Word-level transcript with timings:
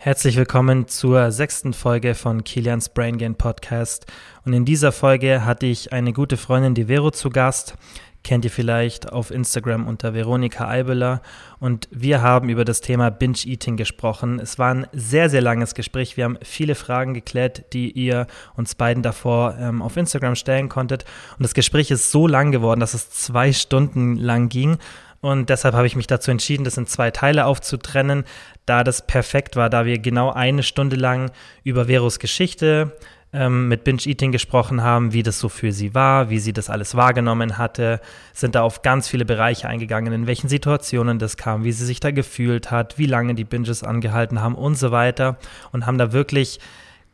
Herzlich 0.00 0.36
willkommen 0.36 0.86
zur 0.86 1.32
sechsten 1.32 1.72
Folge 1.72 2.14
von 2.14 2.44
Kilians 2.44 2.88
Brain 2.88 3.18
Gain 3.18 3.34
Podcast. 3.34 4.06
Und 4.44 4.52
in 4.52 4.64
dieser 4.64 4.92
Folge 4.92 5.44
hatte 5.44 5.66
ich 5.66 5.92
eine 5.92 6.12
gute 6.12 6.36
Freundin, 6.36 6.76
die 6.76 6.84
Vero, 6.84 7.10
zu 7.10 7.30
Gast. 7.30 7.74
Kennt 8.22 8.44
ihr 8.44 8.52
vielleicht 8.52 9.12
auf 9.12 9.32
Instagram 9.32 9.88
unter 9.88 10.14
Veronika 10.14 10.68
Eibeler. 10.68 11.20
Und 11.58 11.88
wir 11.90 12.22
haben 12.22 12.48
über 12.48 12.64
das 12.64 12.80
Thema 12.80 13.10
Binge-Eating 13.10 13.76
gesprochen. 13.76 14.38
Es 14.38 14.56
war 14.56 14.72
ein 14.72 14.86
sehr, 14.92 15.30
sehr 15.30 15.40
langes 15.40 15.74
Gespräch. 15.74 16.16
Wir 16.16 16.24
haben 16.26 16.38
viele 16.42 16.76
Fragen 16.76 17.12
geklärt, 17.12 17.72
die 17.72 17.90
ihr 17.90 18.28
uns 18.54 18.76
beiden 18.76 19.02
davor 19.02 19.56
ähm, 19.58 19.82
auf 19.82 19.96
Instagram 19.96 20.36
stellen 20.36 20.68
konntet. 20.68 21.06
Und 21.38 21.42
das 21.42 21.54
Gespräch 21.54 21.90
ist 21.90 22.12
so 22.12 22.28
lang 22.28 22.52
geworden, 22.52 22.78
dass 22.78 22.94
es 22.94 23.10
zwei 23.10 23.52
Stunden 23.52 24.14
lang 24.14 24.48
ging. 24.48 24.78
Und 25.20 25.50
deshalb 25.50 25.74
habe 25.74 25.86
ich 25.86 25.96
mich 25.96 26.06
dazu 26.06 26.30
entschieden, 26.30 26.64
das 26.64 26.76
in 26.76 26.86
zwei 26.86 27.10
Teile 27.10 27.46
aufzutrennen, 27.46 28.24
da 28.66 28.84
das 28.84 29.06
perfekt 29.06 29.56
war, 29.56 29.68
da 29.68 29.84
wir 29.84 29.98
genau 29.98 30.30
eine 30.32 30.62
Stunde 30.62 30.96
lang 30.96 31.30
über 31.64 31.86
Veros 31.88 32.18
Geschichte 32.18 32.96
ähm, 33.32 33.68
mit 33.68 33.84
Binge 33.84 34.06
Eating 34.06 34.32
gesprochen 34.32 34.82
haben, 34.82 35.12
wie 35.12 35.22
das 35.22 35.38
so 35.38 35.48
für 35.48 35.72
sie 35.72 35.94
war, 35.94 36.30
wie 36.30 36.38
sie 36.38 36.52
das 36.52 36.70
alles 36.70 36.94
wahrgenommen 36.94 37.58
hatte, 37.58 38.00
sind 38.32 38.54
da 38.54 38.62
auf 38.62 38.82
ganz 38.82 39.08
viele 39.08 39.24
Bereiche 39.24 39.68
eingegangen, 39.68 40.12
in 40.12 40.26
welchen 40.26 40.48
Situationen 40.48 41.18
das 41.18 41.36
kam, 41.36 41.64
wie 41.64 41.72
sie 41.72 41.84
sich 41.84 42.00
da 42.00 42.10
gefühlt 42.10 42.70
hat, 42.70 42.96
wie 42.96 43.06
lange 43.06 43.34
die 43.34 43.44
Binges 43.44 43.82
angehalten 43.82 44.40
haben 44.40 44.54
und 44.54 44.76
so 44.76 44.92
weiter 44.92 45.36
und 45.72 45.84
haben 45.84 45.98
da 45.98 46.12
wirklich 46.12 46.60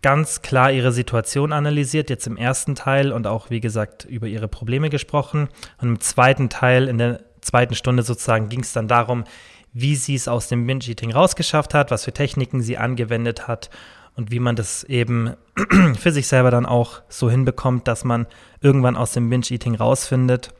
ganz 0.02 0.42
klar 0.42 0.70
ihre 0.70 0.92
Situation 0.92 1.52
analysiert, 1.52 2.10
jetzt 2.10 2.26
im 2.26 2.36
ersten 2.36 2.74
Teil 2.74 3.10
und 3.10 3.26
auch, 3.26 3.48
wie 3.48 3.60
gesagt, 3.60 4.04
über 4.04 4.26
ihre 4.26 4.48
Probleme 4.48 4.90
gesprochen. 4.90 5.48
Und 5.80 5.88
im 5.88 6.00
zweiten 6.00 6.50
Teil, 6.50 6.88
in 6.88 6.98
der 6.98 7.20
zweiten 7.44 7.74
Stunde 7.74 8.02
sozusagen 8.02 8.48
ging 8.48 8.60
es 8.60 8.72
dann 8.72 8.88
darum, 8.88 9.24
wie 9.72 9.96
sie 9.96 10.14
es 10.14 10.28
aus 10.28 10.48
dem 10.48 10.66
Binge-Eating 10.66 11.12
rausgeschafft 11.12 11.74
hat, 11.74 11.90
was 11.90 12.04
für 12.04 12.12
Techniken 12.12 12.62
sie 12.62 12.78
angewendet 12.78 13.48
hat 13.48 13.70
und 14.16 14.30
wie 14.30 14.38
man 14.38 14.56
das 14.56 14.84
eben 14.84 15.34
für 15.98 16.12
sich 16.12 16.28
selber 16.28 16.50
dann 16.50 16.66
auch 16.66 17.02
so 17.08 17.28
hinbekommt, 17.28 17.88
dass 17.88 18.04
man 18.04 18.26
irgendwann 18.60 18.96
aus 18.96 19.12
dem 19.12 19.28
Binge-Eating 19.28 19.74
rausfindet. 19.74 20.54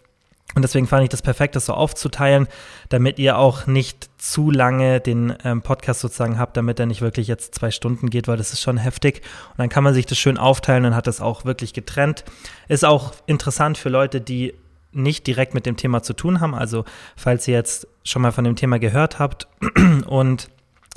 Und 0.55 0.63
deswegen 0.63 0.87
fand 0.87 1.03
ich 1.03 1.09
das 1.09 1.23
perfekt, 1.23 1.57
das 1.57 1.67
so 1.67 1.75
aufzuteilen, 1.75 2.47
damit 2.89 3.19
ihr 3.19 3.39
auch 3.39 3.67
nicht 3.67 4.09
zu 4.19 4.51
lange 4.51 5.01
den 5.01 5.35
ähm, 5.43 5.63
Podcast 5.63 6.01
sozusagen 6.01 6.39
habt, 6.39 6.57
damit 6.57 6.79
er 6.79 6.87
nicht 6.87 7.01
wirklich 7.01 7.27
jetzt 7.27 7.55
zwei 7.55 7.71
Stunden 7.71 8.11
geht, 8.11 8.29
weil 8.29 8.37
das 8.37 8.53
ist 8.53 8.61
schon 8.61 8.77
heftig. 8.77 9.23
Und 9.51 9.59
dann 9.59 9.69
kann 9.69 9.83
man 9.83 9.95
sich 9.95 10.07
das 10.07 10.19
schön 10.19 10.39
aufteilen 10.39 10.85
und 10.85 10.95
hat 10.95 11.07
das 11.07 11.21
auch 11.21 11.45
wirklich 11.45 11.73
getrennt. 11.73 12.25
Ist 12.69 12.85
auch 12.85 13.15
interessant 13.27 13.79
für 13.79 13.89
Leute, 13.89 14.21
die 14.21 14.55
nicht 14.95 15.27
direkt 15.27 15.55
mit 15.55 15.67
dem 15.67 15.77
Thema 15.77 16.03
zu 16.03 16.13
tun 16.15 16.41
haben. 16.41 16.55
Also 16.55 16.85
falls 17.17 17.47
ihr 17.49 17.55
jetzt 17.55 17.87
schon 18.05 18.23
mal 18.23 18.33
von 18.33 18.45
dem 18.45 18.57
Thema 18.57 18.79
gehört 18.79 19.19
habt 19.19 19.49
und 20.07 20.49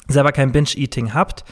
selber 0.08 0.32
kein 0.32 0.52
Binge-Eating 0.52 1.14
habt, 1.14 1.44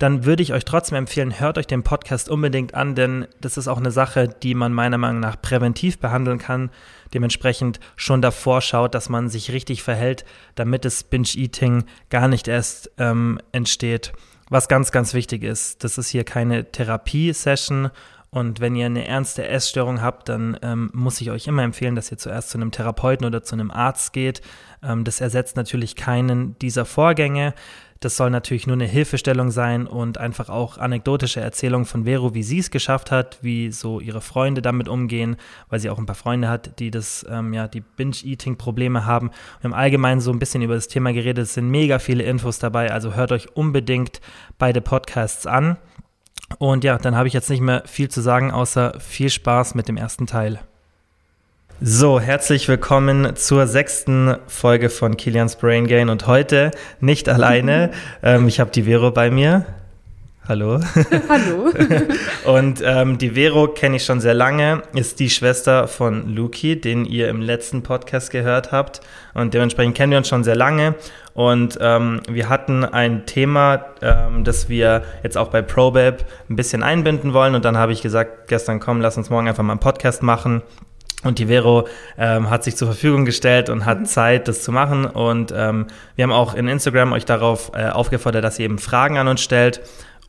dann 0.00 0.24
würde 0.24 0.42
ich 0.42 0.54
euch 0.54 0.64
trotzdem 0.64 0.96
empfehlen, 0.96 1.38
hört 1.38 1.58
euch 1.58 1.66
den 1.66 1.82
Podcast 1.82 2.30
unbedingt 2.30 2.74
an, 2.74 2.94
denn 2.94 3.26
das 3.40 3.58
ist 3.58 3.68
auch 3.68 3.76
eine 3.76 3.90
Sache, 3.90 4.28
die 4.28 4.54
man 4.54 4.72
meiner 4.72 4.96
Meinung 4.96 5.20
nach 5.20 5.40
präventiv 5.40 5.98
behandeln 5.98 6.38
kann. 6.38 6.70
Dementsprechend 7.12 7.80
schon 7.96 8.22
davor 8.22 8.62
schaut, 8.62 8.94
dass 8.94 9.10
man 9.10 9.28
sich 9.28 9.52
richtig 9.52 9.82
verhält, 9.82 10.24
damit 10.54 10.86
das 10.86 11.04
Binge-Eating 11.04 11.84
gar 12.08 12.28
nicht 12.28 12.48
erst 12.48 12.90
ähm, 12.96 13.40
entsteht. 13.52 14.12
Was 14.48 14.68
ganz, 14.68 14.90
ganz 14.90 15.12
wichtig 15.12 15.42
ist, 15.42 15.84
das 15.84 15.98
ist 15.98 16.08
hier 16.08 16.24
keine 16.24 16.72
Therapie-Session 16.72 17.90
und 18.30 18.60
wenn 18.60 18.76
ihr 18.76 18.86
eine 18.86 19.06
ernste 19.06 19.46
Essstörung 19.46 20.02
habt, 20.02 20.28
dann 20.28 20.56
ähm, 20.62 20.90
muss 20.92 21.20
ich 21.20 21.30
euch 21.30 21.48
immer 21.48 21.64
empfehlen, 21.64 21.96
dass 21.96 22.12
ihr 22.12 22.18
zuerst 22.18 22.50
zu 22.50 22.58
einem 22.58 22.70
Therapeuten 22.70 23.26
oder 23.26 23.42
zu 23.42 23.56
einem 23.56 23.72
Arzt 23.72 24.12
geht. 24.12 24.40
Ähm, 24.82 25.02
das 25.02 25.20
ersetzt 25.20 25.56
natürlich 25.56 25.96
keinen 25.96 26.56
dieser 26.60 26.84
Vorgänge. 26.84 27.54
Das 27.98 28.16
soll 28.16 28.30
natürlich 28.30 28.66
nur 28.66 28.76
eine 28.76 28.86
Hilfestellung 28.86 29.50
sein 29.50 29.86
und 29.86 30.16
einfach 30.16 30.48
auch 30.48 30.78
anekdotische 30.78 31.40
Erzählungen 31.40 31.84
von 31.84 32.04
Vero, 32.04 32.32
wie 32.32 32.42
sie 32.42 32.60
es 32.60 32.70
geschafft 32.70 33.10
hat, 33.10 33.38
wie 33.42 33.70
so 33.72 34.00
ihre 34.00 34.22
Freunde 34.22 34.62
damit 34.62 34.88
umgehen, 34.88 35.36
weil 35.68 35.80
sie 35.80 35.90
auch 35.90 35.98
ein 35.98 36.06
paar 36.06 36.14
Freunde 36.14 36.48
hat, 36.48 36.78
die 36.78 36.90
das, 36.90 37.26
ähm, 37.28 37.52
ja, 37.52 37.68
die 37.68 37.82
Binge-Eating-Probleme 37.82 39.04
haben. 39.04 39.30
Wir 39.60 39.70
haben 39.70 39.74
allgemein 39.74 40.20
so 40.20 40.32
ein 40.32 40.38
bisschen 40.38 40.62
über 40.62 40.76
das 40.76 40.88
Thema 40.88 41.12
geredet. 41.12 41.42
Es 41.42 41.54
sind 41.54 41.68
mega 41.68 41.98
viele 41.98 42.22
Infos 42.22 42.58
dabei, 42.58 42.90
also 42.90 43.14
hört 43.16 43.32
euch 43.32 43.54
unbedingt 43.54 44.22
beide 44.56 44.80
Podcasts 44.80 45.46
an. 45.46 45.76
Und 46.58 46.84
ja, 46.84 46.98
dann 46.98 47.16
habe 47.16 47.28
ich 47.28 47.34
jetzt 47.34 47.50
nicht 47.50 47.60
mehr 47.60 47.82
viel 47.86 48.08
zu 48.08 48.20
sagen, 48.20 48.50
außer 48.50 48.94
viel 48.98 49.30
Spaß 49.30 49.74
mit 49.74 49.88
dem 49.88 49.96
ersten 49.96 50.26
Teil. 50.26 50.60
So, 51.80 52.20
herzlich 52.20 52.68
willkommen 52.68 53.36
zur 53.36 53.66
sechsten 53.66 54.36
Folge 54.46 54.90
von 54.90 55.16
Kilians 55.16 55.56
Brain 55.56 55.86
Gain 55.86 56.10
und 56.10 56.26
heute 56.26 56.72
nicht 57.00 57.28
alleine. 57.28 57.90
ähm, 58.22 58.48
ich 58.48 58.60
habe 58.60 58.70
die 58.70 58.82
Vero 58.82 59.10
bei 59.10 59.30
mir. 59.30 59.64
Hallo. 60.50 60.80
Hallo. 61.28 61.70
und 62.44 62.82
ähm, 62.84 63.18
die 63.18 63.30
Vero 63.36 63.68
kenne 63.68 63.94
ich 63.94 64.04
schon 64.04 64.18
sehr 64.18 64.34
lange, 64.34 64.82
ist 64.94 65.20
die 65.20 65.30
Schwester 65.30 65.86
von 65.86 66.34
Luki, 66.34 66.80
den 66.80 67.04
ihr 67.04 67.28
im 67.28 67.40
letzten 67.40 67.84
Podcast 67.84 68.32
gehört 68.32 68.72
habt. 68.72 69.00
Und 69.32 69.54
dementsprechend 69.54 69.96
kennen 69.96 70.10
wir 70.10 70.18
uns 70.18 70.26
schon 70.26 70.42
sehr 70.42 70.56
lange. 70.56 70.96
Und 71.34 71.78
ähm, 71.80 72.22
wir 72.28 72.48
hatten 72.48 72.84
ein 72.84 73.26
Thema, 73.26 73.84
ähm, 74.02 74.42
das 74.42 74.68
wir 74.68 75.04
jetzt 75.22 75.38
auch 75.38 75.50
bei 75.50 75.62
ProBab 75.62 76.24
ein 76.48 76.56
bisschen 76.56 76.82
einbinden 76.82 77.32
wollen. 77.32 77.54
Und 77.54 77.64
dann 77.64 77.78
habe 77.78 77.92
ich 77.92 78.02
gesagt, 78.02 78.48
gestern 78.48 78.80
komm, 78.80 79.00
lass 79.00 79.16
uns 79.16 79.30
morgen 79.30 79.46
einfach 79.46 79.62
mal 79.62 79.74
einen 79.74 79.80
Podcast 79.80 80.24
machen. 80.24 80.62
Und 81.22 81.38
die 81.38 81.46
Vero 81.46 81.86
ähm, 82.18 82.50
hat 82.50 82.64
sich 82.64 82.74
zur 82.74 82.88
Verfügung 82.88 83.24
gestellt 83.24 83.68
und 83.68 83.86
hat 83.86 84.00
mhm. 84.00 84.04
Zeit, 84.06 84.48
das 84.48 84.64
zu 84.64 84.72
machen. 84.72 85.04
Und 85.04 85.54
ähm, 85.56 85.86
wir 86.16 86.24
haben 86.24 86.32
auch 86.32 86.54
in 86.54 86.66
Instagram 86.66 87.12
euch 87.12 87.24
darauf 87.24 87.70
äh, 87.72 87.88
aufgefordert, 87.88 88.42
dass 88.42 88.58
ihr 88.58 88.64
eben 88.64 88.78
Fragen 88.78 89.16
an 89.16 89.28
uns 89.28 89.42
stellt 89.42 89.80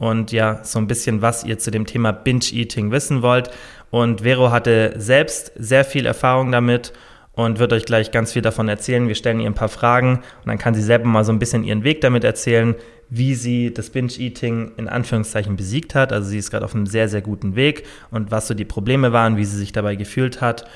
und 0.01 0.31
ja, 0.31 0.63
so 0.63 0.79
ein 0.79 0.87
bisschen, 0.87 1.21
was 1.21 1.43
ihr 1.43 1.59
zu 1.59 1.69
dem 1.69 1.85
Thema 1.85 2.11
Binge-Eating 2.11 2.89
wissen 2.89 3.21
wollt. 3.21 3.51
Und 3.91 4.21
Vero 4.21 4.49
hatte 4.49 4.95
selbst 4.97 5.51
sehr 5.55 5.85
viel 5.85 6.07
Erfahrung 6.07 6.51
damit 6.51 6.91
und 7.33 7.59
wird 7.59 7.71
euch 7.71 7.85
gleich 7.85 8.09
ganz 8.09 8.33
viel 8.33 8.41
davon 8.41 8.67
erzählen. 8.67 9.07
Wir 9.07 9.13
stellen 9.13 9.39
ihr 9.39 9.45
ein 9.45 9.53
paar 9.53 9.69
Fragen 9.69 10.15
und 10.15 10.47
dann 10.47 10.57
kann 10.57 10.73
sie 10.73 10.81
selber 10.81 11.05
mal 11.05 11.23
so 11.23 11.31
ein 11.31 11.37
bisschen 11.37 11.63
ihren 11.63 11.83
Weg 11.83 12.01
damit 12.01 12.23
erzählen, 12.23 12.73
wie 13.11 13.35
sie 13.35 13.71
das 13.71 13.91
Binge-Eating 13.91 14.71
in 14.77 14.89
Anführungszeichen 14.89 15.55
besiegt 15.55 15.93
hat. 15.93 16.11
Also 16.11 16.29
sie 16.29 16.39
ist 16.39 16.49
gerade 16.49 16.65
auf 16.65 16.73
einem 16.73 16.87
sehr, 16.87 17.07
sehr 17.07 17.21
guten 17.21 17.55
Weg 17.55 17.85
und 18.09 18.31
was 18.31 18.47
so 18.47 18.55
die 18.55 18.65
Probleme 18.65 19.13
waren, 19.13 19.37
wie 19.37 19.45
sie 19.45 19.57
sich 19.57 19.71
dabei 19.71 19.95
gefühlt 19.97 20.41
hat. 20.41 20.67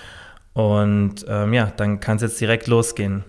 Und 0.53 1.25
ähm, 1.28 1.52
ja, 1.52 1.74
dann 1.75 2.00
kann 2.00 2.18
es 2.18 2.22
jetzt 2.22 2.40
direkt 2.40 2.68
losgehen. 2.68 3.24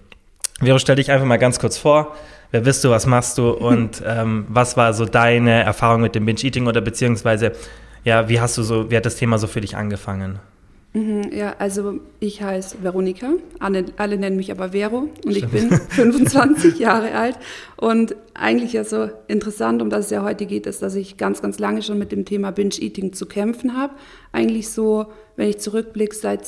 Vero, 0.61 0.79
stell 0.79 0.97
dich 0.97 1.11
einfach 1.11 1.27
mal 1.27 1.39
ganz 1.39 1.59
kurz 1.59 1.79
vor 1.79 2.15
wer 2.51 2.61
bist 2.61 2.85
du, 2.85 2.91
was 2.91 3.07
machst 3.07 3.39
du? 3.39 3.51
Und 3.51 4.03
ähm, 4.07 4.47
was 4.49 4.77
war 4.77 4.93
so 4.95 5.05
deine 5.05 5.63
Erfahrung 5.63 6.03
mit 6.03 6.15
dem 6.15 6.27
Binge-Eating? 6.27 6.67
Oder 6.67 6.81
beziehungsweise, 6.81 7.53
ja, 8.05 8.29
wie 8.29 8.41
hast 8.41 8.59
du 8.59 8.63
so, 8.63 8.91
wie 8.91 8.97
hat 8.97 9.07
das 9.07 9.17
Thema 9.17 9.39
so 9.39 9.47
für 9.47 9.61
dich 9.61 9.77
angefangen? 9.77 10.39
Mhm, 10.97 11.31
ja, 11.31 11.55
also 11.59 12.01
ich 12.21 12.41
heiße 12.41 12.79
Veronika, 12.83 13.33
alle, 13.59 13.85
alle, 13.99 14.17
nennen 14.17 14.37
mich 14.37 14.51
aber 14.51 14.71
Vero. 14.71 15.11
Und 15.27 15.37
ich 15.37 15.47
bin 15.47 15.71
25 15.91 16.79
Jahre 16.79 17.15
alt. 17.15 17.37
Und 17.77 18.17
eigentlich 18.33 18.73
ja 18.73 18.83
so 18.83 19.11
interessant, 19.29 19.83
um 19.83 19.91
das 19.91 20.07
es 20.07 20.11
ja 20.11 20.23
heute 20.23 20.47
geht, 20.47 20.67
ist, 20.67 20.81
dass 20.81 20.95
ich 20.95 21.19
ganz, 21.19 21.43
ganz 21.43 21.59
lange 21.59 21.83
schon 21.83 21.99
mit 21.99 22.13
dem 22.13 22.25
Thema 22.25 22.51
Binge-Eating 22.51 23.13
zu 23.13 23.27
kämpfen 23.27 23.77
habe. 23.77 23.93
Eigentlich 24.33 24.71
so, 24.71 25.09
wenn 25.37 25.51
ich 25.51 25.59
zurückblicke, 25.59 26.17
seit 26.17 26.47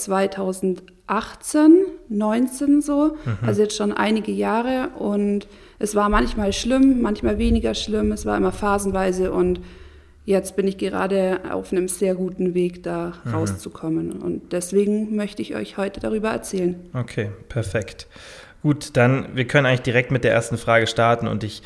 2018, 1.09 1.87
19 2.09 2.83
so, 2.83 3.17
mhm. 3.25 3.39
also 3.47 3.63
jetzt 3.63 3.77
schon 3.77 3.93
einige 3.93 4.33
Jahre 4.33 4.91
und 4.99 5.49
es 5.79 5.95
war 5.95 6.09
manchmal 6.09 6.53
schlimm, 6.53 7.03
manchmal 7.03 7.39
weniger 7.39 7.75
schlimm, 7.75 8.13
es 8.13 8.27
war 8.27 8.37
immer 8.37 8.53
phasenweise 8.53 9.33
und 9.33 9.61
jetzt 10.25 10.57
bin 10.57 10.69
ich 10.69 10.77
gerade 10.77 11.41
auf 11.51 11.73
einem 11.73 11.89
sehr 11.89 12.15
guten 12.15 12.53
Weg, 12.53 12.83
da 12.83 13.15
mhm. 13.25 13.35
rauszukommen. 13.35 14.13
Und 14.13 14.53
deswegen 14.53 15.17
möchte 15.17 15.41
ich 15.41 15.57
euch 15.57 15.79
heute 15.79 16.01
darüber 16.01 16.29
erzählen. 16.29 16.77
Okay, 16.93 17.31
perfekt. 17.49 18.07
Gut, 18.63 18.97
dann 18.97 19.29
wir 19.35 19.47
können 19.47 19.67
eigentlich 19.67 19.83
direkt 19.83 20.11
mit 20.11 20.25
der 20.25 20.33
ersten 20.33 20.59
Frage 20.59 20.87
starten 20.87 21.29
und 21.29 21.45
ich 21.45 21.63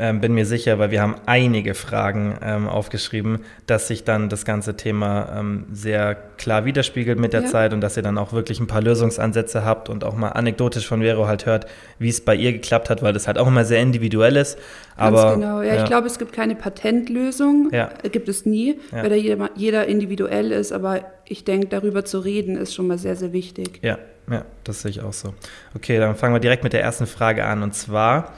ähm, 0.00 0.20
bin 0.20 0.32
mir 0.32 0.46
sicher, 0.46 0.78
weil 0.78 0.90
wir 0.90 1.02
haben 1.02 1.14
einige 1.26 1.74
Fragen 1.74 2.38
ähm, 2.42 2.68
aufgeschrieben, 2.68 3.40
dass 3.66 3.86
sich 3.86 4.02
dann 4.02 4.30
das 4.30 4.46
ganze 4.46 4.74
Thema 4.74 5.28
ähm, 5.38 5.66
sehr 5.72 6.14
klar 6.38 6.64
widerspiegelt 6.64 7.18
mit 7.18 7.34
der 7.34 7.42
ja. 7.42 7.48
Zeit 7.48 7.74
und 7.74 7.82
dass 7.82 7.98
ihr 7.98 8.02
dann 8.02 8.16
auch 8.16 8.32
wirklich 8.32 8.60
ein 8.60 8.66
paar 8.66 8.80
Lösungsansätze 8.80 9.62
habt 9.62 9.90
und 9.90 10.02
auch 10.04 10.14
mal 10.16 10.30
anekdotisch 10.30 10.86
von 10.86 11.02
Vero 11.02 11.26
halt 11.26 11.44
hört, 11.44 11.66
wie 11.98 12.08
es 12.08 12.22
bei 12.22 12.34
ihr 12.34 12.52
geklappt 12.52 12.88
hat, 12.88 13.02
weil 13.02 13.12
das 13.12 13.26
halt 13.26 13.36
auch 13.36 13.46
immer 13.46 13.66
sehr 13.66 13.82
individuell 13.82 14.36
ist. 14.36 14.58
Aber, 14.96 15.22
Ganz 15.22 15.34
genau, 15.34 15.60
ja, 15.60 15.74
ja. 15.74 15.82
ich 15.82 15.84
glaube, 15.84 16.06
es 16.06 16.18
gibt 16.18 16.32
keine 16.32 16.54
Patentlösung, 16.54 17.68
ja. 17.70 17.90
Äh, 18.02 18.08
gibt 18.08 18.28
es 18.30 18.46
nie, 18.46 18.78
weil 18.90 19.10
da 19.10 19.14
jeder, 19.14 19.50
jeder 19.54 19.86
individuell 19.86 20.50
ist, 20.50 20.72
aber 20.72 21.00
ich 21.26 21.44
denke, 21.44 21.66
darüber 21.68 22.06
zu 22.06 22.20
reden 22.20 22.56
ist 22.56 22.74
schon 22.74 22.86
mal 22.86 22.98
sehr, 22.98 23.16
sehr 23.16 23.34
wichtig. 23.34 23.80
Ja, 23.82 23.98
ja, 24.30 24.44
das 24.64 24.80
sehe 24.80 24.90
ich 24.90 25.02
auch 25.02 25.12
so. 25.12 25.34
Okay, 25.74 25.98
dann 25.98 26.16
fangen 26.16 26.34
wir 26.34 26.40
direkt 26.40 26.64
mit 26.64 26.72
der 26.72 26.82
ersten 26.82 27.06
Frage 27.06 27.44
an 27.44 27.62
und 27.62 27.74
zwar, 27.74 28.32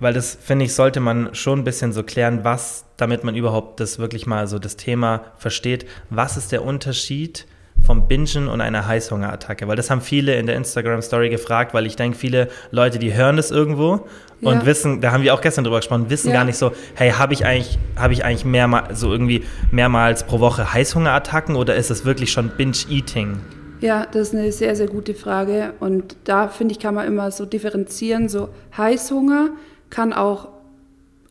weil 0.00 0.12
das, 0.12 0.36
finde 0.40 0.64
ich, 0.64 0.74
sollte 0.74 0.98
man 1.00 1.34
schon 1.34 1.60
ein 1.60 1.64
bisschen 1.64 1.92
so 1.92 2.02
klären, 2.02 2.40
was, 2.42 2.84
damit 2.96 3.22
man 3.24 3.36
überhaupt 3.36 3.80
das 3.80 3.98
wirklich 3.98 4.26
mal 4.26 4.46
so 4.46 4.58
das 4.58 4.76
Thema 4.76 5.22
versteht, 5.38 5.86
was 6.10 6.36
ist 6.36 6.52
der 6.52 6.64
Unterschied 6.64 7.46
vom 7.86 8.08
Bingen 8.08 8.48
und 8.48 8.60
einer 8.60 8.86
Heißhungerattacke? 8.86 9.66
Weil 9.68 9.76
das 9.76 9.90
haben 9.90 10.00
viele 10.02 10.34
in 10.36 10.46
der 10.46 10.56
Instagram-Story 10.56 11.30
gefragt, 11.30 11.72
weil 11.72 11.86
ich 11.86 11.96
denke, 11.96 12.18
viele 12.18 12.48
Leute, 12.70 12.98
die 12.98 13.14
hören 13.14 13.36
das 13.36 13.50
irgendwo 13.50 14.06
und 14.42 14.60
Ja. 14.60 14.66
wissen, 14.66 15.00
da 15.00 15.12
haben 15.12 15.22
wir 15.22 15.32
auch 15.34 15.40
gestern 15.40 15.64
drüber 15.64 15.78
gesprochen, 15.78 16.10
wissen 16.10 16.28
Ja. 16.28 16.34
gar 16.34 16.44
nicht 16.44 16.56
so, 16.58 16.72
hey, 16.94 17.10
habe 17.12 17.32
ich 17.32 17.44
eigentlich, 17.46 17.78
habe 17.96 18.12
ich 18.12 18.24
eigentlich 18.24 18.44
mehrmal, 18.44 18.94
so 18.94 19.10
irgendwie 19.12 19.44
mehrmals 19.70 20.24
pro 20.24 20.40
Woche 20.40 20.72
Heißhungerattacken 20.72 21.56
oder 21.56 21.74
ist 21.76 21.90
es 21.90 22.04
wirklich 22.04 22.32
schon 22.32 22.50
Binge-Eating? 22.50 23.38
Ja, 23.80 24.06
das 24.12 24.28
ist 24.28 24.34
eine 24.34 24.52
sehr, 24.52 24.76
sehr 24.76 24.88
gute 24.88 25.14
Frage. 25.14 25.72
Und 25.80 26.16
da 26.24 26.48
finde 26.48 26.72
ich, 26.72 26.80
kann 26.80 26.94
man 26.94 27.06
immer 27.06 27.30
so 27.30 27.46
differenzieren. 27.46 28.28
So 28.28 28.50
Heißhunger 28.76 29.50
kann 29.90 30.12
auch 30.12 30.48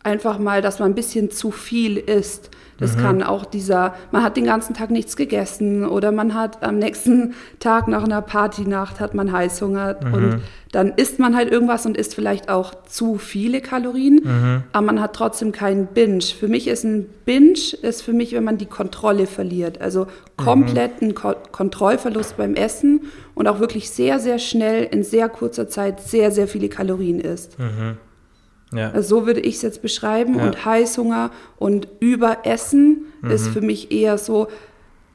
einfach 0.03 0.39
mal, 0.39 0.61
dass 0.61 0.79
man 0.79 0.91
ein 0.91 0.95
bisschen 0.95 1.31
zu 1.31 1.51
viel 1.51 1.97
isst. 1.97 2.51
Das 2.79 2.97
kann 2.97 3.23
auch 3.23 3.43
dieser, 3.43 3.93
man 4.11 4.23
hat 4.23 4.37
den 4.37 4.45
ganzen 4.45 4.73
Tag 4.73 4.89
nichts 4.89 5.17
gegessen 5.17 5.85
oder 5.85 6.13
man 6.13 6.33
hat 6.33 6.63
am 6.63 6.79
nächsten 6.79 7.33
Tag 7.59 7.89
nach 7.89 8.05
einer 8.05 8.21
Partynacht 8.21 9.01
hat 9.01 9.13
man 9.13 9.33
Heißhunger 9.33 9.97
und 10.13 10.39
dann 10.71 10.93
isst 10.95 11.19
man 11.19 11.35
halt 11.35 11.51
irgendwas 11.51 11.85
und 11.85 11.97
isst 11.97 12.15
vielleicht 12.15 12.47
auch 12.47 12.73
zu 12.85 13.17
viele 13.17 13.59
Kalorien, 13.59 14.63
aber 14.71 14.85
man 14.85 15.01
hat 15.01 15.13
trotzdem 15.13 15.51
keinen 15.51 15.87
Binge. 15.87 16.21
Für 16.21 16.47
mich 16.47 16.69
ist 16.69 16.85
ein 16.85 17.07
Binge, 17.25 17.59
ist 17.81 18.01
für 18.01 18.13
mich, 18.13 18.33
wenn 18.33 18.45
man 18.45 18.57
die 18.57 18.65
Kontrolle 18.65 19.27
verliert. 19.27 19.81
Also 19.81 20.07
kompletten 20.37 21.15
Ko 21.15 21.33
Kontrollverlust 21.51 22.37
beim 22.37 22.55
Essen 22.55 23.01
und 23.35 23.47
auch 23.49 23.59
wirklich 23.59 23.89
sehr, 23.89 24.19
sehr 24.19 24.39
schnell 24.39 24.85
in 24.85 25.03
sehr 25.03 25.27
kurzer 25.27 25.67
Zeit 25.67 25.99
sehr, 25.99 26.31
sehr 26.31 26.47
viele 26.47 26.69
Kalorien 26.69 27.19
isst. 27.19 27.57
Ja. 28.73 28.91
Also 28.91 29.21
so 29.21 29.25
würde 29.25 29.39
ich 29.39 29.55
es 29.55 29.61
jetzt 29.61 29.81
beschreiben. 29.81 30.37
Ja. 30.37 30.45
Und 30.45 30.65
Heißhunger 30.65 31.31
und 31.57 31.87
Überessen 31.99 33.05
ist 33.29 33.47
für 33.49 33.61
mich 33.61 33.91
eher 33.91 34.17
so, 34.17 34.47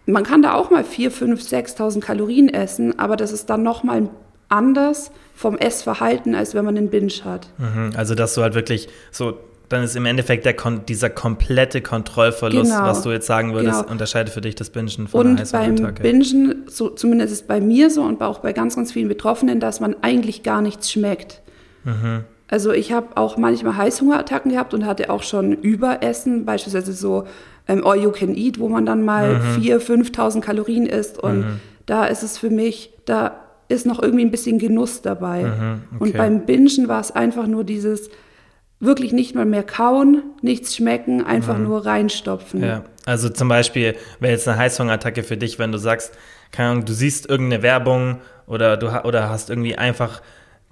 man 0.07 0.25
kann 0.25 0.43
da 0.43 0.55
auch 0.55 0.71
mal 0.71 0.85
4, 0.85 1.11
5, 1.11 1.41
6.000 1.41 2.01
Kalorien 2.01 2.49
essen, 2.49 2.99
aber 2.99 3.17
das 3.17 3.33
ist 3.33 3.49
dann 3.49 3.63
nochmal 3.63 4.11
anders 4.51 5.11
vom 5.35 5.57
Essverhalten, 5.57 6.35
als 6.35 6.55
wenn 6.55 6.65
man 6.65 6.77
einen 6.77 6.91
Binge 6.91 7.13
hat. 7.25 7.49
Mhm, 7.59 7.93
Also, 7.97 8.15
dass 8.15 8.35
du 8.35 8.43
halt 8.43 8.55
wirklich 8.55 8.89
so, 9.11 9.39
dann 9.71 9.83
ist 9.83 9.97
im 9.97 10.05
Endeffekt 10.05 10.45
der 10.45 10.53
Kon 10.55 10.85
dieser 10.87 11.09
komplette 11.09 11.81
Kontrollverlust, 11.81 12.71
Genau. 12.71 12.85
was 12.85 13.03
du 13.03 13.11
jetzt 13.11 13.27
sagen 13.27 13.55
würdest, 13.55 13.81
Genau. 13.81 13.91
unterscheidet 13.91 14.33
für 14.35 14.43
dich 14.43 14.55
das 14.55 14.69
Bingen 14.69 15.09
von 15.09 15.27
Und 15.39 15.53
beim. 15.53 15.77
Bingen, 15.95 16.65
so, 16.69 16.91
zumindest 16.91 17.33
ist 17.33 17.41
es 17.41 17.47
bei 17.47 17.61
mir 17.61 17.89
so 17.89 18.03
und 18.03 18.23
auch 18.23 18.41
bei 18.41 18.53
ganz, 18.53 18.77
ganz 18.77 18.93
vielen 18.93 19.09
Betroffenen, 19.09 19.59
dass 19.61 19.81
man 19.81 19.97
eigentlich 20.03 20.43
gar 20.43 20.61
nichts 20.61 20.93
schmeckt. 20.93 21.41
Mhm. 21.85 22.25
Also 22.49 22.73
ich 22.73 22.93
habe 22.93 23.17
auch 23.17 23.37
manchmal 23.37 23.77
Heißhungerattacken 23.77 24.53
gehabt 24.53 24.75
und 24.75 24.87
hatte 24.87 25.11
auch 25.11 25.23
schon 25.23 25.53
Überessen, 25.53 26.45
beispielsweise 26.45 26.93
so 26.93 27.25
ähm, 27.69 27.85
All 27.87 27.99
You 27.99 28.11
Can 28.11 28.35
Eat, 28.37 28.59
wo 28.59 28.69
man 28.69 28.85
dann 28.87 29.03
mal 29.03 29.37
Mhm. 29.37 29.63
4.000, 29.63 30.13
5.000 30.13 30.41
Kalorien 30.41 30.87
isst. 30.87 31.19
Und 31.19 31.47
da 31.87 32.05
ist 32.07 32.23
es 32.23 32.37
für 32.39 32.51
mich, 32.51 32.91
da 33.07 33.33
ist 33.69 33.87
noch 33.87 34.03
irgendwie 34.03 34.25
ein 34.25 34.31
bisschen 34.31 34.59
Genuss 34.59 35.01
dabei. 35.03 35.45
Mhm, 35.45 35.83
Und 35.99 36.09
okay. 36.11 36.19
beim 36.19 36.45
Bingen 36.45 36.87
war 36.89 37.01
es 37.01 37.11
einfach 37.11 37.47
nur 37.47 37.65
dieses 37.65 38.11
wirklich 38.81 39.13
nicht 39.15 39.35
mal 39.35 39.47
mehr 39.47 39.63
kauen, 39.63 40.23
nichts 40.43 40.77
schmecken, 40.77 41.25
einfach 41.25 41.57
nur 41.57 41.87
reinstopfen. 41.87 42.61
Mhm. 42.61 42.67
Ja, 42.67 42.85
also 43.07 43.31
zum 43.31 43.49
Beispiel 43.49 43.95
wäre 44.21 44.33
jetzt 44.35 44.47
eine 44.47 44.59
Heißhungerattacke 44.59 45.23
für 45.23 45.39
dich, 45.39 45.59
wenn 45.59 45.73
du 45.73 45.79
sagst, 45.79 46.13
keine 46.53 46.71
Ahnung, 46.71 46.85
du 46.85 46.93
siehst 46.93 47.27
irgendeine 47.29 47.63
Werbung 47.63 48.19
oder 48.47 48.77
du 48.77 48.89
oder 49.07 49.31
hast 49.31 49.49
irgendwie 49.49 49.77
einfach 49.77 50.21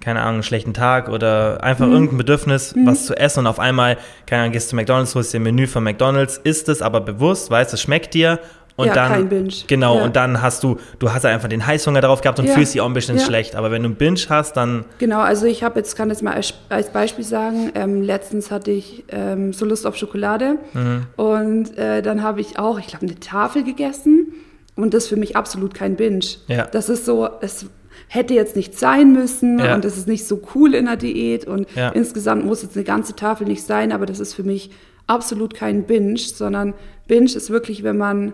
keine 0.03 0.19
Ahnung, 0.21 0.33
einen 0.35 0.43
schlechten 0.43 0.73
Tag 0.73 1.07
oder 1.09 1.63
einfach 1.63 1.85
Mhm. 1.87 1.93
irgendein 1.93 2.17
Bedürfnis, 2.17 2.75
was 2.83 3.05
zu 3.05 3.15
essen 3.17 3.39
und 3.41 3.47
auf 3.47 3.59
einmal, 3.59 3.97
keine 4.25 4.41
Ahnung, 4.43 4.51
gehst 4.53 4.71
du 4.71 4.75
McDonalds, 4.75 5.15
holst 5.15 5.33
dir 5.33 5.39
ein 5.39 5.43
Menü 5.43 5.65
von 5.67 5.83
McDonalds, 5.83 6.37
isst 6.43 6.67
es 6.69 6.81
aber 6.81 6.99
bewusst, 7.01 7.49
weißt, 7.49 7.73
es 7.73 7.81
schmeckt 7.81 8.13
dir 8.13 8.39
und 8.75 8.87
Ja, 8.87 8.93
dann, 8.95 9.29
genau, 9.67 9.97
Ja. 9.99 10.03
und 10.03 10.15
dann 10.15 10.41
hast 10.41 10.63
du, 10.63 10.77
du 10.99 11.13
hast 11.13 11.25
einfach 11.27 11.47
den 11.47 11.65
Heißhunger 11.65 12.01
darauf 12.01 12.21
gehabt 12.21 12.39
und 12.39 12.47
Ja. 12.47 12.53
fühlst 12.55 12.73
dich 12.73 12.81
auch 12.81 12.87
ein 12.87 12.93
bisschen 12.93 13.19
schlecht, 13.19 13.55
aber 13.55 13.69
wenn 13.71 13.83
du 13.83 13.89
einen 13.89 13.95
Binge 13.97 14.19
hast, 14.29 14.57
dann, 14.57 14.83
Genau, 14.97 15.19
also 15.21 15.45
ich 15.45 15.63
habe 15.63 15.79
jetzt, 15.79 15.95
kann 15.95 16.09
jetzt 16.09 16.23
mal 16.23 16.33
als, 16.33 16.53
als 16.69 16.89
Beispiel 16.89 17.23
sagen, 17.23 17.71
ähm, 17.75 18.01
letztens 18.01 18.49
hatte 18.51 18.71
ich 18.71 19.03
ähm, 19.09 19.53
so 19.53 19.63
Lust 19.65 19.85
auf 19.85 19.95
Schokolade 19.95 20.57
Mhm. 20.73 21.05
und 21.17 21.77
äh, 21.77 22.01
dann 22.01 22.23
habe 22.23 22.41
ich 22.41 22.57
auch, 22.59 22.79
ich 22.79 22.87
glaube, 22.87 23.05
eine 23.05 23.19
Tafel 23.19 23.63
gegessen 23.63 24.33
und 24.75 24.95
das 24.95 25.03
ist 25.03 25.09
für 25.09 25.17
mich 25.17 25.35
absolut 25.37 25.75
kein 25.75 25.95
Binge. 25.95 26.25
Ja. 26.47 26.65
Das 26.65 26.89
ist 26.89 27.05
so, 27.05 27.29
es 27.41 27.67
hätte 28.13 28.33
jetzt 28.35 28.55
nicht 28.55 28.77
sein 28.77 29.11
müssen 29.13 29.57
Ja. 29.59 29.73
und 29.75 29.83
es 29.85 29.97
ist 29.97 30.07
nicht 30.07 30.25
so 30.27 30.39
cool 30.53 30.75
in 30.75 30.85
der 30.85 30.97
Diät 30.97 31.45
und 31.47 31.67
Ja. 31.75 31.89
insgesamt 31.89 32.45
muss 32.45 32.61
jetzt 32.61 32.75
eine 32.75 32.83
ganze 32.83 33.15
Tafel 33.15 33.47
nicht 33.47 33.63
sein, 33.63 33.91
aber 33.91 34.05
das 34.05 34.19
ist 34.19 34.33
für 34.35 34.43
mich 34.43 34.69
absolut 35.07 35.53
kein 35.55 35.83
Binge, 35.85 36.17
sondern 36.19 36.73
Binge 37.07 37.25
ist 37.25 37.49
wirklich, 37.49 37.81
wenn 37.83 37.97
man, 37.97 38.33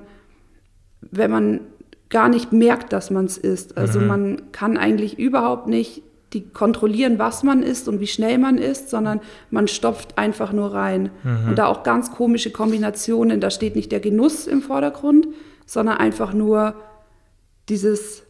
wenn 1.01 1.31
man 1.31 1.61
gar 2.09 2.27
nicht 2.27 2.51
merkt, 2.51 2.91
dass 2.91 3.09
man 3.09 3.25
es 3.25 3.37
isst. 3.37 3.77
Also 3.77 3.99
man 3.99 4.51
kann 4.51 4.77
eigentlich 4.77 5.17
überhaupt 5.17 5.67
nicht 5.67 6.01
die 6.33 6.47
kontrollieren, 6.49 7.17
was 7.17 7.43
man 7.43 7.63
isst 7.63 7.87
und 7.87 7.99
wie 8.01 8.07
schnell 8.07 8.37
man 8.37 8.57
isst, 8.57 8.89
sondern 8.89 9.21
man 9.49 9.67
stopft 9.67 10.17
einfach 10.17 10.51
nur 10.51 10.73
rein. 10.73 11.09
Und 11.47 11.55
da 11.57 11.67
auch 11.67 11.83
ganz 11.83 12.11
komische 12.11 12.51
Kombinationen, 12.51 13.39
da 13.39 13.49
steht 13.49 13.75
nicht 13.75 13.91
der 13.91 13.99
Genuss 13.99 14.45
im 14.45 14.61
Vordergrund, 14.61 15.27
sondern 15.65 15.97
einfach 15.97 16.33
nur 16.33 16.75
dieses 17.69 18.23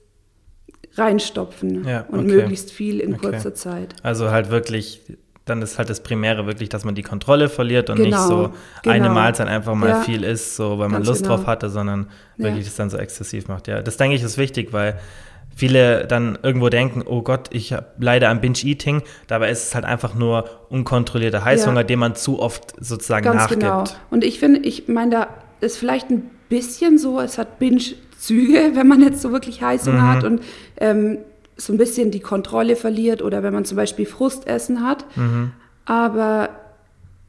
Reinstopfen 0.99 1.85
Ja, 1.87 2.05
und 2.09 2.19
okay. 2.19 2.27
möglichst 2.27 2.71
viel 2.71 2.99
in 2.99 3.13
Okay. 3.15 3.29
kurzer 3.31 3.53
Zeit. 3.55 3.95
also 4.03 4.29
halt 4.31 4.49
wirklich, 4.51 5.01
dann 5.45 5.61
ist 5.63 5.77
halt 5.79 5.89
das 5.89 6.01
Primäre 6.01 6.45
wirklich, 6.45 6.69
dass 6.69 6.85
man 6.85 6.93
die 6.95 7.01
Kontrolle 7.01 7.49
verliert 7.49 7.89
und 7.89 7.97
nicht 7.99 8.11
Genau, 8.11 8.27
so 8.27 8.53
eine 8.85 8.99
genau. 9.05 9.13
Mahlzeit 9.15 9.47
einfach 9.47 9.73
mal 9.73 9.89
Ja, 9.89 10.01
viel 10.01 10.23
isst, 10.23 10.55
so 10.55 10.77
weil 10.77 10.89
man 10.89 11.03
Lust 11.03 11.23
genau. 11.23 11.37
drauf 11.37 11.47
hatte, 11.47 11.69
sondern 11.69 12.07
Ja. 12.37 12.45
wirklich 12.45 12.65
das 12.65 12.75
dann 12.75 12.89
so 12.89 12.97
exzessiv 12.97 13.47
macht. 13.47 13.67
Ja, 13.67 13.81
das 13.81 13.97
denke 13.97 14.15
ich 14.15 14.21
ist 14.23 14.37
wichtig, 14.37 14.73
weil 14.73 14.99
viele 15.55 16.05
dann 16.07 16.37
irgendwo 16.43 16.69
denken, 16.69 17.03
oh 17.05 17.21
Gott, 17.21 17.49
ich 17.51 17.73
leide 17.99 18.29
am 18.29 18.39
Binge-Eating, 18.41 19.01
dabei 19.27 19.49
ist 19.49 19.63
es 19.69 19.75
halt 19.75 19.85
einfach 19.85 20.13
nur 20.15 20.47
unkontrollierter 20.69 21.43
Heißhunger, 21.43 21.81
Ja. 21.81 21.83
den 21.83 21.99
man 21.99 22.15
zu 22.15 22.39
oft 22.39 22.73
sozusagen 22.79 23.23
Ganz 23.25 23.35
nachgibt. 23.43 23.61
genau. 23.61 23.83
Und 24.09 24.23
ich 24.23 24.39
finde, 24.39 24.59
ich 24.61 24.87
meine, 24.87 25.11
da 25.11 25.27
ist 25.61 25.77
vielleicht 25.77 26.09
ein 26.11 26.29
bisschen 26.47 26.97
so, 26.97 27.19
es 27.19 27.37
hat 27.37 27.59
Binge-Züge, 28.19 28.71
wenn 28.75 28.87
man 28.87 29.01
jetzt 29.01 29.21
so 29.21 29.31
wirklich 29.31 29.61
Heißhunger 29.61 30.01
Mhm. 30.01 30.07
hat 30.07 30.23
und 30.23 30.41
ähm, 30.77 31.17
so 31.57 31.73
ein 31.73 31.77
bisschen 31.77 32.11
die 32.11 32.19
Kontrolle 32.19 32.75
verliert 32.75 33.21
oder 33.21 33.43
wenn 33.43 33.53
man 33.53 33.65
zum 33.65 33.75
Beispiel 33.77 34.05
Frustessen 34.05 34.85
hat. 34.87 35.05
Mhm. 35.17 35.51
Aber 35.85 36.49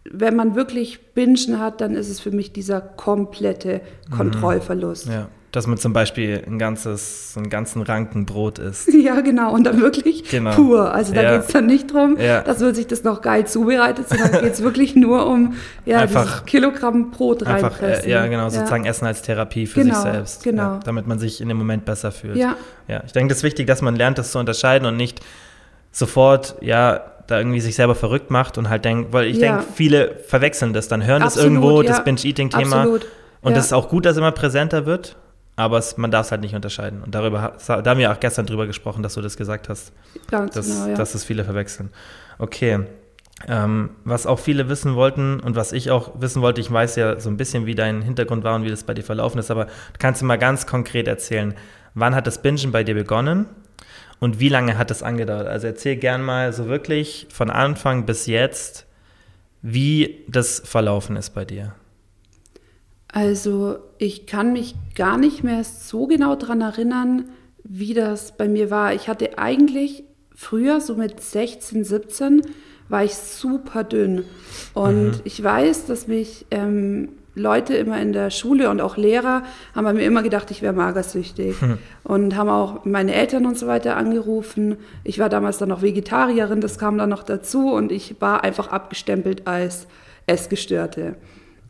wenn 0.04 0.36
man 0.36 0.54
wirklich 0.54 1.12
Bingen 1.14 1.58
hat, 1.58 1.80
dann 1.80 1.94
ist 1.94 2.08
es 2.08 2.20
für 2.20 2.30
mich 2.30 2.52
dieser 2.52 2.80
komplette 2.80 3.80
Kontrollverlust. 4.16 5.06
Mhm. 5.06 5.12
Ja, 5.12 5.28
dass 5.52 5.66
man 5.66 5.78
zum 5.78 5.92
Beispiel 5.92 6.44
ein 6.46 6.58
ganzes, 6.60 7.34
einen 7.36 7.50
ganzen 7.50 7.82
Ranken 7.82 8.24
Brot 8.26 8.58
isst. 8.60 8.88
Ja, 8.94 9.20
genau. 9.20 9.52
Und 9.52 9.64
dann 9.64 9.80
wirklich 9.80 10.24
Genau. 10.30 10.52
pur. 10.54 10.94
Also 10.94 11.12
da 11.12 11.22
Ja. 11.22 11.32
geht 11.36 11.46
es 11.46 11.52
dann 11.52 11.66
nicht 11.66 11.92
drum, 11.92 12.16
Ja. 12.20 12.42
dass 12.42 12.60
man 12.60 12.74
sich 12.74 12.86
das 12.86 13.02
noch 13.02 13.20
geil 13.22 13.46
zubereitet, 13.46 14.08
sondern 14.08 14.42
geht 14.42 14.52
es 14.52 14.62
wirklich 14.62 14.94
nur 14.94 15.26
um 15.26 15.54
ja, 15.86 15.98
Einfach- 15.98 16.44
Kilogramm 16.46 17.10
Brot 17.10 17.42
Einfach, 17.42 17.72
reinpressen. 17.82 18.04
äh, 18.08 18.12
ja, 18.12 18.26
genau, 18.26 18.48
sozusagen 18.48 18.84
Essen 18.84 19.06
als 19.06 19.22
Therapie 19.22 19.66
für 19.66 19.80
Genau, 19.82 19.94
sich 19.94 20.02
selbst. 20.12 20.42
genau. 20.44 20.78
Damit 20.84 21.06
man 21.06 21.18
sich 21.18 21.40
in 21.40 21.48
dem 21.48 21.56
Moment 21.56 21.84
besser 21.84 22.12
fühlt. 22.12 22.36
Ja. 22.36 22.56
Ja, 22.86 23.02
ich 23.04 23.12
denke, 23.12 23.28
das 23.30 23.38
ist 23.38 23.44
wichtig, 23.44 23.66
dass 23.66 23.82
man 23.82 23.96
lernt, 23.96 24.18
das 24.18 24.32
zu 24.32 24.38
unterscheiden 24.38 24.86
und 24.86 24.96
nicht 24.96 25.20
sofort, 25.92 26.56
ja, 26.60 27.00
da 27.26 27.38
irgendwie 27.38 27.60
sich 27.60 27.74
selber 27.76 27.94
verrückt 27.94 28.30
macht 28.30 28.58
und 28.58 28.68
halt 28.68 28.84
denkt, 28.84 29.12
weil 29.12 29.26
ich 29.26 29.38
denke, 29.38 29.64
viele 29.74 30.16
verwechseln 30.26 30.72
das, 30.72 30.88
dann 30.88 31.04
hören 31.06 31.22
das 31.22 31.34
Absolut, 31.36 31.52
irgendwo, 31.62 31.82
ja. 31.82 31.88
das 31.88 32.04
Binge-Eating-Thema. 32.04 32.76
Absolut. 32.78 33.06
Und 33.42 33.50
ja. 33.52 33.56
das 33.56 33.66
ist 33.66 33.72
auch 33.72 33.88
gut, 33.88 34.04
dass 34.04 34.16
immer 34.16 34.32
präsenter 34.32 34.84
wird, 34.86 35.16
aber 35.60 35.78
es, 35.78 35.96
man 35.96 36.10
darf 36.10 36.26
es 36.26 36.32
halt 36.32 36.40
nicht 36.40 36.54
unterscheiden. 36.54 37.02
Und 37.02 37.14
darüber, 37.14 37.56
da 37.66 37.84
haben 37.84 37.98
wir 37.98 38.10
auch 38.10 38.20
gestern 38.20 38.46
drüber 38.46 38.66
gesprochen, 38.66 39.02
dass 39.02 39.14
du 39.14 39.20
das 39.20 39.36
gesagt 39.36 39.68
hast, 39.68 39.92
Ganz 40.30 40.54
dass, 40.54 40.66
genau, 40.66 40.86
ja. 40.88 40.94
dass 40.94 41.14
es 41.14 41.24
viele 41.24 41.44
verwechseln. 41.44 41.90
Okay. 42.38 42.80
Ähm, 43.48 43.90
was 44.04 44.26
auch 44.26 44.38
viele 44.38 44.68
wissen 44.68 44.96
wollten 44.96 45.40
und 45.40 45.56
was 45.56 45.72
ich 45.72 45.90
auch 45.90 46.20
wissen 46.20 46.42
wollte, 46.42 46.60
ich 46.60 46.70
weiß 46.70 46.96
ja 46.96 47.18
so 47.18 47.30
ein 47.30 47.38
bisschen, 47.38 47.64
wie 47.64 47.74
dein 47.74 48.02
Hintergrund 48.02 48.44
war 48.44 48.54
und 48.54 48.64
wie 48.64 48.70
das 48.70 48.84
bei 48.84 48.92
dir 48.92 49.02
verlaufen 49.02 49.38
ist, 49.38 49.50
aber 49.50 49.66
kannst 49.98 50.20
du 50.20 50.26
mal 50.26 50.36
ganz 50.36 50.66
konkret 50.66 51.08
erzählen, 51.08 51.54
wann 51.94 52.14
hat 52.14 52.26
das 52.26 52.42
Bingen 52.42 52.70
bei 52.70 52.84
dir 52.84 52.94
begonnen 52.94 53.46
und 54.18 54.40
wie 54.40 54.50
lange 54.50 54.76
hat 54.76 54.90
es 54.90 55.02
angedauert? 55.02 55.46
Also 55.46 55.68
erzähl 55.68 55.96
gern 55.96 56.22
mal 56.22 56.52
so 56.52 56.66
wirklich 56.66 57.28
von 57.30 57.48
Anfang 57.48 58.04
bis 58.04 58.26
jetzt, 58.26 58.86
wie 59.62 60.22
das 60.28 60.60
verlaufen 60.62 61.16
ist 61.16 61.30
bei 61.30 61.46
dir. 61.46 61.74
Also 63.12 63.78
ich 63.98 64.26
kann 64.26 64.52
mich 64.52 64.74
gar 64.94 65.18
nicht 65.18 65.42
mehr 65.42 65.64
so 65.64 66.06
genau 66.06 66.36
daran 66.36 66.60
erinnern, 66.60 67.30
wie 67.64 67.94
das 67.94 68.36
bei 68.36 68.48
mir 68.48 68.70
war. 68.70 68.94
Ich 68.94 69.08
hatte 69.08 69.38
eigentlich 69.38 70.04
früher, 70.34 70.80
so 70.80 70.94
mit 70.94 71.20
16, 71.20 71.84
17, 71.84 72.42
war 72.88 73.04
ich 73.04 73.14
super 73.14 73.84
dünn. 73.84 74.24
Und 74.74 75.20
ich 75.24 75.42
weiß, 75.42 75.86
dass 75.86 76.08
mich 76.08 76.46
ähm, 76.50 77.10
Leute 77.34 77.74
immer 77.74 78.00
in 78.00 78.12
der 78.12 78.30
Schule 78.30 78.70
und 78.70 78.80
auch 78.80 78.96
Lehrer 78.96 79.42
haben 79.74 79.84
bei 79.84 79.92
mir 79.92 80.04
immer 80.04 80.22
gedacht, 80.22 80.50
ich 80.50 80.62
wäre 80.62 80.72
magersüchtig. 80.72 81.56
Und 82.02 82.36
haben 82.36 82.48
auch 82.48 82.84
meine 82.84 83.14
Eltern 83.14 83.46
und 83.46 83.58
so 83.58 83.66
weiter 83.66 83.96
angerufen. 83.96 84.76
Ich 85.04 85.18
war 85.18 85.28
damals 85.28 85.58
dann 85.58 85.68
noch 85.68 85.82
Vegetarierin, 85.82 86.60
das 86.60 86.78
kam 86.78 86.98
dann 86.98 87.10
noch 87.10 87.22
dazu. 87.22 87.72
Und 87.72 87.92
ich 87.92 88.20
war 88.20 88.42
einfach 88.42 88.68
abgestempelt 88.68 89.46
als 89.46 89.86
Essgestörte. 90.26 91.16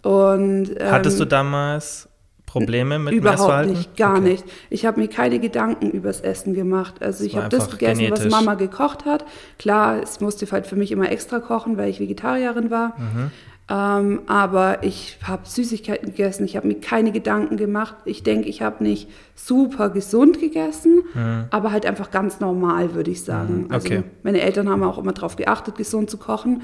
Und, 0.03 0.71
ähm, 0.79 0.91
Hattest 0.91 1.21
du 1.21 1.25
damals 1.25 2.09
Probleme 2.51 2.99
mit 2.99 3.15
Überhaupt 3.15 3.41
Essverhalten? 3.41 3.73
nicht, 3.75 3.97
gar 3.97 4.19
okay. 4.19 4.31
nicht. 4.31 4.45
Ich 4.71 4.85
habe 4.85 5.01
mir 5.01 5.09
keine 5.09 5.39
Gedanken 5.39 5.91
übers 5.91 6.21
Essen 6.21 6.53
gemacht. 6.53 6.97
Also 7.01 7.25
ich 7.25 7.37
habe 7.37 7.49
das 7.49 7.71
gegessen, 7.71 8.01
genetisch. 8.01 8.25
was 8.25 8.33
Mama 8.33 8.55
gekocht 8.55 9.05
hat. 9.05 9.25
Klar, 9.59 10.03
es 10.03 10.21
musste 10.21 10.51
halt 10.51 10.67
für 10.67 10.75
mich 10.75 10.91
immer 10.91 11.11
extra 11.13 11.39
kochen, 11.39 11.77
weil 11.77 11.91
ich 11.91 12.01
Vegetarierin 12.01 12.71
war. 12.71 12.99
Mhm. 12.99 13.31
Ähm, 13.69 14.23
aber 14.27 14.83
ich 14.83 15.19
habe 15.23 15.43
Süßigkeiten 15.45 16.09
gegessen. 16.09 16.45
Ich 16.45 16.57
habe 16.57 16.67
mir 16.67 16.81
keine 16.81 17.13
Gedanken 17.13 17.57
gemacht. 17.57 17.95
Ich 18.05 18.25
denke, 18.25 18.49
ich 18.49 18.63
habe 18.63 18.83
nicht 18.83 19.09
super 19.37 19.89
gesund 19.89 20.41
gegessen, 20.41 21.05
aber 21.51 21.71
halt 21.71 21.87
einfach 21.87 22.11
ganz 22.11 22.41
normal, 22.41 22.95
würde 22.95 23.13
ich 23.13 23.23
sagen. 23.23 23.69
Mhm. 23.69 23.75
Okay. 23.75 23.97
Also 23.99 24.09
meine 24.25 24.41
Eltern 24.41 24.69
haben 24.69 24.83
auch 24.83 24.99
immer 24.99 25.13
darauf 25.13 25.37
geachtet, 25.37 25.77
gesund 25.77 26.11
zu 26.11 26.19
kochen. 26.19 26.63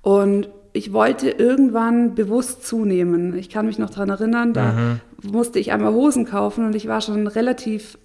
Und 0.00 0.48
ich 0.76 0.92
wollte 0.92 1.30
irgendwann 1.30 2.14
bewusst 2.14 2.66
zunehmen. 2.66 3.36
Ich 3.36 3.48
kann 3.50 3.66
mich 3.66 3.78
noch 3.78 3.90
daran 3.90 4.10
erinnern, 4.10 4.52
da 4.52 4.72
Mhm. 4.72 5.00
musste 5.32 5.58
ich 5.58 5.72
einmal 5.72 5.92
Hosen 5.92 6.24
kaufen 6.26 6.66
und 6.66 6.74
ich 6.76 6.86
war 6.86 7.00
schon 7.00 7.26
relativ 7.26 7.98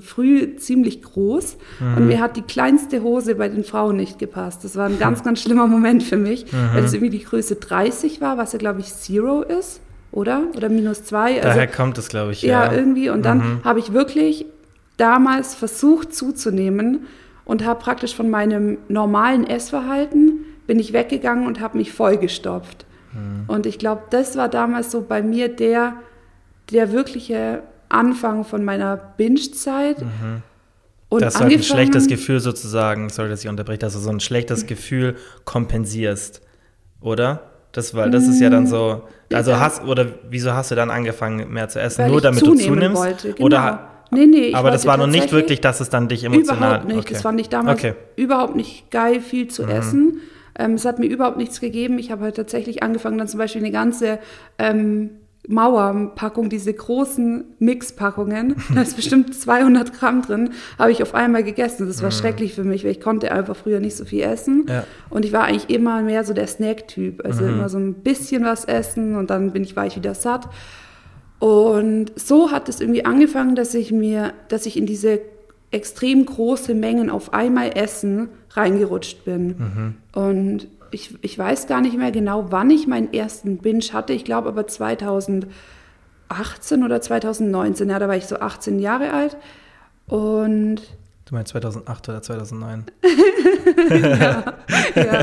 früh 0.00 0.56
ziemlich 0.56 1.00
groß 1.02 1.56
Mhm. 1.80 1.96
und 1.96 2.06
mir 2.08 2.20
hat 2.20 2.36
die 2.36 2.42
kleinste 2.42 3.02
Hose 3.02 3.36
bei 3.36 3.48
den 3.48 3.64
Frauen 3.64 3.96
nicht 3.96 4.18
gepasst. 4.18 4.62
Das 4.64 4.76
war 4.76 4.86
ein 4.86 4.98
ganz, 4.98 5.22
ganz 5.24 5.40
schlimmer 5.40 5.66
Moment 5.66 6.02
für 6.02 6.18
mich, 6.18 6.44
Mhm. 6.52 6.56
weil 6.74 6.84
es 6.84 6.92
irgendwie 6.92 7.16
die 7.18 7.24
Größe 7.24 7.54
30 7.56 8.20
war, 8.20 8.36
was 8.36 8.52
ja, 8.52 8.58
glaube 8.58 8.80
ich, 8.80 8.92
Zero 8.94 9.40
ist, 9.42 9.80
oder? 10.12 10.42
Oder 10.56 10.68
minus 10.68 11.04
zwei. 11.04 11.36
Also, 11.36 11.48
Daher 11.48 11.66
kommt 11.68 11.96
es, 11.96 12.08
glaube 12.08 12.32
ich. 12.32 12.42
ja, 12.42 12.66
Ja, 12.66 12.72
irgendwie. 12.72 13.08
Und 13.08 13.24
dann 13.24 13.38
Mhm. 13.38 13.64
habe 13.64 13.78
ich 13.78 13.92
wirklich 13.94 14.44
damals 14.98 15.54
versucht 15.54 16.14
zuzunehmen 16.14 17.06
und 17.46 17.64
habe 17.64 17.80
praktisch 17.80 18.14
von 18.14 18.28
meinem 18.28 18.76
normalen 18.88 19.46
Essverhalten 19.46 20.44
bin 20.68 20.78
ich 20.78 20.92
weggegangen 20.92 21.46
und 21.48 21.60
habe 21.60 21.76
mich 21.78 21.90
vollgestopft. 21.92 22.86
Mhm. 23.12 23.44
Und 23.48 23.66
ich 23.66 23.78
glaube, 23.80 24.02
das 24.10 24.36
war 24.36 24.48
damals 24.48 24.92
so 24.92 25.00
bei 25.02 25.22
mir 25.22 25.48
der, 25.48 25.94
der 26.70 26.92
wirkliche 26.92 27.62
Anfang 27.88 28.44
von 28.44 28.64
meiner 28.64 28.96
Binge-Zeit. 28.96 29.96
Und 31.08 31.22
dass 31.22 31.34
du 31.34 31.40
halt 31.40 31.52
ein 31.54 31.62
schlechtes 31.62 32.06
Gefühl 32.06 32.38
sozusagen, 32.38 33.08
sorry, 33.08 33.30
dass 33.30 33.42
ich 33.42 33.48
unterbreche, 33.48 33.78
dass 33.78 33.94
du 33.94 33.98
so 33.98 34.10
ein 34.10 34.20
schlechtes 34.20 34.66
Gefühl 34.66 35.16
kompensierst, 35.46 36.42
oder? 37.00 37.42
Das, 37.72 37.94
weil 37.94 38.10
das 38.10 38.28
ist 38.28 38.40
ja 38.40 38.50
dann 38.50 38.66
so, 38.66 39.04
also 39.32 39.50
Ja. 39.52 39.60
hast, 39.60 39.82
oder 39.84 40.06
wieso 40.28 40.52
hast 40.52 40.70
du 40.70 40.74
dann 40.74 40.90
angefangen, 40.90 41.50
mehr 41.50 41.68
zu 41.70 41.80
essen? 41.80 42.04
weil 42.04 42.10
Nur 42.10 42.20
damit 42.20 42.42
du 42.46 42.54
zunimmst? 42.54 42.96
wollte. 43.00 43.32
Genau. 43.32 43.46
Oder, 43.46 43.88
nee, 44.10 44.26
nee, 44.26 44.36
ich 44.48 44.54
aber 44.56 44.70
das 44.70 44.84
war 44.86 44.98
noch 44.98 45.06
nicht 45.06 45.32
wirklich, 45.32 45.62
dass 45.62 45.80
es 45.80 45.88
dann 45.88 46.08
dich 46.08 46.24
emotional... 46.24 46.56
Überhaupt 46.58 46.88
nicht. 46.88 46.98
Okay. 46.98 47.12
Das 47.14 47.22
fand 47.22 47.40
ich 47.40 47.48
damals 47.48 47.78
Okay. 47.78 47.92
Mhm. 47.92 48.22
überhaupt 48.22 48.56
nicht 48.56 48.90
geil, 48.90 49.20
viel 49.22 49.48
zu 49.48 49.64
essen. 49.64 50.20
Ähm, 50.58 50.74
es 50.74 50.84
hat 50.84 50.98
mir 50.98 51.06
überhaupt 51.06 51.36
nichts 51.38 51.60
gegeben. 51.60 51.98
Ich 51.98 52.10
habe 52.10 52.24
halt 52.24 52.36
tatsächlich 52.36 52.82
angefangen, 52.82 53.18
dann 53.18 53.28
zum 53.28 53.38
Beispiel 53.38 53.62
eine 53.62 53.70
ganze 53.72 54.18
ähm, 54.58 55.10
Mauerpackung, 55.50 56.50
diese 56.50 56.74
großen 56.74 57.44
Mixpackungen, 57.58 58.56
da 58.74 58.82
ist 58.82 58.96
bestimmt 58.96 59.34
200 59.34 59.94
Gramm 59.94 60.20
drin, 60.20 60.50
habe 60.78 60.90
ich 60.92 61.02
auf 61.02 61.14
einmal 61.14 61.42
gegessen. 61.42 61.86
Das 61.86 62.02
war 62.02 62.10
schrecklich 62.10 62.54
für 62.54 62.64
mich, 62.64 62.84
weil 62.84 62.90
ich 62.90 63.00
konnte 63.00 63.32
einfach 63.32 63.56
früher 63.56 63.80
nicht 63.80 63.96
so 63.96 64.04
viel 64.04 64.22
essen. 64.22 64.66
Ja. 64.68 64.84
Und 65.08 65.24
ich 65.24 65.32
war 65.32 65.44
eigentlich 65.44 65.70
immer 65.70 66.02
mehr 66.02 66.24
so 66.24 66.34
der 66.34 66.46
Snack-Typ. 66.46 67.24
Also 67.24 67.44
Mhm. 67.44 67.50
immer 67.50 67.68
so 67.70 67.78
ein 67.78 67.94
bisschen 67.94 68.44
was 68.44 68.66
essen 68.66 69.16
und 69.16 69.30
dann 69.30 69.52
bin 69.52 69.62
ich, 69.62 69.74
war 69.74 69.86
ich 69.86 69.96
wieder 69.96 70.14
satt. 70.14 70.48
Und 71.38 72.12
so 72.16 72.50
hat 72.50 72.68
es 72.68 72.80
irgendwie 72.80 73.04
angefangen, 73.04 73.54
dass 73.54 73.72
ich 73.74 73.92
mir, 73.92 74.32
dass 74.48 74.66
ich 74.66 74.76
in 74.76 74.86
diese 74.86 75.20
extrem 75.70 76.24
große 76.24 76.74
Mengen 76.74 77.10
auf 77.10 77.32
einmal 77.34 77.70
Essen 77.76 78.28
reingerutscht 78.50 79.24
bin. 79.24 79.94
Und 80.12 80.66
ich, 80.90 81.16
ich 81.22 81.38
weiß 81.38 81.66
gar 81.66 81.80
nicht 81.82 81.96
mehr 81.98 82.10
genau, 82.10 82.46
wann 82.50 82.70
ich 82.70 82.86
meinen 82.86 83.12
ersten 83.12 83.58
Binge 83.58 83.84
hatte. 83.92 84.12
Ich 84.14 84.24
glaube 84.24 84.48
aber 84.48 84.66
2018 84.66 85.48
oder 86.84 87.00
2019. 87.00 87.90
Ja, 87.90 87.98
da 87.98 88.08
war 88.08 88.16
ich 88.16 88.26
so 88.26 88.36
18 88.36 88.78
Jahre 88.78 89.12
alt. 89.12 89.36
Und 90.06 90.80
Du 91.26 91.34
meinst 91.34 91.50
2008 91.52 92.08
oder 92.08 92.22
2009? 92.22 92.84
ja, 94.00 94.44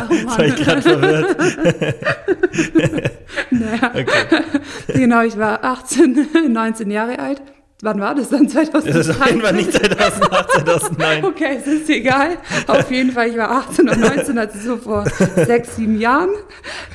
oh 0.08 0.16
Das 0.26 0.38
war 0.38 0.46
ich 0.46 0.56
Mann. 0.56 0.56
gerade 0.56 0.82
verwirrt. 0.84 1.38
Naja, 3.52 3.92
Okay. 3.94 4.06
genau, 4.94 5.22
ich 5.24 5.38
war 5.38 5.64
18, 5.64 6.28
19 6.52 6.92
Jahre 6.92 7.20
alt. 7.20 7.42
Wann 7.82 8.00
war 8.00 8.16
das 8.16 8.30
dann? 8.30 8.48
2013? 8.48 8.94
Das 8.94 9.08
ist 9.08 9.10
auf 9.22 9.28
jeden 9.28 9.42
Fall 9.42 9.54
nicht 9.54 9.72
2008, 9.74 10.52
2009. 10.52 11.26
Okay, 11.26 11.58
es 11.60 11.68
ist 11.68 11.90
egal. 11.90 12.38
Auf 12.68 12.90
jeden 12.90 13.12
Fall, 13.12 13.28
ich 13.28 13.38
war 13.38 13.52
18 13.52 13.90
und 13.90 14.00
19, 14.00 14.38
also 14.38 14.60
so 14.60 14.78
vor 14.78 15.06
sechs, 15.36 15.76
sieben 15.76 16.00
Jahren. 16.00 16.30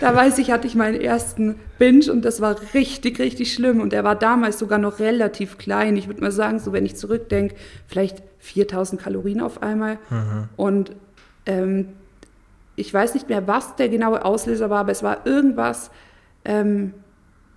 Da 0.00 0.14
weiß 0.14 0.38
ich, 0.38 0.50
hatte 0.50 0.66
ich 0.66 0.74
meinen 0.74 0.98
ersten 1.00 1.56
Binge 1.78 2.10
und 2.10 2.24
das 2.24 2.40
war 2.40 2.56
richtig, 2.72 3.18
richtig 3.18 3.52
schlimm. 3.52 3.80
Und 3.80 3.92
der 3.92 4.04
war 4.04 4.16
damals 4.16 4.58
sogar 4.58 4.78
noch 4.78 5.00
relativ 5.00 5.58
klein. 5.58 5.96
Ich 5.96 6.06
würde 6.06 6.22
mal 6.22 6.32
sagen, 6.32 6.58
so 6.58 6.72
wenn 6.72 6.86
ich 6.86 6.96
zurückdenke, 6.96 7.54
vielleicht 7.86 8.22
4000 8.38 9.02
Kalorien 9.02 9.42
auf 9.42 9.62
einmal. 9.62 9.98
Und 10.56 10.92
ähm, 11.44 11.88
ich 12.76 12.92
weiß 12.92 13.12
nicht 13.12 13.28
mehr, 13.28 13.46
was 13.46 13.76
der 13.76 13.90
genaue 13.90 14.24
Auslöser 14.24 14.70
war, 14.70 14.80
aber 14.80 14.92
es 14.92 15.02
war 15.02 15.26
irgendwas 15.26 15.90
ähm, 16.46 16.94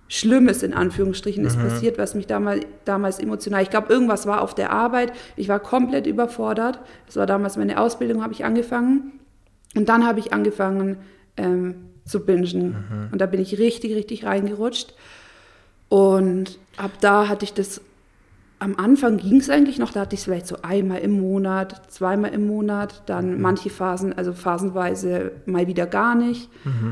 Schlimmes 0.08 0.62
in 0.62 0.74
Anführungsstrichen 0.74 1.44
ist 1.44 1.58
passiert, 1.58 1.98
was 1.98 2.14
mich 2.14 2.26
damals, 2.26 2.66
damals 2.84 3.18
emotional. 3.18 3.62
Ich 3.62 3.70
glaube, 3.70 3.92
irgendwas 3.92 4.26
war 4.26 4.42
auf 4.42 4.54
der 4.54 4.70
Arbeit. 4.70 5.12
Ich 5.36 5.48
war 5.48 5.60
komplett 5.60 6.06
überfordert. 6.06 6.78
Das 7.06 7.16
war 7.16 7.26
damals 7.26 7.56
meine 7.56 7.80
Ausbildung, 7.80 8.22
habe 8.22 8.32
ich 8.32 8.44
angefangen. 8.44 9.20
Und 9.74 9.88
dann 9.88 10.06
habe 10.06 10.20
ich 10.20 10.32
angefangen 10.32 10.98
ähm, 11.36 11.90
zu 12.04 12.24
bingen. 12.24 13.08
Und 13.12 13.20
da 13.20 13.26
bin 13.26 13.40
ich 13.40 13.58
richtig, 13.58 13.94
richtig 13.94 14.24
reingerutscht. 14.24 14.94
Und 15.88 16.58
ab 16.76 16.92
da 17.00 17.28
hatte 17.28 17.44
ich 17.44 17.54
das, 17.54 17.80
am 18.64 18.76
Anfang 18.78 19.18
ging 19.18 19.36
es 19.40 19.50
eigentlich 19.50 19.78
noch, 19.78 19.92
da 19.92 20.00
hatte 20.00 20.14
ich 20.14 20.20
es 20.20 20.24
vielleicht 20.24 20.46
so 20.46 20.56
einmal 20.62 21.00
im 21.00 21.20
Monat, 21.20 21.82
zweimal 21.92 22.32
im 22.32 22.46
Monat, 22.46 23.02
dann 23.04 23.38
manche 23.38 23.68
Phasen, 23.68 24.14
also 24.16 24.32
phasenweise 24.32 25.32
mal 25.44 25.66
wieder 25.66 25.86
gar 25.86 26.14
nicht. 26.14 26.48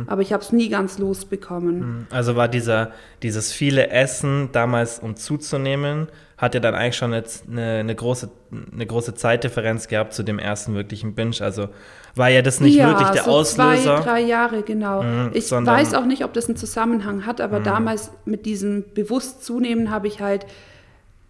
Aber 0.07 0.21
ich 0.21 0.35
habe 0.35 0.43
es 0.43 0.53
nie 0.53 0.69
ganz 0.69 0.99
losbekommen. 0.99 2.07
Also 2.11 2.37
war 2.37 2.49
dieser, 2.49 2.91
dieses 3.23 3.53
viele 3.53 3.89
Essen 3.89 4.51
damals, 4.53 4.99
um 4.99 5.17
zuzunehmen, 5.17 6.09
hat 6.37 6.53
ja 6.55 6.61
dann 6.61 6.75
eigentlich 6.75 6.97
schon 6.97 7.15
jetzt 7.15 7.49
eine, 7.49 7.79
eine, 7.79 7.95
große, 7.95 8.29
eine 8.73 8.85
große 8.85 9.15
Zeitdifferenz 9.15 9.89
gehabt 9.89 10.13
zu 10.13 10.23
dem 10.25 10.39
ersten 10.39 10.75
wirklichen 10.75 11.15
Binge. 11.15 11.37
Also 11.41 11.69
war 12.15 12.29
ja 12.29 12.43
das 12.43 12.61
nicht 12.61 12.75
ja, 12.75 12.89
wirklich 12.89 13.09
der 13.11 13.23
so 13.23 13.31
Auslöser. 13.31 14.03
Zwei, 14.03 14.03
drei 14.03 14.21
Jahre, 14.21 14.63
genau. 14.63 15.03
Mhm, 15.03 15.31
ich 15.33 15.51
Mhm. 15.51 15.65
weiß 15.65 15.95
auch 15.95 16.05
nicht, 16.05 16.23
ob 16.23 16.35
das 16.35 16.49
einen 16.49 16.57
Zusammenhang 16.57 17.25
hat, 17.25 17.41
aber 17.41 17.61
damals 17.61 18.11
mit 18.27 18.45
diesem 18.45 18.85
bewusst 18.93 19.43
zunehmen 19.43 19.91
habe 19.91 20.07
ich 20.09 20.21
halt 20.21 20.45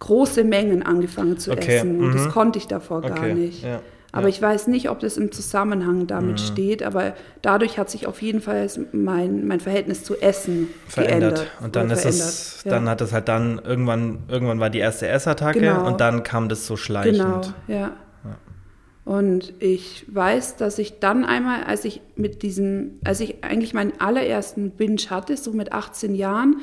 große 0.05 0.43
Mengen 0.43 0.83
angefangen 0.83 1.37
zu 1.37 1.51
Okay, 1.51 1.77
essen. 1.77 1.99
Und 2.01 2.13
das 2.13 2.25
mhm. 2.25 2.29
konnte 2.31 2.59
ich 2.59 2.67
davor 2.67 3.01
gar 3.01 3.11
Okay, 3.11 3.33
nicht. 3.33 3.63
ja, 3.63 3.79
Aber 4.11 4.21
ja. 4.23 4.27
Mhm. 4.27 4.27
ich 4.29 4.41
weiß 4.41 4.67
nicht, 4.67 4.89
ob 4.89 4.99
das 4.99 5.17
im 5.17 5.31
Zusammenhang 5.31 6.07
damit 6.07 6.39
steht, 6.41 6.83
aber 6.83 7.13
dadurch 7.41 7.77
hat 7.77 7.89
sich 7.89 8.05
auf 8.05 8.21
jeden 8.21 8.41
Fall 8.41 8.67
mein, 8.91 9.47
mein 9.47 9.59
Verhältnis 9.59 10.03
zu 10.03 10.15
Essen 10.21 10.67
verändert. 10.87 11.35
geändert. 11.35 11.51
Und 11.63 11.75
dann 11.77 11.89
ist 11.89 12.01
verändert. 12.01 12.25
es, 12.25 12.63
Ja. 12.65 12.71
dann 12.71 12.89
hat 12.89 13.01
es 13.01 13.13
halt 13.13 13.27
dann 13.29 13.59
irgendwann, 13.63 14.19
irgendwann 14.27 14.59
war 14.59 14.69
die 14.69 14.79
erste 14.79 15.07
Essattacke 15.07 15.59
Genau. 15.61 15.87
und 15.87 16.01
dann 16.01 16.23
kam 16.23 16.49
das 16.49 16.67
so 16.67 16.75
schleichend. 16.75 17.17
Genau, 17.17 17.41
ja. 17.67 17.91
Und 19.05 19.53
ich 19.59 20.05
weiß, 20.07 20.55
dass 20.55 20.79
ich 20.79 20.99
dann 20.99 21.25
einmal, 21.25 21.63
als 21.65 21.83
ich 21.83 22.01
mit 22.15 22.41
diesem, 22.41 22.99
als 23.03 23.19
ich 23.19 23.43
eigentlich 23.43 23.73
meinen 23.73 23.91
allerersten 23.99 24.71
Binge 24.71 25.01
hatte, 25.09 25.35
so 25.35 25.51
mit 25.51 25.73
18 25.73 26.15
Jahren, 26.15 26.57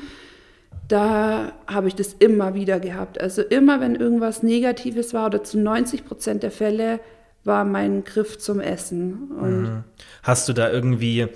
da 0.91 1.53
habe 1.67 1.87
ich 1.87 1.95
das 1.95 2.13
immer 2.13 2.53
wieder 2.53 2.79
gehabt. 2.79 3.19
Also 3.19 3.41
immer, 3.41 3.79
wenn 3.79 3.95
irgendwas 3.95 4.43
Negatives 4.43 5.13
war 5.13 5.27
oder 5.27 5.43
zu 5.43 5.59
90 5.59 6.05
Prozent 6.05 6.43
der 6.43 6.51
Fälle 6.51 6.99
war 7.43 7.63
mein 7.65 8.03
Griff 8.03 8.37
zum 8.37 8.59
Essen. 8.59 9.31
Und 9.39 9.61
Mhm. 9.61 9.83
Hast 10.23 10.47
du 10.49 10.53
da 10.53 10.69
irgendwie, 10.69 11.27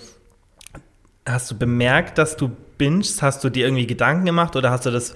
hast 1.26 1.50
du 1.52 1.58
bemerkt, 1.58 2.18
dass 2.18 2.38
du 2.38 2.52
bingst? 2.78 3.22
Hast 3.22 3.44
du 3.44 3.50
dir 3.50 3.66
irgendwie 3.66 3.88
Gedanken 3.88 4.26
gemacht 4.26 4.56
oder 4.56 4.70
hast 4.72 4.86
du 4.86 4.92
das 4.92 5.16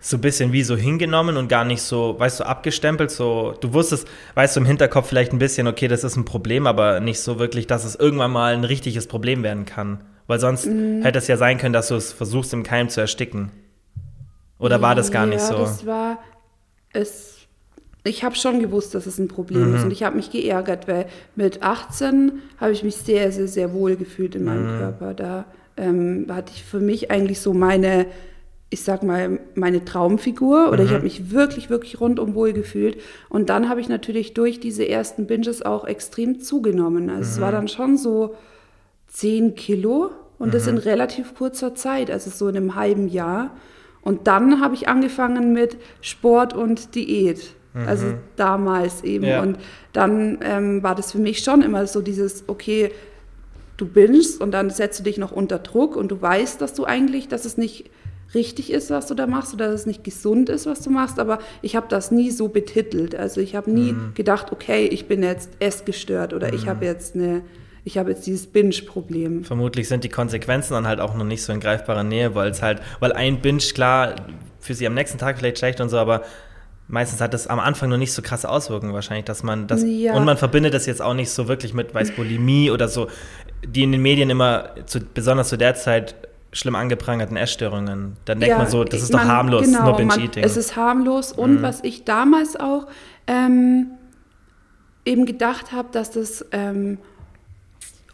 so 0.00 0.18
ein 0.18 0.20
bisschen 0.20 0.52
wie 0.52 0.62
so 0.62 0.76
hingenommen 0.76 1.36
und 1.36 1.48
gar 1.48 1.64
nicht 1.64 1.82
so, 1.82 2.16
weißt 2.18 2.40
du, 2.40 2.44
abgestempelt? 2.44 3.10
So, 3.10 3.54
du 3.60 3.72
wusstest, 3.72 4.06
weißt 4.34 4.56
du, 4.56 4.60
im 4.60 4.66
Hinterkopf 4.66 5.08
vielleicht 5.08 5.32
ein 5.32 5.38
bisschen, 5.38 5.66
okay, 5.66 5.88
das 5.88 6.04
ist 6.04 6.16
ein 6.16 6.24
Problem, 6.24 6.66
aber 6.66 7.00
nicht 7.00 7.20
so 7.20 7.38
wirklich, 7.38 7.66
dass 7.66 7.84
es 7.84 7.96
irgendwann 7.96 8.30
mal 8.30 8.54
ein 8.54 8.64
richtiges 8.64 9.06
Problem 9.06 9.42
werden 9.42 9.64
kann. 9.66 10.00
Weil 10.26 10.40
sonst 10.40 10.66
Mhm. 10.66 11.02
hätte 11.02 11.18
es 11.18 11.26
ja 11.26 11.36
sein 11.36 11.58
können, 11.58 11.74
dass 11.74 11.88
du 11.88 11.96
es 11.96 12.12
versuchst, 12.12 12.52
im 12.54 12.62
Keim 12.62 12.88
zu 12.88 13.00
ersticken. 13.00 13.50
Oder 14.64 14.80
war 14.80 14.94
das 14.94 15.10
gar 15.10 15.26
nicht 15.26 15.40
ja, 15.42 15.46
so? 15.48 15.58
das 15.58 15.84
war 15.84 16.18
es. 16.94 17.36
Ich 18.02 18.24
habe 18.24 18.34
schon 18.34 18.60
gewusst, 18.60 18.94
dass 18.94 19.06
es 19.06 19.18
ein 19.18 19.28
Problem 19.28 19.68
Mhm. 19.68 19.74
ist 19.76 19.84
und 19.84 19.90
ich 19.90 20.02
habe 20.02 20.16
mich 20.16 20.30
geärgert, 20.30 20.88
weil 20.88 21.06
mit 21.36 21.62
18 21.62 22.40
habe 22.58 22.72
ich 22.72 22.82
mich 22.82 22.96
sehr, 22.96 23.30
sehr, 23.32 23.46
sehr 23.48 23.72
wohl 23.74 23.96
gefühlt 23.96 24.34
in 24.34 24.44
meinem 24.44 24.64
Mhm. 24.74 24.78
Körper. 24.78 25.14
Da 25.14 25.44
ähm, 25.76 26.26
hatte 26.30 26.52
ich 26.54 26.64
für 26.64 26.80
mich 26.80 27.10
eigentlich 27.10 27.40
so 27.40 27.52
meine, 27.52 28.06
ich 28.70 28.82
sag 28.82 29.02
mal, 29.02 29.38
meine 29.54 29.84
Traumfigur 29.84 30.70
oder 30.70 30.82
ich 30.82 30.90
Mhm. 30.90 30.94
habe 30.94 31.04
mich 31.04 31.30
wirklich, 31.30 31.68
wirklich 31.70 32.00
rundum 32.00 32.34
wohl 32.34 32.52
gefühlt. 32.52 32.98
Und 33.28 33.48
dann 33.50 33.68
habe 33.68 33.80
ich 33.80 33.88
natürlich 33.88 34.32
durch 34.34 34.60
diese 34.60 34.86
ersten 34.88 35.26
Binges 35.26 35.62
auch 35.62 35.84
extrem 35.86 36.40
zugenommen. 36.40 37.10
Also 37.10 37.22
es 37.32 37.40
war 37.40 37.50
Mhm. 37.50 37.54
dann 37.56 37.68
schon 37.68 37.96
so 37.98 38.34
10 39.08 39.54
Kilo 39.56 40.10
und 40.38 40.48
Mhm. 40.48 40.52
das 40.52 40.66
in 40.66 40.78
relativ 40.78 41.34
kurzer 41.34 41.74
Zeit, 41.74 42.10
also 42.10 42.30
so 42.30 42.48
in 42.48 42.56
einem 42.56 42.74
halben 42.74 43.08
Jahr. 43.08 43.50
Und 44.04 44.26
dann 44.26 44.60
habe 44.60 44.74
ich 44.74 44.86
angefangen 44.88 45.52
mit 45.52 45.76
Sport 46.02 46.52
und 46.54 46.94
Diät. 46.94 47.54
Also 47.74 48.06
Mhm. 48.06 48.14
damals 48.36 49.02
eben. 49.02 49.24
Ja. 49.24 49.42
Und 49.42 49.58
dann 49.92 50.38
ähm, 50.42 50.82
war 50.84 50.94
das 50.94 51.10
für 51.10 51.18
mich 51.18 51.38
schon 51.40 51.60
immer 51.62 51.86
so 51.88 52.02
dieses, 52.02 52.44
okay, 52.46 52.92
du 53.78 53.86
bingst 53.86 54.40
und 54.40 54.52
dann 54.52 54.70
setzt 54.70 55.00
du 55.00 55.02
dich 55.02 55.18
noch 55.18 55.32
unter 55.32 55.58
Druck 55.58 55.96
und 55.96 56.08
du 56.12 56.22
weißt, 56.22 56.60
dass 56.60 56.74
du 56.74 56.84
eigentlich, 56.84 57.26
dass 57.26 57.44
es 57.44 57.56
nicht 57.56 57.90
richtig 58.32 58.72
ist, 58.72 58.90
was 58.90 59.06
du 59.08 59.14
da 59.14 59.26
machst 59.26 59.54
oder 59.54 59.66
dass 59.72 59.80
es 59.80 59.86
nicht 59.86 60.04
gesund 60.04 60.48
ist, 60.48 60.66
was 60.66 60.80
du 60.82 60.90
machst, 60.90 61.18
aber 61.18 61.40
ich 61.62 61.74
habe 61.74 61.86
das 61.88 62.12
nie 62.12 62.30
so 62.30 62.46
betitelt. 62.48 63.16
Also 63.16 63.40
ich 63.40 63.56
habe 63.56 63.70
nie 63.70 63.92
Mhm. 63.94 64.12
gedacht, 64.14 64.52
okay, 64.52 64.86
ich 64.86 65.06
bin 65.08 65.22
jetzt 65.24 65.50
essgestört 65.58 66.32
oder 66.32 66.52
ich 66.52 66.68
habe 66.68 66.84
jetzt 66.84 67.16
eine, 67.16 67.42
ich 67.84 67.98
habe 67.98 68.10
jetzt 68.10 68.26
dieses 68.26 68.46
Binge-Problem. 68.46 69.44
Vermutlich 69.44 69.88
sind 69.88 70.04
die 70.04 70.08
Konsequenzen 70.08 70.72
dann 70.74 70.86
halt 70.86 71.00
auch 71.00 71.14
noch 71.14 71.24
nicht 71.24 71.42
so 71.42 71.52
in 71.52 71.60
greifbarer 71.60 72.02
Nähe, 72.04 72.34
weil 72.34 72.50
es 72.50 72.62
halt, 72.62 72.80
weil 73.00 73.12
ein 73.12 73.40
Binge, 73.40 73.58
klar, 73.74 74.14
für 74.60 74.74
sie 74.74 74.86
am 74.86 74.94
nächsten 74.94 75.18
Tag 75.18 75.38
vielleicht 75.38 75.58
schlecht 75.58 75.80
und 75.82 75.90
so, 75.90 75.98
aber 75.98 76.22
meistens 76.88 77.20
hat 77.20 77.34
das 77.34 77.46
am 77.46 77.60
Anfang 77.60 77.90
noch 77.90 77.96
nicht 77.98 78.12
so 78.12 78.22
krasse 78.22 78.48
Auswirkungen 78.48 78.94
wahrscheinlich, 78.94 79.26
dass 79.26 79.42
man 79.42 79.66
das, 79.66 79.82
Ja. 79.86 80.14
und 80.14 80.24
man 80.24 80.36
verbindet 80.38 80.72
das 80.74 80.86
jetzt 80.86 81.02
auch 81.02 81.14
nicht 81.14 81.30
so 81.30 81.46
wirklich 81.48 81.74
mit 81.74 81.94
Weißbulimie 81.94 82.70
oder 82.70 82.88
so, 82.88 83.08
die 83.66 83.82
in 83.82 83.92
den 83.92 84.02
Medien 84.02 84.30
immer, 84.30 84.70
zu, 84.86 85.00
besonders 85.00 85.48
zu 85.50 85.56
der 85.58 85.74
Zeit, 85.74 86.14
schlimm 86.52 86.76
angeprangerten 86.76 87.36
Essstörungen. 87.36 88.16
Dann 88.26 88.38
denkt 88.40 88.50
Ja, 88.52 88.58
man 88.58 88.68
so, 88.68 88.84
das 88.84 89.02
ist 89.02 89.12
man- 89.12 89.22
doch 89.26 89.28
harmlos, 89.34 89.64
genau, 89.66 89.82
nur 89.82 89.92
man- 89.92 90.08
Binge-Eating. 90.08 90.44
Es 90.44 90.56
ist 90.56 90.76
harmlos 90.76 91.32
und 91.32 91.62
was 91.62 91.82
ich 91.82 92.04
damals 92.04 92.54
auch 92.56 92.86
ähm, 93.26 93.88
eben 95.04 95.26
gedacht 95.26 95.72
habe, 95.72 95.88
dass 95.92 96.10
das 96.12 96.44
ähm, 96.52 96.98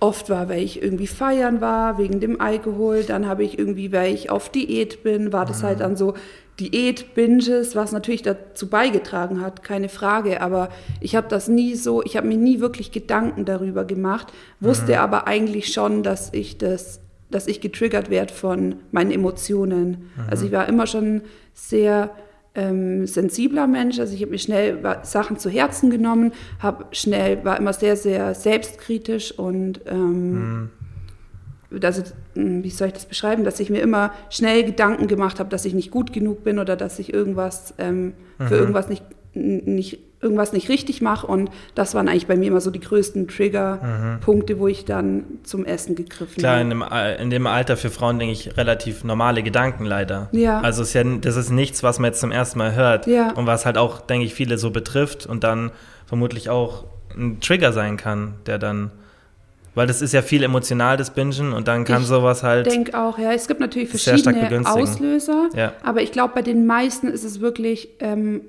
oft 0.01 0.31
war, 0.31 0.49
weil 0.49 0.63
ich 0.63 0.83
irgendwie 0.83 1.07
feiern 1.07 1.61
war, 1.61 1.99
wegen 1.99 2.21
dem 2.21 2.41
Alkohol, 2.41 3.05
dann 3.05 3.29
habe 3.29 3.45
ich 3.45 3.59
irgendwie, 3.59 3.93
weil 3.93 4.13
ich 4.15 4.31
auf 4.31 4.49
Diät 4.49 5.03
bin, 5.03 5.33
war 5.33 5.45
das 5.45 5.63
halt 5.63 5.81
dann 5.81 5.95
so 5.95 6.15
Diät-Binges, 6.59 7.75
was 7.77 7.93
natürlich 7.93 8.23
dazu 8.23 8.69
beigetragen 8.69 9.41
hat, 9.41 9.63
keine 9.63 9.89
Frage, 9.89 10.43
aber 10.43 10.69
ich 11.01 11.17
habe 11.17 11.29
das 11.29 11.49
nie 11.49 11.75
so, 11.75 12.03
ich 12.03 12.17
habe 12.17 12.27
mir 12.27 12.37
nie 12.37 12.61
wirklich 12.61 12.93
Gedanken 12.93 13.45
darüber 13.45 13.85
gemacht, 13.85 14.33
wusste 14.59 15.01
aber 15.01 15.27
eigentlich 15.27 15.73
schon, 15.73 16.03
dass 16.03 16.33
ich 16.33 16.59
das 16.59 17.01
dass 17.31 17.47
ich 17.47 17.61
getriggert 17.61 18.11
werde 18.11 18.35
von 18.35 18.77
meinen 18.91 19.13
Emotionen. 19.13 20.11
Also 20.29 20.47
ich 20.47 20.53
war 20.53 20.69
immer 20.69 20.89
schon 20.89 21.23
sehr 21.55 22.11
ähm, 22.55 23.07
sensibler 23.07 23.67
Mensch. 23.67 23.99
Also 23.99 24.15
ich 24.15 24.23
habe 24.23 24.33
mir 24.33 24.39
schnell 24.39 24.79
Sachen 25.03 25.39
zu 25.39 25.51
Herzen 25.51 25.91
genommen, 25.91 26.33
habe 26.59 26.87
schnell 26.93 27.45
war 27.45 27.59
immer 27.59 27.73
sehr 27.73 27.97
sehr 27.97 28.35
selbstkritisch 28.35 29.33
und 29.39 29.81
ähm, 29.87 30.71
also, 31.83 32.03
mh, 32.35 32.65
wie 32.65 32.71
soll 32.71 32.89
ich 32.89 32.95
das 32.95 33.07
beschreiben, 33.07 33.45
dass 33.45 33.61
ich 33.61 33.71
mir 33.71 33.81
immer 33.81 34.13
schnell 34.29 34.65
Gedanken 34.65 35.07
gemacht 35.07 35.39
habe, 35.39 35.49
dass 35.49 35.65
ich 35.65 35.75
nicht 35.75 35.91
gut 35.91 36.13
genug 36.13 36.43
bin 36.43 36.59
oder 36.59 36.77
dass 36.77 36.99
ich 36.99 37.15
irgendwas 37.15 37.75
ähm, 37.79 38.15
für 38.39 38.57
irgendwas 38.57 38.89
nicht, 38.89 39.05
nicht 39.35 40.01
irgendwas 40.23 40.53
nicht 40.53 40.69
richtig 40.69 41.01
mache 41.01 41.27
und 41.27 41.51
das 41.75 41.95
waren 41.95 42.07
eigentlich 42.09 42.27
bei 42.27 42.37
mir 42.37 42.49
immer 42.49 42.61
so 42.61 42.71
die 42.71 42.81
größten 42.81 43.27
Triggerpunkte, 43.29 44.59
wo 44.59 44.67
ich 44.69 44.85
dann 44.85 45.25
zum 45.45 45.65
Essen 45.65 45.95
gegriffen 45.95 46.37
Klar, 46.39 46.53
habe. 46.55 46.63
in 46.63 46.71
dem, 46.71 46.83
Al- 46.83 47.17
in 47.21 47.31
dem 47.31 47.47
Alter 47.47 47.77
für 47.77 47.91
Frauen, 47.91 48.19
denke 48.19 48.33
ich, 48.33 48.57
relativ 48.57 49.03
normale 49.05 49.43
Gedanken 49.43 49.85
leider. 49.85 50.29
Ja. 50.33 50.61
Also 50.61 50.83
es 50.83 50.89
ist 50.89 50.95
ja, 50.95 51.05
das 51.05 51.37
ist 51.37 51.51
nichts, 51.51 51.83
was 51.83 51.99
man 51.99 52.11
jetzt 52.11 52.21
zum 52.21 52.33
ersten 52.33 52.59
Mal 52.59 52.75
hört 52.75 53.07
Ja. 53.07 53.33
und 53.33 53.47
was 53.47 53.65
halt 53.67 53.79
auch, 53.79 54.01
denke 54.01 54.27
ich, 54.27 54.35
viele 54.35 54.59
so 54.59 54.71
betrifft 54.71 55.27
und 55.27 55.43
dann 55.45 55.71
vermutlich 56.07 56.51
auch 56.51 56.85
ein 57.17 57.41
Trigger 57.41 57.73
sein 57.73 57.97
kann, 57.97 58.35
der 58.47 58.59
dann, 58.59 58.91
weil 59.75 59.87
das 59.87 60.03
ist 60.03 60.13
ja 60.13 60.23
viel 60.23 60.43
emotional, 60.43 60.97
das 60.97 61.11
Bingen 61.11 61.53
und 61.53 61.67
dann 61.67 61.85
kann 61.85 62.03
Ich 62.03 62.09
sowas 62.09 62.43
halt, 62.43 62.67
Ich 62.67 62.73
denke 62.75 62.99
auch, 63.01 63.19
ja. 63.19 63.33
Es 63.33 63.49
gibt 63.49 63.61
natürlich 63.61 63.89
verschiedene. 63.89 64.67
Auslöser, 64.69 65.49
Ja. 65.57 65.73
aber 65.83 66.03
ich 66.03 66.13
glaube, 66.13 66.35
bei 66.35 66.43
den 66.43 66.67
meisten 66.67 67.09
ist 67.09 67.25
es 67.25 67.41
wirklich, 67.41 67.89
ähm, 68.01 68.43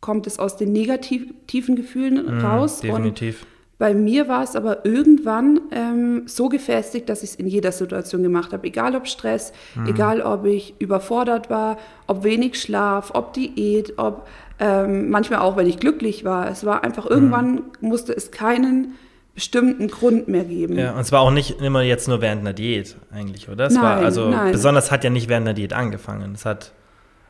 kommt 0.00 0.26
es 0.26 0.38
aus 0.38 0.56
den 0.56 0.72
negativen 0.72 1.76
Gefühlen 1.76 2.40
raus. 2.40 2.80
Und 2.82 2.88
Mhm, 2.88 2.92
definitiv. 2.92 3.46
bei 3.78 3.94
mir 3.94 4.28
war 4.28 4.42
es 4.42 4.54
aber 4.56 4.84
irgendwann 4.84 5.60
ähm, 5.70 6.22
so 6.26 6.48
gefestigt, 6.48 7.08
dass 7.08 7.22
ich 7.22 7.30
es 7.30 7.36
in 7.36 7.46
jeder 7.46 7.72
Situation 7.72 8.22
gemacht 8.22 8.52
habe. 8.52 8.66
Egal 8.66 8.94
ob 8.96 9.06
Stress, 9.08 9.52
Mhm. 9.74 9.86
egal 9.86 10.20
ob 10.22 10.44
ich 10.46 10.74
überfordert 10.78 11.50
war, 11.50 11.78
ob 12.06 12.22
wenig 12.24 12.60
Schlaf, 12.60 13.10
ob 13.14 13.32
Diät, 13.34 13.94
ob 13.98 14.26
ähm, 14.60 15.08
manchmal 15.10 15.38
auch, 15.38 15.56
wenn 15.56 15.68
ich 15.68 15.78
glücklich 15.78 16.24
war. 16.24 16.50
Es 16.50 16.64
war 16.66 16.82
einfach, 16.82 17.04
Mhm. 17.04 17.10
irgendwann 17.12 17.62
musste 17.80 18.12
es 18.12 18.32
keinen 18.32 18.94
bestimmten 19.36 19.86
Grund 19.86 20.26
mehr 20.26 20.42
geben. 20.42 20.76
Ja, 20.76 20.94
und 20.94 21.00
es 21.00 21.12
war 21.12 21.20
auch 21.20 21.30
nicht 21.30 21.60
immer 21.60 21.82
jetzt 21.82 22.08
nur 22.08 22.20
während 22.20 22.40
einer 22.40 22.52
Diät 22.54 22.96
eigentlich, 23.12 23.48
oder? 23.48 23.66
Es 23.66 23.76
war 23.76 23.94
Nein, 23.96 24.04
also 24.04 24.28
nein. 24.30 24.50
besonders 24.50 24.90
hat 24.90 25.04
ja 25.04 25.10
nicht 25.10 25.28
während 25.28 25.46
einer 25.46 25.54
Diät 25.54 25.72
angefangen. 25.72 26.32
Es 26.34 26.44
hat 26.44 26.72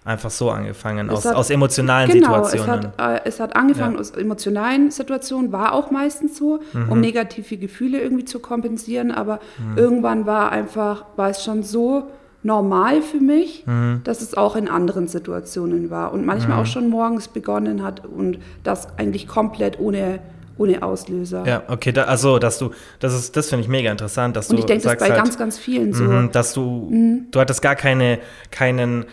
einfach 0.09 0.31
so 0.31 0.51
angefangen, 0.51 1.11
aus, 1.11 1.25
hat- 1.25 1.37
aus 1.37 1.51
emotionalen 1.51 2.11
genau, 2.11 2.42
Situationen. 2.44 2.90
Es 2.97 3.05
hat, 3.05 3.25
äh, 3.25 3.29
es 3.29 3.40
hat 3.40 3.55
angefangen 3.57 3.94
Ja. 3.94 4.01
aus 4.01 4.11
emotionalen 4.12 4.90
Situationen, 4.90 5.53
war 5.53 5.73
auch 5.75 5.90
meistens 5.90 6.37
so, 6.37 6.61
Mhm. 6.73 6.88
um 6.88 7.01
negative 7.01 7.57
Gefühle 7.59 8.01
irgendwie 8.01 8.25
zu 8.25 8.38
kompensieren. 8.40 9.11
Aber 9.12 9.38
Mhm. 9.59 9.77
irgendwann 9.79 10.27
war 10.27 10.51
einfach, 10.51 11.05
war 11.16 11.29
es 11.31 11.44
schon 11.44 11.62
so 11.62 12.05
normal 12.42 13.03
für 13.03 13.18
mich, 13.18 13.64
Mhm. 13.66 14.01
dass 14.05 14.23
es 14.23 14.35
auch 14.37 14.57
in 14.57 14.68
anderen 14.68 15.09
Situationen 15.09 15.90
war 15.90 16.12
und 16.12 16.25
manchmal 16.25 16.61
auch 16.61 16.66
schon 16.66 16.88
morgens 16.88 17.29
begonnen 17.29 17.83
hat 17.83 18.05
und 18.07 18.38
das 18.64 18.88
eigentlich 18.99 19.27
komplett 19.29 19.79
ohne, 19.81 20.21
ohne 20.57 20.83
Auslöser. 20.83 21.44
Ja, 21.47 21.62
okay, 21.68 21.92
da, 21.92 22.05
also, 22.05 22.38
dass 22.38 22.59
du, 22.59 22.71
das 23.01 23.12
ist, 23.14 23.37
das 23.37 23.49
finde 23.49 23.62
ich 23.64 23.68
mega 23.68 23.90
interessant, 23.90 24.37
dass 24.37 24.49
und 24.51 24.57
du 24.57 24.61
ich 24.61 24.66
denke, 24.66 24.85
das 24.85 24.97
bei 24.99 25.07
halt, 25.07 25.16
ganz, 25.16 25.37
ganz 25.37 25.59
vielen 25.59 25.92
so. 25.92 26.05
mhm, 26.05 26.31
dass 26.33 26.53
du, 26.55 26.90
du 27.31 27.40
hattest 27.40 27.61
gar 27.61 27.75
keine, 27.77 28.18
keinen, 28.51 29.05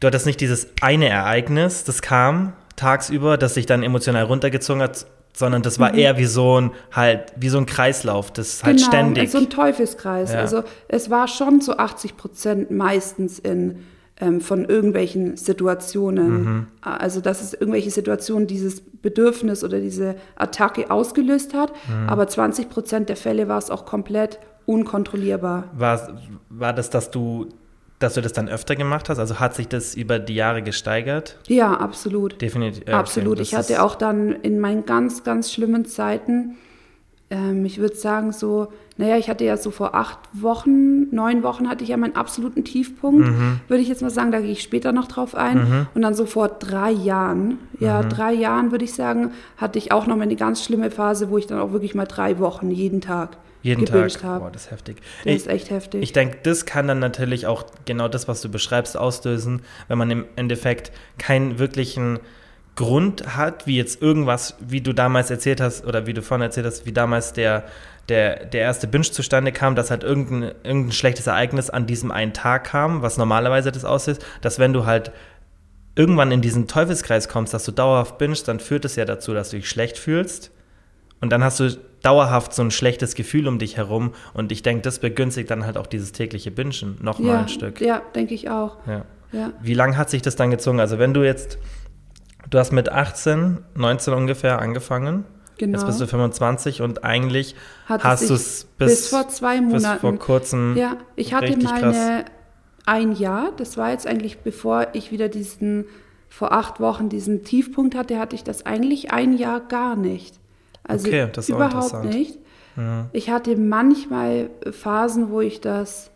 du 0.00 0.06
hattest 0.06 0.26
nicht 0.26 0.40
dieses 0.40 0.68
eine 0.80 1.08
Ereignis, 1.08 1.84
das 1.84 2.02
kam 2.02 2.54
tagsüber, 2.76 3.36
das 3.36 3.54
sich 3.54 3.66
dann 3.66 3.82
emotional 3.82 4.24
runtergezogen 4.24 4.82
hat, 4.82 5.06
sondern 5.34 5.62
das 5.62 5.78
war 5.78 5.94
eher 5.94 6.18
wie 6.18 6.24
so 6.24 6.60
ein, 6.60 6.72
halt, 6.92 7.32
wie 7.36 7.48
so 7.48 7.58
ein 7.58 7.66
Kreislauf, 7.66 8.32
das 8.32 8.64
halt 8.64 8.78
genau, 8.78 8.88
ständig. 8.88 9.30
so 9.30 9.38
ein 9.38 9.50
Teufelskreis. 9.50 10.32
Ja. 10.32 10.40
Also 10.40 10.64
es 10.88 11.10
war 11.10 11.28
schon 11.28 11.60
zu 11.60 11.78
80 11.78 12.16
Prozent 12.16 12.70
meistens 12.70 13.38
in, 13.38 13.84
ähm, 14.20 14.40
von 14.40 14.64
irgendwelchen 14.64 15.36
Situationen. 15.36 16.44
Mhm. 16.44 16.66
Also 16.80 17.20
dass 17.20 17.42
es 17.42 17.54
irgendwelche 17.54 17.90
Situationen 17.90 18.46
dieses 18.46 18.80
Bedürfnis 18.80 19.62
oder 19.62 19.80
diese 19.80 20.16
Attacke 20.36 20.90
ausgelöst 20.90 21.54
hat. 21.54 21.72
Mhm. 21.88 22.08
Aber 22.08 22.26
20 22.26 22.68
Prozent 22.68 23.08
der 23.08 23.16
Fälle 23.16 23.48
war 23.48 23.58
es 23.58 23.70
auch 23.70 23.86
komplett 23.86 24.40
unkontrollierbar. 24.66 25.64
war, 25.74 26.20
war 26.48 26.72
das, 26.72 26.90
dass 26.90 27.10
du, 27.10 27.48
dass 28.00 28.14
du 28.14 28.20
das 28.22 28.32
dann 28.32 28.48
öfter 28.48 28.74
gemacht 28.74 29.08
hast? 29.08 29.18
Also 29.20 29.38
hat 29.38 29.54
sich 29.54 29.68
das 29.68 29.94
über 29.94 30.18
die 30.18 30.34
Jahre 30.34 30.62
gesteigert? 30.62 31.38
Ja, 31.46 31.74
absolut. 31.74 32.40
Definitiv. 32.42 32.82
okay, 32.82 32.92
Absolut. 32.92 33.38
Ich 33.38 33.54
hatte 33.54 33.82
auch 33.82 33.94
dann 33.94 34.32
in 34.32 34.58
meinen 34.58 34.84
ganz, 34.86 35.22
ganz 35.22 35.52
schlimmen 35.52 35.84
Zeiten, 35.84 36.56
ähm, 37.30 37.64
ich 37.64 37.78
würde 37.78 37.94
sagen 37.94 38.32
so, 38.32 38.72
naja, 38.96 39.16
ich 39.16 39.30
hatte 39.30 39.44
ja 39.44 39.56
so 39.56 39.70
vor 39.70 39.94
acht 39.94 40.18
Wochen, 40.32 41.14
neun 41.14 41.42
Wochen 41.42 41.68
hatte 41.68 41.84
ich 41.84 41.90
ja 41.90 41.96
meinen 41.96 42.16
absoluten 42.16 42.64
Tiefpunkt, 42.64 43.28
Mhm. 43.28 43.60
würde 43.68 43.82
ich 43.82 43.88
jetzt 43.88 44.02
mal 44.02 44.10
sagen, 44.10 44.32
da 44.32 44.40
gehe 44.40 44.50
ich 44.50 44.62
später 44.62 44.92
noch 44.92 45.06
drauf 45.06 45.34
ein. 45.34 45.86
Und 45.94 46.02
dann 46.02 46.14
so 46.14 46.26
vor 46.26 46.48
drei 46.48 46.90
Jahren, 46.90 47.58
ja, 47.78 48.02
Mhm. 48.02 48.08
drei 48.08 48.32
Jahren 48.32 48.72
würde 48.72 48.84
ich 48.84 48.94
sagen, 48.94 49.30
hatte 49.58 49.78
ich 49.78 49.92
auch 49.92 50.06
noch 50.06 50.16
mal 50.16 50.24
eine 50.24 50.36
ganz 50.36 50.64
schlimme 50.64 50.90
Phase, 50.90 51.30
wo 51.30 51.38
ich 51.38 51.46
dann 51.46 51.60
auch 51.60 51.72
wirklich 51.72 51.94
mal 51.94 52.06
drei 52.06 52.38
Wochen 52.40 52.70
jeden 52.70 53.00
Tag 53.00 53.36
jeden 53.62 53.86
Tag. 53.86 54.22
habe. 54.22 54.40
Boah, 54.40 54.50
das 54.50 54.64
ist 54.66 54.70
heftig. 54.70 54.96
Das 55.24 55.26
Ich- 55.26 55.36
ist 55.36 55.46
echt 55.48 55.70
heftig. 55.70 56.02
Ich 56.02 56.12
denke, 56.12 56.38
das 56.42 56.64
kann 56.66 56.88
dann 56.88 56.98
natürlich 56.98 57.46
auch 57.46 57.64
genau 57.84 58.08
das, 58.08 58.28
was 58.28 58.40
du 58.40 58.48
beschreibst, 58.48 58.96
auslösen, 58.96 59.62
wenn 59.88 59.98
man 59.98 60.10
im 60.10 60.24
Endeffekt 60.36 60.92
keinen 61.18 61.58
wirklichen 61.58 62.18
Grund 62.76 63.36
hat, 63.36 63.66
wie 63.66 63.76
jetzt 63.76 64.00
irgendwas, 64.00 64.56
wie 64.60 64.80
du 64.80 64.92
damals 64.94 65.30
erzählt 65.30 65.60
hast 65.60 65.84
oder 65.84 66.06
wie 66.06 66.14
du 66.14 66.22
vorhin 66.22 66.42
erzählt 66.42 66.64
hast, 66.66 66.86
wie 66.86 66.92
damals 66.92 67.32
der, 67.34 67.64
der, 68.08 68.46
der 68.46 68.62
erste 68.62 68.86
Binge 68.86 69.04
zustande 69.10 69.52
kam, 69.52 69.74
dass 69.74 69.90
halt 69.90 70.02
irgendein, 70.02 70.54
irgendein 70.62 70.92
schlechtes 70.92 71.26
Ereignis 71.26 71.68
an 71.68 71.86
diesem 71.86 72.10
einen 72.10 72.32
Tag 72.32 72.64
kam, 72.64 73.02
was 73.02 73.18
normalerweise 73.18 73.70
das 73.72 73.84
auslöst, 73.84 74.24
dass 74.40 74.58
wenn 74.58 74.72
du 74.72 74.86
halt 74.86 75.12
irgendwann 75.96 76.30
in 76.32 76.40
diesen 76.40 76.68
Teufelskreis 76.68 77.28
kommst, 77.28 77.52
dass 77.52 77.64
du 77.64 77.72
dauerhaft 77.72 78.16
bingst, 78.16 78.48
dann 78.48 78.60
führt 78.60 78.84
es 78.86 78.96
ja 78.96 79.04
dazu, 79.04 79.34
dass 79.34 79.50
du 79.50 79.56
dich 79.56 79.68
schlecht 79.68 79.98
fühlst 79.98 80.50
und 81.20 81.30
dann 81.30 81.44
hast 81.44 81.60
du 81.60 81.76
dauerhaft 82.02 82.54
so 82.54 82.62
ein 82.62 82.70
schlechtes 82.70 83.14
Gefühl 83.14 83.48
um 83.48 83.58
dich 83.58 83.76
herum. 83.76 84.14
Und 84.34 84.52
ich 84.52 84.62
denke, 84.62 84.82
das 84.82 84.98
begünstigt 84.98 85.50
dann 85.50 85.64
halt 85.66 85.76
auch 85.76 85.86
dieses 85.86 86.12
tägliche 86.12 86.50
Bingen 86.50 86.98
nochmal 87.00 87.34
ja, 87.34 87.40
ein 87.40 87.48
Stück. 87.48 87.80
ja, 87.80 88.02
denke 88.14 88.34
ich 88.34 88.48
auch. 88.50 88.78
Ja. 88.86 89.04
Ja. 89.32 89.52
Wie 89.60 89.74
lange 89.74 89.96
hat 89.96 90.10
sich 90.10 90.22
das 90.22 90.36
dann 90.36 90.50
gezogen? 90.50 90.80
Also 90.80 90.98
wenn 90.98 91.14
du 91.14 91.22
jetzt, 91.22 91.58
du 92.48 92.58
hast 92.58 92.72
mit 92.72 92.90
18, 92.90 93.58
19 93.74 94.14
ungefähr 94.14 94.60
angefangen. 94.60 95.24
Genau. 95.58 95.76
Jetzt 95.76 95.86
bist 95.86 96.00
du 96.00 96.06
25 96.06 96.80
und 96.80 97.04
eigentlich 97.04 97.54
Hat 97.84 98.02
hast 98.02 98.30
du 98.30 98.34
es 98.34 98.64
bis, 98.78 98.88
bis 98.88 99.08
vor 99.08 99.28
zwei 99.28 99.60
bis 99.60 99.82
Monaten. 99.82 100.00
vor 100.00 100.18
kurzem. 100.18 100.74
Ja, 100.76 100.96
ich 101.16 101.34
hatte 101.34 101.54
mal 101.58 101.80
krass. 101.80 102.24
ein 102.86 103.12
Jahr, 103.12 103.52
das 103.58 103.76
war 103.76 103.90
jetzt 103.90 104.06
eigentlich 104.06 104.38
bevor 104.38 104.88
ich 104.94 105.12
wieder 105.12 105.28
diesen, 105.28 105.84
vor 106.30 106.52
acht 106.52 106.80
Wochen 106.80 107.10
diesen 107.10 107.44
Tiefpunkt 107.44 107.94
hatte, 107.94 108.18
hatte 108.18 108.36
ich 108.36 108.42
das 108.42 108.64
eigentlich 108.64 109.12
ein 109.12 109.36
Jahr 109.36 109.60
gar 109.60 109.96
nicht. 109.96 110.40
Also 110.90 111.08
Okay, 111.08 111.28
das 111.32 111.48
ist 111.48 111.54
überhaupt 111.54 112.04
nicht. 112.04 112.38
Ich 113.12 113.28
hatte 113.30 113.56
manchmal 113.56 114.48
Phasen, 114.70 115.30
wo 115.30 115.40
ich 115.40 115.60
das, 115.60 116.10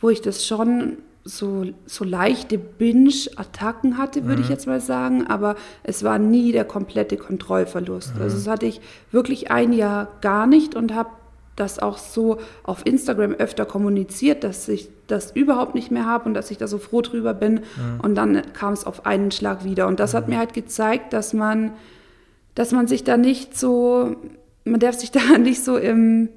wo 0.00 0.08
ich 0.08 0.20
das 0.20 0.44
schon 0.44 0.96
so, 1.24 1.66
so 1.86 2.04
leichte 2.04 2.58
Binge-Attacken 2.58 3.98
hatte, 3.98 4.24
würde 4.24 4.38
mhm. 4.38 4.44
ich 4.44 4.48
jetzt 4.48 4.66
mal 4.66 4.80
sagen, 4.80 5.26
aber 5.26 5.56
es 5.84 6.02
war 6.02 6.18
nie 6.18 6.52
der 6.52 6.64
komplette 6.64 7.16
Kontrollverlust. 7.16 8.16
Mhm. 8.16 8.22
Also 8.22 8.36
das 8.36 8.48
hatte 8.48 8.66
ich 8.66 8.80
wirklich 9.12 9.50
ein 9.50 9.72
Jahr 9.72 10.08
gar 10.20 10.46
nicht 10.46 10.74
und 10.74 10.94
habe 10.94 11.10
das 11.54 11.78
auch 11.78 11.98
so 11.98 12.38
auf 12.62 12.86
Instagram 12.86 13.32
öfter 13.32 13.66
kommuniziert, 13.66 14.44
dass 14.44 14.68
ich 14.68 14.88
das 15.06 15.32
überhaupt 15.32 15.74
nicht 15.74 15.90
mehr 15.90 16.06
habe 16.06 16.26
und 16.26 16.34
dass 16.34 16.50
ich 16.50 16.58
da 16.58 16.66
so 16.66 16.78
froh 16.78 17.02
drüber 17.02 17.34
bin. 17.34 17.54
Mhm. 17.54 18.00
Und 18.02 18.14
dann 18.14 18.42
kam 18.52 18.72
es 18.72 18.84
auf 18.84 19.06
einen 19.06 19.30
Schlag 19.30 19.64
wieder. 19.64 19.86
Und 19.86 20.00
das 20.00 20.14
hat 20.14 20.28
mhm. 20.28 20.34
mir 20.34 20.38
halt 20.38 20.54
gezeigt, 20.54 21.12
dass 21.12 21.32
man, 21.32 21.72
dass 22.58 22.72
man 22.72 22.88
sich 22.88 23.04
da 23.04 23.16
nicht 23.16 23.56
so, 23.56 24.16
man 24.64 24.80
darf 24.80 24.96
sich 24.96 25.10
da 25.12 25.38
nicht 25.38 25.62
so 25.64 25.76
im 25.76 26.30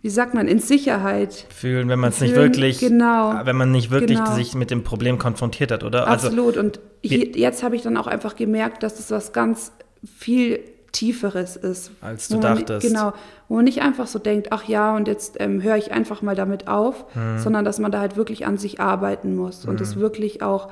wie 0.00 0.10
sagt 0.10 0.32
man, 0.32 0.46
in 0.46 0.60
Sicherheit 0.60 1.46
fühlen, 1.52 1.88
wenn 1.88 1.98
man 1.98 2.10
es 2.10 2.20
nicht 2.20 2.36
wirklich, 2.36 2.78
genau, 2.78 3.40
wenn 3.42 3.56
man 3.56 3.72
nicht 3.72 3.90
wirklich 3.90 4.18
genau. 4.18 4.32
sich 4.32 4.54
mit 4.54 4.70
dem 4.70 4.84
Problem 4.84 5.18
konfrontiert 5.18 5.72
hat, 5.72 5.82
oder? 5.82 6.06
Also 6.06 6.28
Absolut. 6.28 6.56
Also, 6.56 6.60
und 6.60 6.80
hier, 7.02 7.26
jetzt 7.32 7.64
habe 7.64 7.74
ich 7.74 7.82
dann 7.82 7.96
auch 7.96 8.06
einfach 8.06 8.36
gemerkt, 8.36 8.84
dass 8.84 9.00
es 9.00 9.10
was 9.10 9.32
ganz 9.32 9.72
viel 10.04 10.60
Tieferes 10.92 11.56
ist. 11.56 11.90
Als 12.00 12.28
du 12.28 12.38
dachtest. 12.38 12.86
Genau. 12.86 13.12
Wo 13.48 13.56
man 13.56 13.64
nicht 13.64 13.82
einfach 13.82 14.06
so 14.06 14.20
denkt, 14.20 14.48
ach 14.52 14.68
ja, 14.68 14.94
und 14.94 15.08
jetzt 15.08 15.36
ähm, 15.40 15.62
höre 15.62 15.76
ich 15.76 15.90
einfach 15.90 16.22
mal 16.22 16.36
damit 16.36 16.68
auf, 16.68 17.04
hm. 17.14 17.38
sondern 17.38 17.64
dass 17.64 17.80
man 17.80 17.90
da 17.90 17.98
halt 18.00 18.16
wirklich 18.16 18.46
an 18.46 18.56
sich 18.56 18.80
arbeiten 18.80 19.34
muss 19.34 19.64
hm. 19.64 19.70
und 19.70 19.80
es 19.80 19.96
wirklich 19.96 20.42
auch 20.42 20.70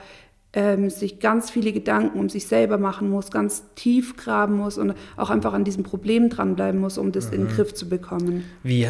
ähm, 0.53 0.89
sich 0.89 1.21
ganz 1.21 1.51
viele 1.51 1.73
Gedanken 1.73 2.19
um 2.19 2.29
sich 2.29 2.47
selber 2.47 2.79
machen 2.79 3.11
muss, 3.11 3.31
ganz 3.31 3.65
tief 3.75 4.17
graben 4.17 4.57
muss 4.57 4.79
und 4.79 4.95
auch 5.17 5.31
einfach 5.31 5.53
an 5.53 5.65
diesem 5.65 5.83
Problem 5.83 6.31
dranbleiben 6.31 6.81
muss, 6.81 6.99
um 6.99 7.13
das 7.13 7.29
mhm. 7.29 7.33
in 7.33 7.41
den 7.41 7.49
mhm. 7.49 7.57
Griff 7.57 7.75
zu 7.75 7.89
bekommen. 7.89 8.45
Wie, 8.63 8.89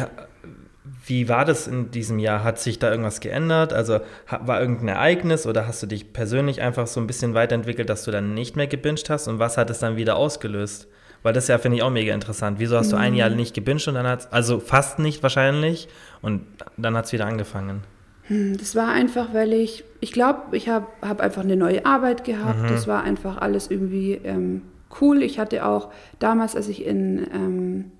wie 1.05 1.29
war 1.29 1.45
das 1.45 1.67
in 1.67 1.91
diesem 1.91 2.19
Jahr? 2.19 2.43
Hat 2.43 2.59
sich 2.59 2.79
da 2.79 2.89
irgendwas 2.89 3.19
geändert? 3.19 3.73
Also 3.73 3.99
war 4.29 4.61
irgendein 4.61 4.89
Ereignis 4.89 5.45
oder 5.45 5.67
hast 5.67 5.83
du 5.83 5.87
dich 5.87 6.13
persönlich 6.13 6.61
einfach 6.61 6.87
so 6.87 7.01
ein 7.01 7.07
bisschen 7.07 7.33
weiterentwickelt, 7.33 7.89
dass 7.89 8.03
du 8.03 8.11
dann 8.11 8.33
nicht 8.33 8.55
mehr 8.55 8.67
gebinged 8.67 9.09
hast? 9.09 9.27
Und 9.27 9.39
was 9.39 9.57
hat 9.57 9.69
es 9.69 9.79
dann 9.79 9.97
wieder 9.97 10.15
ausgelöst? 10.15 10.87
Weil 11.23 11.33
das 11.33 11.47
ja, 11.47 11.57
finde 11.57 11.77
ich, 11.77 11.83
auch 11.83 11.89
mega 11.89 12.13
interessant. 12.13 12.59
Wieso 12.59 12.77
hast 12.77 12.87
mhm. 12.87 12.91
du 12.91 12.97
ein 12.97 13.13
Jahr 13.15 13.29
mhm. 13.29 13.35
nicht 13.35 13.53
gebinged 13.53 13.87
und 13.89 13.95
dann 13.95 14.07
hat 14.07 14.31
also 14.31 14.59
fast 14.59 14.99
nicht 14.99 15.23
wahrscheinlich 15.23 15.89
und 16.21 16.43
dann 16.77 16.95
hat 16.95 17.05
es 17.05 17.11
wieder 17.11 17.25
angefangen? 17.25 17.81
Hm, 18.27 18.57
das 18.57 18.75
war 18.75 18.89
einfach, 18.89 19.33
weil 19.33 19.53
ich, 19.53 19.83
ich 20.01 20.11
glaube, 20.11 20.55
ich 20.55 20.69
habe 20.69 20.87
hab 21.01 21.21
einfach 21.21 21.43
eine 21.43 21.55
neue 21.55 21.85
Arbeit 21.85 22.23
gehabt. 22.23 22.63
Mhm. 22.63 22.67
Das 22.67 22.87
war 22.87 23.03
einfach 23.03 23.37
alles 23.37 23.69
irgendwie 23.69 24.19
ähm, 24.23 24.63
cool. 25.01 25.23
Ich 25.23 25.39
hatte 25.39 25.65
auch 25.65 25.89
damals, 26.19 26.55
als 26.55 26.67
ich 26.69 26.85
in, 26.85 27.25
ähm, 27.33 27.91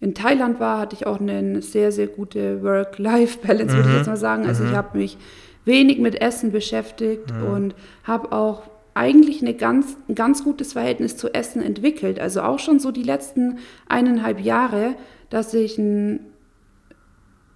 in 0.00 0.14
Thailand 0.14 0.60
war, 0.60 0.78
hatte 0.78 0.94
ich 0.94 1.06
auch 1.06 1.20
eine 1.20 1.62
sehr, 1.62 1.92
sehr 1.92 2.06
gute 2.06 2.62
Work-Life-Balance, 2.62 3.74
mhm. 3.74 3.78
würde 3.78 3.90
ich 3.90 3.96
jetzt 3.96 4.06
mal 4.06 4.16
sagen. 4.16 4.46
Also 4.46 4.64
mhm. 4.64 4.70
ich 4.70 4.76
habe 4.76 4.98
mich 4.98 5.18
wenig 5.64 5.98
mit 5.98 6.20
Essen 6.20 6.52
beschäftigt 6.52 7.32
mhm. 7.32 7.46
und 7.46 7.74
habe 8.04 8.32
auch 8.32 8.62
eigentlich 8.94 9.40
eine 9.40 9.54
ganz, 9.54 9.96
ein 10.08 10.14
ganz 10.14 10.44
gutes 10.44 10.74
Verhältnis 10.74 11.16
zu 11.16 11.32
Essen 11.32 11.62
entwickelt. 11.62 12.20
Also 12.20 12.42
auch 12.42 12.58
schon 12.58 12.78
so 12.78 12.90
die 12.90 13.02
letzten 13.02 13.58
eineinhalb 13.88 14.40
Jahre, 14.40 14.94
dass 15.30 15.54
ich 15.54 15.78
ein 15.78 16.20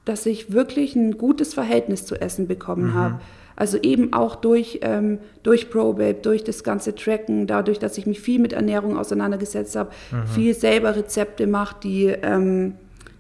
dass 0.07 0.25
ich 0.25 0.53
wirklich 0.53 0.97
ein 0.97 1.19
gutes 1.19 1.53
Verhältnis 1.53 2.07
zu 2.07 2.19
Essen 2.19 2.47
bekommen 2.47 2.90
mhm. 2.90 2.95
habe. 2.95 3.21
Also 3.57 3.79
eben 3.79 4.12
auch 4.12 4.37
durch, 4.37 4.81
ähm, 4.83 5.19
durch 5.42 5.69
ProBabe, 5.71 6.14
durch 6.14 6.45
das 6.45 6.62
ganze 6.62 6.95
Tracken, 6.95 7.47
dadurch, 7.47 7.79
dass 7.79 7.99
ich 7.99 8.07
mich 8.07 8.21
viel 8.21 8.38
mit 8.38 8.53
Ernährung 8.53 8.97
auseinandergesetzt 8.97 9.77
habe, 9.77 9.90
mhm. 10.12 10.27
viel 10.29 10.55
selber 10.55 10.95
Rezepte 10.95 11.47
mache, 11.47 11.77
die, 11.83 12.07
ähm, 12.07 12.75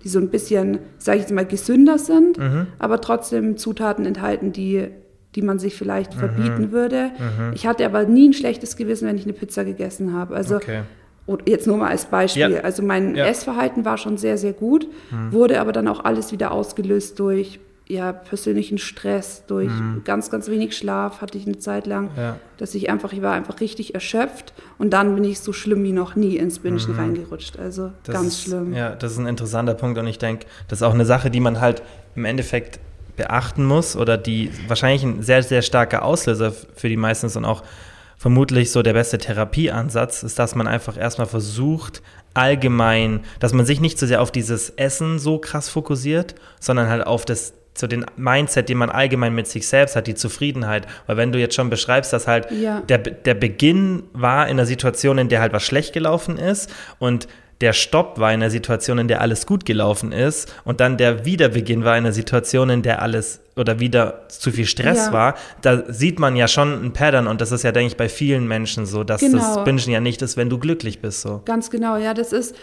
die 0.04 0.08
so 0.08 0.18
ein 0.18 0.28
bisschen, 0.28 0.78
sage 0.98 1.18
ich 1.18 1.24
jetzt 1.24 1.32
mal, 1.32 1.46
gesünder 1.46 1.98
sind, 1.98 2.38
mhm. 2.38 2.68
aber 2.78 3.00
trotzdem 3.00 3.56
Zutaten 3.56 4.04
enthalten, 4.06 4.52
die, 4.52 4.88
die 5.34 5.42
man 5.42 5.58
sich 5.58 5.74
vielleicht 5.74 6.14
mhm. 6.14 6.18
verbieten 6.18 6.70
würde. 6.70 7.10
Mhm. 7.18 7.52
Ich 7.54 7.66
hatte 7.66 7.84
aber 7.84 8.04
nie 8.04 8.28
ein 8.28 8.34
schlechtes 8.34 8.76
Gewissen, 8.76 9.08
wenn 9.08 9.16
ich 9.16 9.24
eine 9.24 9.32
Pizza 9.32 9.64
gegessen 9.64 10.12
habe. 10.12 10.36
Also 10.36 10.56
okay 10.56 10.82
jetzt 11.46 11.66
nur 11.66 11.76
mal 11.76 11.90
als 11.90 12.06
Beispiel. 12.06 12.52
Ja. 12.52 12.60
Also 12.60 12.82
mein 12.82 13.14
ja. 13.14 13.26
Essverhalten 13.26 13.84
war 13.84 13.98
schon 13.98 14.16
sehr, 14.16 14.38
sehr 14.38 14.52
gut, 14.52 14.86
mhm. 15.10 15.32
wurde 15.32 15.60
aber 15.60 15.72
dann 15.72 15.88
auch 15.88 16.04
alles 16.04 16.32
wieder 16.32 16.52
ausgelöst 16.52 17.18
durch 17.18 17.60
ja, 17.88 18.12
persönlichen 18.12 18.78
Stress, 18.78 19.44
durch 19.46 19.70
mhm. 19.70 20.02
ganz, 20.04 20.30
ganz 20.30 20.48
wenig 20.48 20.76
Schlaf 20.76 21.20
hatte 21.20 21.38
ich 21.38 21.46
eine 21.46 21.58
Zeit 21.58 21.86
lang, 21.86 22.10
ja. 22.16 22.36
dass 22.58 22.74
ich 22.74 22.90
einfach, 22.90 23.12
ich 23.12 23.22
war 23.22 23.32
einfach 23.32 23.60
richtig 23.60 23.94
erschöpft 23.94 24.52
und 24.76 24.90
dann 24.90 25.14
bin 25.14 25.22
ich 25.22 25.38
so 25.38 25.52
schlimm 25.52 25.84
wie 25.84 25.92
noch 25.92 26.16
nie 26.16 26.36
ins 26.36 26.58
Bingen 26.58 26.80
mhm. 26.84 26.98
reingerutscht. 26.98 27.58
Also 27.58 27.92
das 28.02 28.14
ganz 28.14 28.26
ist, 28.28 28.42
schlimm. 28.42 28.74
Ja, 28.74 28.96
das 28.96 29.12
ist 29.12 29.18
ein 29.18 29.26
interessanter 29.26 29.74
Punkt 29.74 29.98
und 29.98 30.06
ich 30.08 30.18
denke, 30.18 30.46
das 30.66 30.80
ist 30.80 30.82
auch 30.82 30.94
eine 30.94 31.04
Sache, 31.04 31.30
die 31.30 31.38
man 31.38 31.60
halt 31.60 31.82
im 32.16 32.24
Endeffekt 32.24 32.80
beachten 33.16 33.64
muss 33.64 33.96
oder 33.96 34.18
die 34.18 34.50
wahrscheinlich 34.66 35.04
ein 35.04 35.22
sehr, 35.22 35.42
sehr 35.44 35.62
starker 35.62 36.04
Auslöser 36.04 36.52
für 36.52 36.88
die 36.88 36.96
meisten 36.96 37.26
ist 37.26 37.36
und 37.36 37.44
auch 37.44 37.62
vermutlich 38.16 38.72
so 38.72 38.82
der 38.82 38.94
beste 38.94 39.18
Therapieansatz 39.18 40.22
ist, 40.22 40.38
dass 40.38 40.54
man 40.54 40.66
einfach 40.66 40.96
erstmal 40.96 41.26
versucht, 41.26 42.02
allgemein, 42.34 43.20
dass 43.40 43.52
man 43.52 43.66
sich 43.66 43.80
nicht 43.80 43.98
so 43.98 44.06
sehr 44.06 44.20
auf 44.20 44.30
dieses 44.30 44.70
Essen 44.70 45.18
so 45.18 45.38
krass 45.38 45.68
fokussiert, 45.68 46.34
sondern 46.60 46.88
halt 46.88 47.06
auf 47.06 47.24
das 47.24 47.54
so 47.78 47.86
den 47.86 48.06
Mindset, 48.16 48.68
den 48.68 48.78
man 48.78 48.90
allgemein 48.90 49.34
mit 49.34 49.46
sich 49.46 49.68
selbst 49.68 49.96
hat, 49.96 50.06
die 50.06 50.14
Zufriedenheit. 50.14 50.86
Weil 51.06 51.18
wenn 51.18 51.32
du 51.32 51.38
jetzt 51.38 51.54
schon 51.54 51.70
beschreibst, 51.70 52.12
dass 52.12 52.26
halt 52.26 52.50
ja. 52.50 52.80
der, 52.80 52.98
der 52.98 53.34
Beginn 53.34 54.04
war 54.12 54.46
in 54.46 54.52
einer 54.52 54.66
Situation, 54.66 55.18
in 55.18 55.28
der 55.28 55.40
halt 55.40 55.52
was 55.52 55.62
schlecht 55.62 55.92
gelaufen 55.92 56.38
ist 56.38 56.72
und 56.98 57.28
der 57.60 57.72
Stopp 57.72 58.18
war 58.18 58.32
in 58.32 58.42
einer 58.42 58.50
Situation, 58.50 58.98
in 58.98 59.08
der 59.08 59.20
alles 59.20 59.46
gut 59.46 59.64
gelaufen 59.64 60.12
ist 60.12 60.52
und 60.64 60.80
dann 60.80 60.96
der 60.96 61.24
Wiederbeginn 61.24 61.84
war 61.84 61.96
in 61.96 62.04
einer 62.04 62.12
Situation, 62.12 62.68
in 62.68 62.82
der 62.82 63.00
alles 63.02 63.40
oder 63.56 63.80
wieder 63.80 64.28
zu 64.28 64.52
viel 64.52 64.66
Stress 64.66 65.06
ja. 65.06 65.12
war, 65.12 65.34
da 65.62 65.84
sieht 65.88 66.18
man 66.18 66.36
ja 66.36 66.48
schon 66.48 66.84
ein 66.84 66.92
Pattern 66.92 67.26
und 67.26 67.40
das 67.40 67.52
ist 67.52 67.62
ja, 67.62 67.72
denke 67.72 67.92
ich, 67.92 67.96
bei 67.96 68.10
vielen 68.10 68.46
Menschen 68.46 68.84
so, 68.84 69.04
dass 69.04 69.20
genau. 69.22 69.38
das 69.38 69.64
Bingen 69.64 69.90
ja 69.90 70.00
nicht 70.00 70.20
ist, 70.20 70.36
wenn 70.36 70.50
du 70.50 70.58
glücklich 70.58 71.00
bist. 71.00 71.22
So. 71.22 71.40
Ganz 71.46 71.70
genau, 71.70 71.96
ja, 71.96 72.12
das 72.12 72.32
ist, 72.32 72.54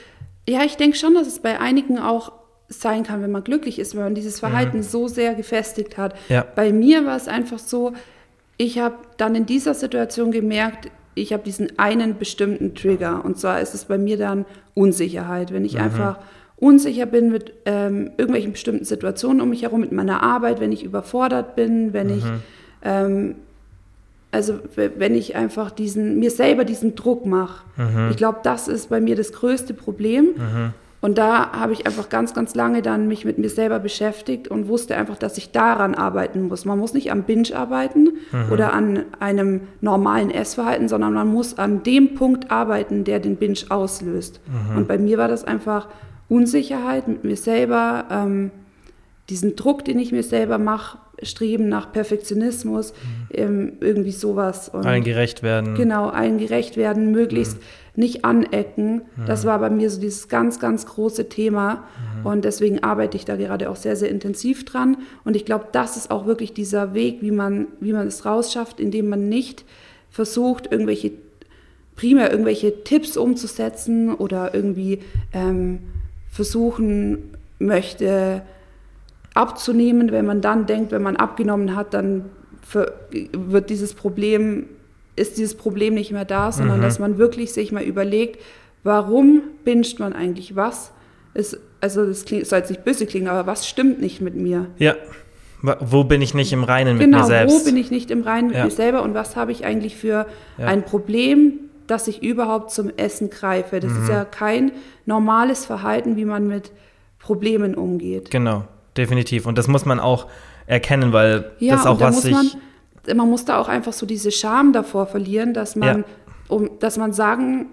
ja, 0.48 0.62
ich 0.64 0.78
denke 0.78 0.96
schon, 0.96 1.16
dass 1.16 1.28
es 1.28 1.40
bei 1.40 1.60
einigen 1.60 1.98
auch 1.98 2.32
sein 2.70 3.04
kann, 3.04 3.22
wenn 3.22 3.32
man 3.32 3.44
glücklich 3.44 3.80
ist, 3.80 3.96
wenn 3.96 4.04
man 4.04 4.16
dieses 4.16 4.40
Verhalten 4.40 4.78
mhm. 4.78 4.84
so 4.84 5.08
sehr 5.08 5.34
gefestigt 5.34 5.98
hat. 5.98 6.16
Ja. 6.30 6.46
Bei 6.56 6.72
mir 6.72 7.06
war 7.06 7.18
es 7.18 7.28
einfach 7.28 7.60
so, 7.60 7.94
ich 8.58 8.80
habe 8.80 8.96
dann 9.18 9.36
in 9.36 9.46
dieser 9.46 9.74
Situation 9.74 10.32
gemerkt, 10.32 10.90
ich 11.16 11.34
habe 11.34 11.44
diesen 11.44 11.78
einen 11.78 12.18
bestimmten 12.18 12.76
Trigger. 12.76 13.24
Und 13.24 13.38
zwar 13.38 13.62
ist 13.62 13.74
es 13.74 13.86
bei 13.86 13.98
mir 13.98 14.18
dann 14.18 14.46
Unsicherheit. 14.74 15.54
Wenn 15.54 15.66
ich 15.66 15.76
mhm. 15.76 15.82
einfach 15.82 16.20
unsicher 16.58 17.06
bin 17.06 17.32
mit 17.32 17.54
ähm, 17.66 18.12
irgendwelchen 18.18 18.54
bestimmten 18.54 18.86
Situationen 18.86 19.42
um 19.42 19.50
mich 19.50 19.64
herum, 19.64 19.82
mit 19.82 19.92
meiner 19.92 20.24
Arbeit, 20.24 20.60
wenn 20.60 20.72
ich 20.72 20.84
überfordert 20.84 21.56
bin, 21.56 21.94
wenn 21.94 22.08
mhm. 22.08 22.18
ich, 22.18 22.24
ähm, 22.84 23.36
also 24.32 24.60
wenn 24.76 25.14
ich 25.14 25.36
einfach 25.36 25.72
diesen, 25.72 26.20
mir 26.20 26.32
selber 26.32 26.66
diesen 26.66 26.96
Druck 26.96 27.26
mache. 27.26 27.64
Mhm. 27.78 28.10
Ich 28.12 28.18
glaube, 28.18 28.40
das 28.44 28.68
ist 28.68 28.90
bei 28.90 29.00
mir 29.00 29.16
das 29.16 29.32
größte 29.34 29.74
Problem. 29.74 30.74
Und 31.04 31.18
da 31.18 31.52
habe 31.52 31.74
ich 31.74 31.86
einfach 31.86 32.08
ganz, 32.08 32.34
ganz 32.34 32.56
lange 32.56 32.82
dann 32.82 33.10
mich 33.10 33.26
mit 33.26 33.38
mir 33.38 33.50
selber 33.50 33.80
beschäftigt 33.80 34.48
und 34.48 34.70
wusste 34.70 34.96
einfach, 34.96 35.18
dass 35.18 35.38
ich 35.38 35.52
daran 35.52 35.96
arbeiten 35.96 36.44
muss. 36.44 36.64
Man 36.64 36.80
muss 36.80 36.94
nicht 36.94 37.12
am 37.12 37.24
Binge 37.24 37.54
arbeiten 37.54 38.14
mhm. 38.32 38.50
oder 38.50 38.72
an 38.72 39.04
einem 39.20 39.68
normalen 39.82 40.32
Essverhalten, 40.32 40.88
sondern 40.88 41.14
man 41.14 41.28
muss 41.28 41.58
an 41.58 41.84
dem 41.84 42.16
Punkt 42.16 42.52
arbeiten, 42.52 43.04
der 43.04 43.20
den 43.20 43.36
Binge 43.36 43.60
auslöst. 43.68 44.40
Mhm. 44.48 44.78
Und 44.78 44.88
bei 44.88 44.98
mir 44.98 45.18
war 45.18 45.28
das 45.28 45.44
einfach 45.44 45.90
Unsicherheit 46.30 47.10
mit 47.10 47.26
mir 47.26 47.36
selber, 47.36 48.06
ähm, 48.10 48.52
diesen 49.30 49.58
Druck, 49.58 49.84
den 49.84 50.00
ich 50.00 50.14
mir 50.14 50.24
selber 50.24 50.58
mache, 50.58 51.00
Streben 51.22 51.68
nach 51.68 51.92
Perfektionismus, 51.92 52.94
mhm. 52.94 53.28
ähm, 53.32 53.74
irgendwie 53.82 54.12
sowas. 54.12 54.70
Und 54.70 54.86
allen 54.86 55.04
gerecht 55.04 55.44
werden. 55.44 55.76
Genau, 55.76 56.08
allen 56.08 56.38
gerecht 56.38 56.78
werden, 56.78 57.12
möglichst 57.12 57.58
mhm 57.58 57.83
nicht 57.96 58.26
anecken. 58.26 59.04
Mhm. 59.16 59.26
Das 59.28 59.46
war 59.46 59.60
bei 59.60 59.70
mir 59.70 59.90
so 59.90 60.00
dieses 60.00 60.28
ganz, 60.28 60.60
ganz 60.60 60.86
große 60.86 61.30
Thema. 61.30 61.84
Mhm. 62.22 62.26
Und 62.26 62.46
deswegen 62.46 62.84
arbeite 62.84 63.18
ich 63.18 63.26
da 63.26 63.36
gerade 63.36 63.70
auch 63.70 63.76
sehr, 63.76 63.96
sehr 63.96 64.10
intensiv 64.10 64.66
dran. 64.66 64.98
Und 65.24 65.36
ich 65.36 65.46
glaube, 65.46 65.68
das 65.72 65.98
ist 65.98 66.10
auch 66.10 66.26
wirklich 66.26 66.54
dieser 66.54 66.94
Weg, 66.94 67.22
wie 67.22 67.32
man, 67.32 67.68
wie 67.80 67.94
man 67.94 68.08
es 68.08 68.26
rausschafft, 68.26 68.80
indem 68.80 69.10
man 69.10 69.30
nicht 69.30 69.66
versucht, 70.10 70.72
irgendwelche 70.72 71.12
primär 71.96 72.32
irgendwelche 72.32 72.84
Tipps 72.84 73.18
umzusetzen 73.18 74.16
oder 74.16 74.56
irgendwie 74.56 75.00
ähm, 75.32 75.80
versuchen 76.32 77.36
möchte 77.60 78.42
abzunehmen, 79.34 80.12
wenn 80.12 80.26
man 80.26 80.42
dann 80.42 80.66
denkt, 80.66 80.92
wenn 80.92 81.04
man 81.04 81.16
abgenommen 81.16 81.76
hat, 81.76 81.94
dann 81.94 82.26
wird 83.32 83.70
dieses 83.70 83.94
Problem 83.94 84.66
ist 85.16 85.38
dieses 85.38 85.56
Problem 85.56 85.94
nicht 85.94 86.12
mehr 86.12 86.26
da, 86.26 86.52
sondern 86.52 86.78
mhm. 86.78 86.84
dass 86.84 87.00
man 87.00 87.18
wirklich 87.18 87.54
sich 87.54 87.72
mal 87.72 87.84
überlegt, 87.84 88.40
warum 88.84 89.42
binscht 89.64 90.00
man 90.00 90.14
eigentlich 90.14 90.56
was? 90.56 90.92
Ist, 91.34 91.60
also 91.82 92.06
das 92.06 92.26
klingt, 92.26 92.48
soll 92.48 92.60
jetzt 92.60 92.70
nicht 92.70 92.84
böse 92.84 93.06
klingen, 93.06 93.28
aber 93.28 93.48
was 93.48 93.68
stimmt 93.68 94.02
nicht 94.02 94.22
mit 94.22 94.36
mir? 94.36 94.68
Ja. 94.78 94.96
Wo 95.80 96.04
bin 96.04 96.22
ich 96.22 96.34
nicht 96.34 96.52
im 96.52 96.66
Reinen 96.66 96.98
mit 96.98 97.06
genau, 97.06 97.20
mir 97.20 97.24
selbst? 97.24 97.54
Genau, 97.54 97.62
wo 97.62 97.66
bin 97.66 97.78
ich 97.78 97.90
nicht 97.90 98.12
im 98.12 98.24
Reinen 98.24 98.48
mit 98.50 98.58
ja. 98.58 98.66
mir 98.66 98.72
selber 98.72 99.02
und 99.02 99.14
was 99.14 99.38
habe 99.38 99.54
ich 99.54 99.64
eigentlich 99.64 99.96
für 99.96 100.26
ja. 100.58 100.66
ein 100.66 100.84
Problem, 100.84 101.54
dass 101.88 102.10
ich 102.10 102.22
überhaupt 102.22 102.72
zum 102.72 102.92
Essen 102.98 103.30
greife? 103.30 103.80
Das 103.80 103.94
mhm. 103.94 104.04
ist 104.04 104.10
ja 104.10 104.26
kein 104.26 104.74
normales 105.06 105.66
Verhalten, 105.66 106.18
wie 106.18 106.26
man 106.26 106.48
mit 106.48 106.72
Problemen 107.18 107.76
umgeht. 107.76 108.30
Genau, 108.30 108.66
definitiv. 108.98 109.46
Und 109.46 109.58
das 109.58 109.70
muss 109.70 109.86
man 109.86 110.02
auch 110.02 110.28
erkennen, 110.66 111.14
weil 111.14 111.52
ja, 111.60 111.76
das 111.76 111.86
auch 111.86 112.02
was 112.02 112.24
sich 112.24 112.58
man 113.14 113.30
muss 113.30 113.46
da 113.46 113.60
auch 113.60 113.68
einfach 113.68 113.94
so 113.94 114.06
diese 114.06 114.32
Scham 114.32 114.74
davor 114.74 115.08
verlieren, 115.08 115.54
dass 115.54 115.76
man, 115.76 116.00
ja. 116.00 116.04
um, 116.48 116.70
dass 116.80 116.98
man 116.98 117.14
sagen 117.14 117.68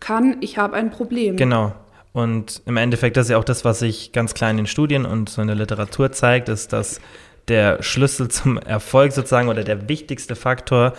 kann, 0.00 0.36
ich 0.40 0.58
habe 0.58 0.76
ein 0.76 0.90
Problem. 0.90 1.36
Genau. 1.36 1.72
Und 2.12 2.62
im 2.66 2.76
Endeffekt, 2.76 3.16
das 3.16 3.26
ist 3.26 3.30
ja 3.30 3.38
auch 3.38 3.44
das, 3.44 3.64
was 3.64 3.80
sich 3.80 4.12
ganz 4.12 4.34
klar 4.34 4.50
in 4.50 4.56
den 4.56 4.66
Studien 4.66 5.06
und 5.06 5.28
so 5.28 5.40
in 5.40 5.48
der 5.48 5.56
Literatur 5.56 6.12
zeigt, 6.12 6.48
ist, 6.48 6.72
dass 6.72 7.00
der 7.48 7.82
Schlüssel 7.82 8.28
zum 8.28 8.58
Erfolg 8.58 9.12
sozusagen 9.12 9.48
oder 9.48 9.64
der 9.64 9.88
wichtigste 9.88 10.36
Faktor, 10.36 10.94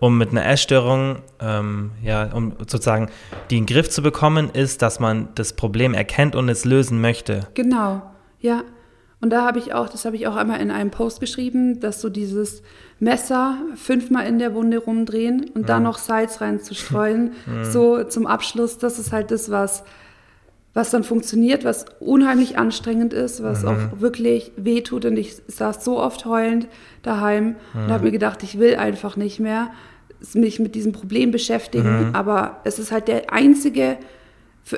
um 0.00 0.18
mit 0.18 0.30
einer 0.30 0.44
Essstörung, 0.46 1.22
ähm, 1.40 1.92
ja, 2.02 2.30
um 2.32 2.52
sozusagen 2.58 3.08
die 3.50 3.56
in 3.56 3.64
den 3.64 3.74
Griff 3.74 3.88
zu 3.88 4.02
bekommen, 4.02 4.50
ist, 4.52 4.82
dass 4.82 5.00
man 5.00 5.28
das 5.34 5.54
Problem 5.54 5.94
erkennt 5.94 6.36
und 6.36 6.48
es 6.48 6.64
lösen 6.64 7.00
möchte. 7.00 7.48
Genau, 7.54 8.02
ja. 8.40 8.62
Und 9.20 9.30
da 9.30 9.44
habe 9.44 9.58
ich 9.58 9.74
auch, 9.74 9.88
das 9.88 10.04
habe 10.04 10.16
ich 10.16 10.26
auch 10.28 10.36
einmal 10.36 10.60
in 10.60 10.70
einem 10.70 10.90
Post 10.90 11.20
geschrieben, 11.20 11.80
dass 11.80 12.00
so 12.00 12.08
dieses 12.08 12.62
Messer 13.00 13.58
fünfmal 13.74 14.26
in 14.26 14.38
der 14.38 14.54
Wunde 14.54 14.78
rumdrehen 14.78 15.50
und 15.54 15.62
mhm. 15.62 15.66
dann 15.66 15.82
noch 15.82 15.98
Salz 15.98 16.40
reinzustreuen, 16.40 17.32
mhm. 17.46 17.64
so 17.64 18.04
zum 18.04 18.26
Abschluss, 18.26 18.78
das 18.78 18.98
ist 18.98 19.12
halt 19.12 19.32
das, 19.32 19.50
was, 19.50 19.82
was 20.72 20.90
dann 20.90 21.02
funktioniert, 21.02 21.64
was 21.64 21.86
unheimlich 21.98 22.58
anstrengend 22.58 23.12
ist, 23.12 23.42
was 23.42 23.62
mhm. 23.62 23.68
auch 23.68 24.00
wirklich 24.00 24.52
wehtut. 24.56 25.04
Und 25.04 25.16
ich 25.16 25.34
saß 25.48 25.84
so 25.84 25.98
oft 25.98 26.24
heulend 26.24 26.68
daheim 27.02 27.56
und 27.74 27.90
habe 27.90 28.04
mir 28.04 28.12
gedacht, 28.12 28.44
ich 28.44 28.58
will 28.60 28.76
einfach 28.76 29.16
nicht 29.16 29.40
mehr 29.40 29.70
mich 30.34 30.58
mit 30.58 30.74
diesem 30.74 30.92
Problem 30.92 31.30
beschäftigen. 31.30 32.08
Mhm. 32.08 32.14
Aber 32.14 32.60
es 32.64 32.78
ist 32.78 32.92
halt 32.92 33.08
der 33.08 33.32
einzige 33.32 33.98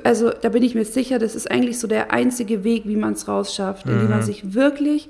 also 0.04 0.30
da 0.30 0.48
bin 0.48 0.62
ich 0.62 0.74
mir 0.74 0.84
sicher, 0.84 1.18
das 1.18 1.34
ist 1.34 1.50
eigentlich 1.50 1.78
so 1.78 1.88
der 1.88 2.12
einzige 2.12 2.64
Weg, 2.64 2.86
wie 2.86 2.96
man 2.96 3.14
es 3.14 3.28
rausschafft, 3.28 3.86
mhm. 3.86 3.92
indem 3.92 4.10
man 4.10 4.20
mhm. 4.20 4.24
sich 4.24 4.54
wirklich 4.54 5.08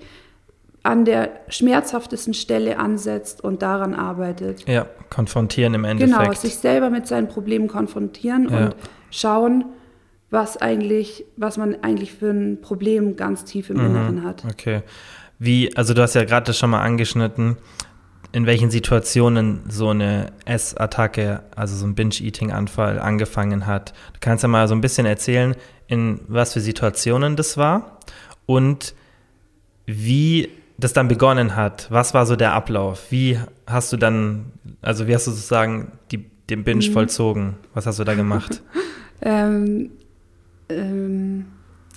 an 0.83 1.05
der 1.05 1.31
schmerzhaftesten 1.49 2.33
Stelle 2.33 2.79
ansetzt 2.79 3.45
und 3.45 3.63
daran 3.63 3.95
arbeitet. 3.95 4.67
Ja, 4.67 4.87
konfrontieren 5.11 5.75
im 5.75 5.85
Endeffekt. 5.85 6.19
Genau, 6.19 6.33
sich 6.33 6.57
selber 6.57 6.89
mit 6.89 7.07
seinen 7.07 7.29
Problemen 7.29 7.69
konfrontieren 7.69 8.49
ja. 8.49 8.67
und 8.67 8.77
schauen, 9.11 9.65
was 10.31 10.57
eigentlich, 10.57 11.27
was 11.37 11.59
man 11.59 11.83
eigentlich 11.83 12.13
für 12.13 12.31
ein 12.31 12.61
Problem 12.63 13.17
ganz 13.17 13.45
tief 13.45 13.69
im 13.69 13.77
mhm. 13.77 13.87
Inneren 13.87 14.25
hat. 14.25 14.45
Okay. 14.51 14.83
Wie, 15.39 15.75
also 15.77 15.95
du 15.95 16.03
hast 16.03 16.15
ja 16.15 16.25
gerade 16.25 16.47
das 16.47 16.59
schon 16.59 16.71
mal 16.71 16.83
angeschnitten, 16.83 17.57
in 18.33 18.47
welchen 18.47 18.71
Situationen 18.71 19.61
so 19.69 19.89
eine 19.89 20.33
Essattacke, 20.45 21.43
also 21.57 21.77
so 21.77 21.87
ein 21.87 21.95
Binge-Eating-Anfall 21.95 22.99
angefangen 22.99 23.67
hat. 23.67 23.93
Du 24.13 24.21
kannst 24.21 24.43
ja 24.43 24.49
mal 24.49 24.69
so 24.69 24.75
ein 24.75 24.81
bisschen 24.81 25.07
erzählen, 25.07 25.57
in 25.89 26.21
was 26.29 26.53
für 26.53 26.61
Situationen 26.61 27.37
das 27.37 27.57
war 27.57 27.99
und 28.47 28.95
wie 29.87 30.51
das 30.79 30.93
dann 30.93 31.09
begonnen 31.09 31.57
hat. 31.57 31.89
Was 31.91 32.15
war 32.15 32.25
so 32.27 32.37
der 32.37 32.53
Ablauf? 32.53 33.11
Wie 33.11 33.39
hast 33.67 33.93
du 33.93 33.97
dann, 33.97 34.53
also 34.81 35.07
wie 35.07 35.15
hast 35.15 35.27
du 35.27 35.33
sozusagen 35.33 35.93
die, 36.11 36.25
den 36.49 36.65
Binge 36.65 36.87
mhm. 36.87 36.93
vollzogen? 36.93 37.57
Was 37.75 37.87
hast 37.87 37.99
du 37.99 38.05
da 38.05 38.15
gemacht? 38.15 38.63
ähm, 39.23 39.91
ähm, 40.69 41.47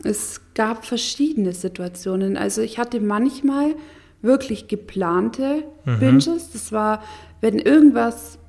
es 0.04 0.41
gab 0.56 0.86
verschiedene 0.86 1.54
Situationen. 1.54 2.36
Also 2.36 2.62
ich 2.62 2.80
hatte 2.80 3.00
manchmal 3.00 3.76
wirklich 4.24 4.68
geplante 4.68 5.64
mhm. 5.86 6.00
Binges. 6.00 6.52
Das 6.52 6.72
war, 6.72 7.04
wenn 7.42 7.60
irgendwas 7.60 8.40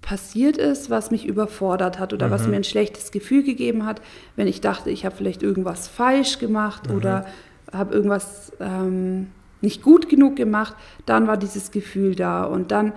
passiert 0.00 0.56
ist, 0.56 0.90
was 0.90 1.10
mich 1.10 1.26
überfordert 1.26 1.98
hat 1.98 2.12
oder 2.12 2.28
mhm. 2.28 2.30
was 2.30 2.46
mir 2.46 2.56
ein 2.56 2.64
schlechtes 2.64 3.10
Gefühl 3.10 3.42
gegeben 3.42 3.84
hat, 3.84 4.00
wenn 4.36 4.46
ich 4.46 4.60
dachte, 4.60 4.90
ich 4.90 5.04
habe 5.04 5.16
vielleicht 5.16 5.42
irgendwas 5.42 5.88
falsch 5.88 6.38
gemacht 6.38 6.88
mhm. 6.88 6.96
oder 6.96 7.26
habe 7.72 7.94
irgendwas 7.94 8.52
ähm, 8.60 9.28
nicht 9.60 9.82
gut 9.82 10.08
genug 10.08 10.36
gemacht, 10.36 10.76
dann 11.06 11.26
war 11.26 11.36
dieses 11.36 11.70
Gefühl 11.70 12.14
da 12.14 12.44
und 12.44 12.70
dann 12.70 12.92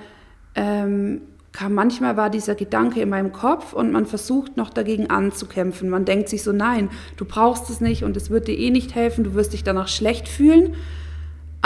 ähm, 0.55 1.21
kam 1.53 1.73
manchmal 1.73 2.17
war 2.17 2.29
dieser 2.29 2.55
Gedanke 2.55 3.01
in 3.01 3.09
meinem 3.09 3.31
Kopf 3.31 3.73
und 3.73 3.91
man 3.91 4.05
versucht 4.05 4.57
noch 4.57 4.69
dagegen 4.69 5.09
anzukämpfen. 5.09 5.89
Man 5.89 6.05
denkt 6.05 6.29
sich 6.29 6.43
so, 6.43 6.51
nein, 6.51 6.89
du 7.15 7.25
brauchst 7.25 7.69
es 7.69 7.81
nicht 7.81 8.03
und 8.03 8.15
es 8.17 8.29
wird 8.29 8.47
dir 8.47 8.57
eh 8.57 8.69
nicht 8.69 8.93
helfen, 8.93 9.23
du 9.23 9.33
wirst 9.33 9.53
dich 9.53 9.63
danach 9.63 9.87
schlecht 9.87 10.27
fühlen. 10.27 10.75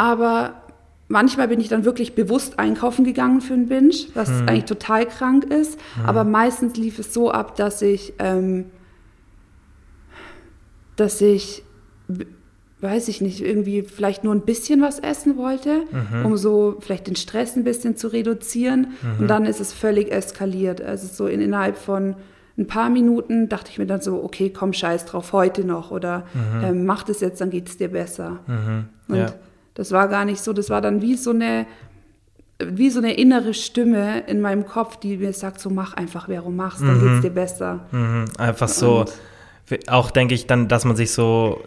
Aber 0.02 0.62
Manchmal 1.12 1.50
bin 1.50 1.60
ich 1.60 1.68
dann 1.68 1.84
wirklich 1.84 2.16
bewusst 2.16 2.58
einkaufen 2.58 3.04
gegangen 3.04 3.42
für 3.42 3.54
einen 3.54 3.68
Binge, 3.68 3.94
was 4.14 4.30
hm. 4.30 4.48
eigentlich 4.48 4.64
total 4.64 5.06
krank 5.06 5.44
ist. 5.44 5.78
Hm. 5.96 6.06
Aber 6.06 6.24
meistens 6.24 6.78
lief 6.78 7.00
es 7.00 7.14
so 7.14 7.30
ab, 7.32 7.58
dass 7.58 7.82
ich, 7.82 8.14
ähm, 8.18 8.68
dass 10.96 11.20
ich, 11.20 11.64
weiß 12.80 13.10
ich 13.10 13.20
nicht, 13.20 13.42
irgendwie 13.42 13.82
vielleicht 13.82 14.24
nur 14.24 14.34
ein 14.34 14.44
bisschen 14.46 14.82
was 14.82 15.00
essen 15.00 15.36
wollte, 15.36 15.84
mhm. 15.92 16.26
um 16.26 16.38
so 16.38 16.78
vielleicht 16.80 17.08
den 17.08 17.18
Stress 17.18 17.58
ein 17.58 17.66
bisschen 17.66 17.98
zu 17.98 18.08
reduzieren. 18.08 18.94
Mhm. 19.02 19.20
Und 19.20 19.28
dann 19.28 19.46
ist 19.46 19.60
es 19.60 19.74
völlig 19.74 20.14
eskaliert. 20.14 20.82
Also 20.82 21.08
so 21.08 21.28
in, 21.28 21.42
innerhalb 21.42 21.78
von 21.78 22.16
ein 22.58 22.68
paar 22.68 22.90
Minuten 22.90 23.50
dachte 23.50 23.70
ich 23.70 23.78
mir 23.78 23.86
dann 23.86 24.02
so, 24.02 24.24
okay, 24.24 24.50
komm, 24.50 24.72
scheiß 24.72 25.06
drauf, 25.06 25.34
heute 25.34 25.66
noch. 25.66 25.92
Oder 25.92 26.26
mhm. 26.34 26.64
ähm, 26.64 26.86
mach 26.86 27.04
das 27.04 27.20
jetzt, 27.20 27.42
dann 27.42 27.50
geht 27.50 27.68
es 27.68 27.78
dir 27.78 27.90
besser. 27.90 28.40
Mhm. 28.48 28.86
Und 29.10 29.18
ja 29.18 29.34
das 29.82 29.92
war 29.92 30.08
gar 30.08 30.26
nicht 30.26 30.44
so, 30.44 30.54
das 30.54 30.70
war 30.70 30.80
dann 30.80 31.02
wie 31.02 31.16
so 31.16 31.32
eine, 31.32 31.66
wie 32.64 32.92
so 32.92 33.00
eine 33.00 33.16
innere 33.16 33.56
Stimme 33.56 34.20
in 34.28 34.40
meinem 34.40 34.68
Kopf, 34.68 34.98
die 34.98 35.18
mir 35.18 35.34
sagt, 35.34 35.60
so 35.60 35.72
mach 35.72 35.96
einfach, 35.96 36.28
wer 36.28 36.44
du 36.44 36.52
machst, 36.52 36.82
dann 36.82 37.00
mhm. 37.00 37.02
geht's 37.02 37.22
dir 37.22 37.32
besser. 37.32 37.80
Mhm. 37.90 38.26
Einfach 38.38 38.68
so, 38.68 39.00
Und 39.00 39.90
auch 39.90 40.12
denke 40.12 40.36
ich 40.36 40.46
dann, 40.46 40.68
dass 40.68 40.86
man 40.86 40.96
sich 40.96 41.12
so 41.12 41.64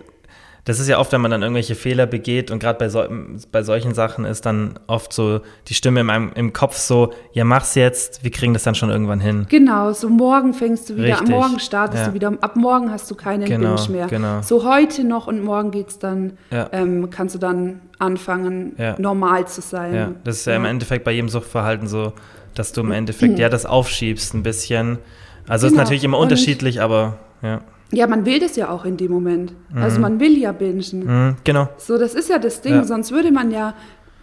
das 0.64 0.80
ist 0.80 0.88
ja 0.88 0.98
oft, 0.98 1.12
wenn 1.12 1.20
man 1.20 1.30
dann 1.30 1.42
irgendwelche 1.42 1.74
Fehler 1.74 2.06
begeht 2.06 2.50
und 2.50 2.58
gerade 2.58 2.78
bei, 2.78 2.88
so, 2.88 3.04
bei 3.52 3.62
solchen 3.62 3.92
Sachen 3.92 4.24
ist 4.24 4.46
dann 4.46 4.78
oft 4.86 5.12
so 5.12 5.40
die 5.68 5.74
Stimme 5.74 6.00
in 6.00 6.06
meinem, 6.06 6.32
im 6.34 6.54
Kopf 6.54 6.76
so, 6.76 7.12
ja 7.32 7.44
mach's 7.44 7.74
jetzt, 7.74 8.24
wir 8.24 8.30
kriegen 8.30 8.54
das 8.54 8.62
dann 8.62 8.74
schon 8.74 8.88
irgendwann 8.88 9.20
hin. 9.20 9.46
Genau, 9.50 9.92
so 9.92 10.08
morgen 10.08 10.54
fängst 10.54 10.88
du 10.88 10.96
wieder, 10.96 11.20
Richtig. 11.20 11.28
morgen 11.28 11.58
startest 11.58 12.04
ja. 12.04 12.08
du 12.08 12.14
wieder, 12.14 12.32
ab 12.40 12.56
morgen 12.56 12.90
hast 12.90 13.10
du 13.10 13.14
keinen 13.14 13.44
genau, 13.44 13.76
Binge 13.76 13.88
mehr. 13.90 14.06
Genau. 14.06 14.40
So 14.40 14.64
heute 14.64 15.04
noch 15.04 15.26
und 15.26 15.44
morgen 15.44 15.70
geht's 15.70 15.98
dann, 15.98 16.38
ja. 16.50 16.68
ähm, 16.72 17.10
kannst 17.10 17.34
du 17.34 17.38
dann 17.38 17.82
anfangen, 17.98 18.74
ja. 18.78 18.96
normal 18.98 19.46
zu 19.46 19.60
sein. 19.60 19.94
Ja, 19.94 20.10
das 20.24 20.38
ist 20.38 20.46
ja, 20.46 20.56
im 20.56 20.64
Endeffekt 20.64 21.04
bei 21.04 21.12
jedem 21.12 21.28
Suchtverhalten 21.28 21.86
so, 21.86 22.14
dass 22.54 22.72
du 22.72 22.80
im 22.80 22.92
Endeffekt 22.92 23.34
mhm. 23.34 23.38
ja 23.38 23.50
das 23.50 23.66
aufschiebst 23.66 24.32
ein 24.32 24.42
bisschen. 24.42 24.98
Also 25.46 25.66
genau. 25.66 25.76
ist 25.76 25.84
natürlich 25.84 26.04
immer 26.04 26.18
unterschiedlich, 26.18 26.76
und 26.76 26.82
aber 26.84 27.18
ja. 27.42 27.60
Ja, 27.96 28.06
man 28.06 28.26
will 28.26 28.38
das 28.38 28.56
ja 28.56 28.70
auch 28.70 28.84
in 28.84 28.96
dem 28.96 29.10
Moment. 29.10 29.52
Also 29.68 29.76
mhm. 29.76 29.82
Also 29.82 30.00
man 30.00 30.20
will 30.20 30.36
ja 30.38 30.52
bingen. 30.52 31.04
Mhm, 31.04 31.36
genau. 31.44 31.68
So, 31.78 31.98
das 31.98 32.14
ist 32.14 32.28
ja 32.28 32.38
das 32.38 32.60
Ding. 32.60 32.74
Ja. 32.74 32.84
Sonst 32.84 33.12
würde 33.12 33.32
man 33.32 33.50
ja, 33.50 33.74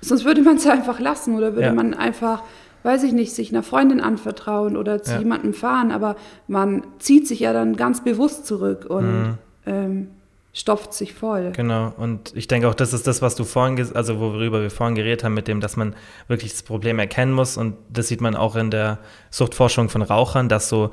sonst 0.01 0.25
würde 0.25 0.41
man 0.41 0.57
es 0.57 0.65
ja 0.65 0.73
einfach 0.73 0.99
lassen 0.99 1.36
oder 1.36 1.53
würde 1.53 1.67
ja. 1.67 1.73
man 1.73 1.93
einfach, 1.93 2.43
weiß 2.84 3.03
ich 3.03 3.13
nicht, 3.13 3.34
sich 3.34 3.51
einer 3.51 3.63
Freundin 3.63 4.01
anvertrauen 4.01 4.77
oder 4.77 5.01
zu 5.03 5.17
jemandem 5.17 5.53
fahren. 5.53 5.91
Aber 5.91 6.15
man 6.47 6.84
zieht 6.99 7.27
sich 7.27 7.39
ja 7.39 7.53
dann 7.53 7.75
ganz 7.75 8.03
bewusst 8.03 8.45
zurück 8.45 8.86
und 8.88 9.05
mhm. 9.05 9.38
ähm, 9.65 10.07
stopft 10.53 10.93
sich 10.93 11.13
voll. 11.13 11.51
Genau. 11.55 11.93
Und 11.97 12.36
ich 12.36 12.47
denke 12.47 12.67
auch, 12.67 12.73
das 12.73 12.93
ist 12.93 13.07
das, 13.07 13.21
was 13.21 13.36
du 13.36 13.43
vorhin, 13.43 13.79
also 13.93 14.19
worüber 14.19 14.62
wir 14.62 14.69
vorhin 14.69 14.95
geredet 14.95 15.23
haben, 15.23 15.34
mit 15.34 15.47
dem, 15.47 15.62
dass 15.62 15.77
man 15.77 15.95
wirklich 16.27 16.51
das 16.51 16.63
Problem 16.63 16.99
erkennen 16.99 17.31
muss. 17.31 17.57
Und 17.57 17.75
das 17.89 18.07
sieht 18.07 18.21
man 18.21 18.36
auch 18.36 18.55
in 18.55 18.69
der 18.69 18.99
Suchtforschung 19.29 19.89
von 19.89 20.01
Rauchern, 20.01 20.49
dass 20.49 20.67
so 20.67 20.91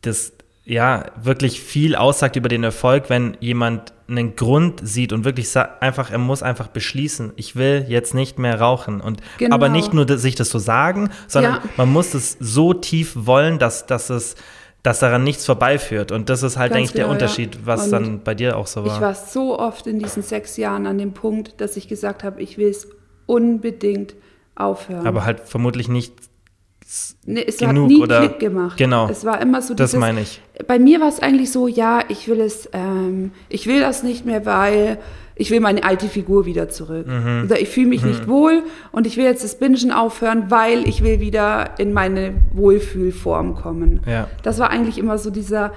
das 0.00 0.32
ja, 0.64 1.06
wirklich 1.20 1.60
viel 1.60 1.96
aussagt 1.96 2.36
über 2.36 2.48
den 2.48 2.62
Erfolg, 2.62 3.10
wenn 3.10 3.36
jemand 3.40 3.92
einen 4.08 4.36
Grund 4.36 4.80
sieht 4.82 5.12
und 5.12 5.24
wirklich 5.24 5.48
einfach, 5.80 6.10
er 6.10 6.18
muss 6.18 6.42
einfach 6.42 6.68
beschließen, 6.68 7.32
ich 7.36 7.56
will 7.56 7.86
jetzt 7.88 8.14
nicht 8.14 8.38
mehr 8.38 8.60
rauchen. 8.60 9.00
Und 9.00 9.20
genau. 9.38 9.54
aber 9.54 9.68
nicht 9.68 9.92
nur 9.92 10.06
sich 10.18 10.34
das 10.34 10.50
so 10.50 10.58
sagen, 10.58 11.10
sondern 11.26 11.54
ja. 11.54 11.62
man 11.76 11.90
muss 11.90 12.14
es 12.14 12.36
so 12.38 12.74
tief 12.74 13.12
wollen, 13.14 13.58
dass, 13.58 13.86
dass 13.86 14.10
es 14.10 14.36
dass 14.82 14.98
daran 14.98 15.22
nichts 15.22 15.46
vorbeiführt. 15.46 16.10
Und 16.10 16.28
das 16.28 16.42
ist 16.42 16.56
halt, 16.56 16.72
Ganz 16.72 16.78
denke 16.78 16.88
ich, 16.88 16.94
der 16.94 17.04
genau, 17.04 17.12
Unterschied, 17.12 17.66
was 17.66 17.90
dann 17.90 18.24
bei 18.24 18.34
dir 18.34 18.56
auch 18.56 18.66
so 18.66 18.84
war. 18.84 18.96
Ich 18.96 19.00
war 19.00 19.14
so 19.14 19.58
oft 19.58 19.86
in 19.86 20.00
diesen 20.00 20.24
sechs 20.24 20.56
Jahren 20.56 20.86
an 20.86 20.98
dem 20.98 21.12
Punkt, 21.12 21.60
dass 21.60 21.76
ich 21.76 21.86
gesagt 21.86 22.24
habe, 22.24 22.42
ich 22.42 22.58
will 22.58 22.68
es 22.68 22.88
unbedingt 23.26 24.14
aufhören. 24.56 25.06
Aber 25.06 25.24
halt 25.24 25.40
vermutlich 25.40 25.88
nicht 25.88 26.14
Nee, 27.24 27.44
es 27.46 27.56
genug, 27.58 27.84
hat 27.84 27.88
nie 27.88 28.02
oder? 28.02 28.20
Klick 28.20 28.40
gemacht. 28.40 28.76
Genau. 28.76 29.08
Es 29.08 29.24
war 29.24 29.40
immer 29.40 29.62
so 29.62 29.74
dieses, 29.74 29.92
Das 29.92 30.00
meine 30.00 30.20
ich. 30.20 30.40
Bei 30.66 30.78
mir 30.78 31.00
war 31.00 31.08
es 31.08 31.20
eigentlich 31.20 31.50
so, 31.50 31.68
ja, 31.68 32.00
ich 32.08 32.28
will 32.28 32.40
es, 32.40 32.68
ähm, 32.72 33.32
ich 33.48 33.66
will 33.66 33.80
das 33.80 34.02
nicht 34.02 34.26
mehr, 34.26 34.44
weil 34.44 34.98
ich 35.34 35.50
will 35.50 35.60
meine 35.60 35.84
alte 35.84 36.08
Figur 36.08 36.44
wieder 36.44 36.68
zurück. 36.68 37.06
Mhm. 37.06 37.44
Oder 37.46 37.60
ich 37.60 37.68
fühle 37.68 37.86
mich 37.86 38.02
mhm. 38.02 38.08
nicht 38.10 38.28
wohl 38.28 38.64
und 38.90 39.06
ich 39.06 39.16
will 39.16 39.24
jetzt 39.24 39.42
das 39.42 39.58
Bingen 39.58 39.90
aufhören, 39.90 40.50
weil 40.50 40.86
ich 40.86 41.02
will 41.02 41.20
wieder 41.20 41.78
in 41.78 41.92
meine 41.92 42.34
Wohlfühlform 42.52 43.54
kommen. 43.54 44.00
Ja. 44.06 44.28
Das 44.42 44.58
war 44.58 44.70
eigentlich 44.70 44.98
immer 44.98 45.16
so 45.18 45.30
dieser, 45.30 45.72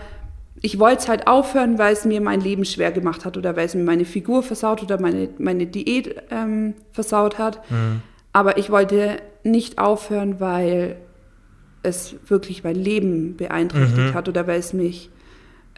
ich 0.62 0.80
wollte 0.80 0.98
es 0.98 1.08
halt 1.08 1.28
aufhören, 1.28 1.78
weil 1.78 1.94
es 1.94 2.04
mir 2.04 2.20
mein 2.20 2.42
Leben 2.42 2.66
schwer 2.66 2.92
gemacht 2.92 3.24
hat 3.24 3.38
oder 3.38 3.56
weil 3.56 3.66
es 3.66 3.76
mir 3.76 3.84
meine 3.84 4.06
Figur 4.06 4.44
versaut 4.44 4.84
oder 4.84 5.00
meine, 5.00 5.30
meine 5.38 5.66
Diät 5.66 6.16
ähm, 6.32 6.74
versaut 6.92 7.38
hat. 7.38 7.60
Mhm. 7.72 8.02
Aber 8.34 8.58
ich 8.58 8.70
wollte 8.70 9.18
nicht 9.44 9.78
aufhören, 9.78 10.40
weil 10.40 10.98
es 11.86 12.16
wirklich 12.28 12.64
mein 12.64 12.76
Leben 12.76 13.38
beeinträchtigt 13.38 14.12
mhm. 14.12 14.14
hat 14.14 14.28
oder 14.28 14.48
weil 14.48 14.60
es 14.60 14.74
mich, 14.74 15.10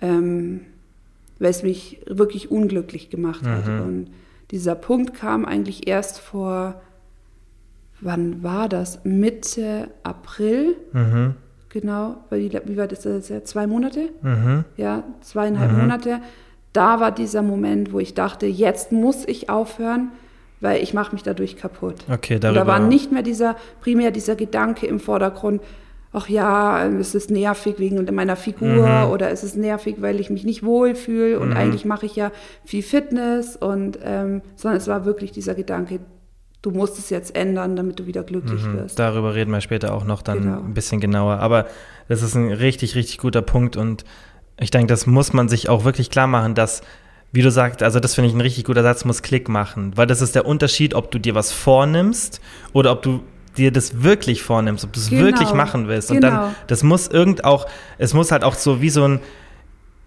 ähm, 0.02 0.62
weil 1.40 1.52
es 1.52 1.64
mich 1.64 2.00
wirklich 2.08 2.50
unglücklich 2.50 3.10
gemacht 3.10 3.44
mhm. 3.44 3.50
hat. 3.50 3.68
Und 3.68 4.08
dieser 4.52 4.76
Punkt 4.76 5.14
kam 5.14 5.46
eigentlich 5.46 5.88
erst 5.88 6.20
vor 6.20 6.82
wann 8.02 8.44
war 8.44 8.70
das? 8.70 9.04
Mitte 9.04 9.90
April. 10.04 10.76
Mhm. 10.94 11.36
Genau, 11.70 12.18
wie, 12.30 12.52
wie 12.66 12.78
war 12.78 12.88
das 12.88 13.04
jetzt? 13.04 13.48
Zwei 13.48 13.68
Monate? 13.68 14.10
Mhm. 14.22 14.66
Ja, 14.78 15.04
zweieinhalb 15.22 15.72
Mhm. 15.72 15.80
Monate. 15.80 16.20
Da 16.74 17.00
war 17.00 17.12
dieser 17.12 17.42
Moment, 17.42 17.92
wo 17.92 18.00
ich 18.00 18.14
dachte, 18.14 18.46
jetzt 18.46 18.92
muss 18.92 19.26
ich 19.28 19.50
aufhören, 19.50 20.12
weil 20.60 20.82
ich 20.82 20.94
mache 20.94 21.14
mich 21.14 21.24
dadurch 21.24 21.58
kaputt. 21.58 21.96
Okay, 22.12 22.36
Und 22.36 22.44
darüber. 22.44 22.62
da 22.62 22.68
war 22.68 22.80
nicht 22.80 23.12
mehr 23.12 23.24
dieser, 23.24 23.56
primär 23.82 24.12
dieser 24.12 24.36
Gedanke 24.36 24.88
im 24.88 25.00
Vordergrund, 25.00 25.62
ach 26.14 26.30
ja, 26.30 26.86
es 26.88 27.14
ist 27.16 27.30
nervig 27.30 27.76
wegen 27.80 28.04
meiner 28.16 28.36
Figur 28.36 29.06
Mhm. 29.06 29.12
oder 29.12 29.30
es 29.32 29.44
ist 29.44 29.56
nervig, 29.58 29.98
weil 30.00 30.20
ich 30.20 30.30
mich 30.30 30.44
nicht 30.46 30.64
wohlfühle 30.64 31.40
und 31.40 31.50
Mhm. 31.50 31.58
eigentlich 31.58 31.86
mache 31.86 32.06
ich 32.06 32.16
ja 32.16 32.32
viel 32.66 32.82
Fitness 32.84 33.56
und 33.56 34.00
ähm, 34.04 34.42
sondern 34.56 34.78
es 34.78 34.88
war 34.88 35.06
wirklich 35.06 35.32
dieser 35.32 35.54
Gedanke, 35.56 36.00
du 36.62 36.72
musst 36.72 36.98
es 36.98 37.10
jetzt 37.10 37.36
ändern, 37.36 37.76
damit 37.76 38.00
du 38.00 38.08
wieder 38.08 38.24
glücklich 38.24 38.66
Mhm. 38.66 38.74
wirst. 38.78 38.98
Darüber 39.00 39.36
reden 39.36 39.52
wir 39.52 39.62
später 39.62 39.94
auch 39.94 40.06
noch 40.06 40.22
dann 40.22 40.42
Genau. 40.44 40.58
ein 40.60 40.74
bisschen 40.74 41.00
genauer. 41.00 41.40
Aber 41.40 41.68
das 42.08 42.22
ist 42.24 42.36
ein 42.36 42.52
richtig, 42.52 42.96
richtig 42.96 43.20
guter 43.20 43.42
Punkt 43.42 43.78
und 43.78 44.04
ich 44.60 44.72
denke, 44.72 44.88
das 44.88 45.06
muss 45.06 45.34
man 45.34 45.50
sich 45.50 45.70
auch 45.70 45.86
wirklich 45.86 46.10
klar 46.10 46.26
machen, 46.28 46.56
dass, 46.56 46.82
wie 47.32 47.42
du 47.44 47.52
sagst, 47.52 47.84
also 47.84 48.00
das 48.00 48.16
finde 48.16 48.30
ich 48.30 48.36
ein 48.36 48.42
richtig 48.42 48.64
guter 48.66 48.82
Satz, 48.82 49.06
muss 49.06 49.22
Klick 49.22 49.50
machen, 49.50 49.92
weil 49.96 50.08
das 50.08 50.22
ist 50.22 50.34
der 50.34 50.46
Unterschied, 50.48 50.96
ob 50.96 51.12
du 51.12 51.20
dir 51.20 51.36
was 51.36 51.52
vornimmst 51.52 52.42
oder 52.74 52.92
ob 52.92 53.02
du 53.04 53.20
dir 53.58 53.72
das 53.72 54.04
wirklich 54.04 54.42
vornimmst, 54.44 54.84
ob 54.86 54.94
du 54.94 55.00
es 55.00 55.10
Genau. 55.10 55.24
wirklich 55.24 55.54
machen 55.54 55.88
willst. 55.88 56.12
Und 56.12 56.22
Genau. 56.22 56.30
dann, 56.44 56.56
das 56.68 56.84
muss 56.84 57.08
irgend 57.08 57.44
auch, 57.44 57.66
es 57.98 58.14
muss 58.14 58.32
halt 58.32 58.44
auch 58.44 58.56
so 58.56 58.82
wie 58.82 58.90
so 58.90 59.04
ein, 59.08 59.20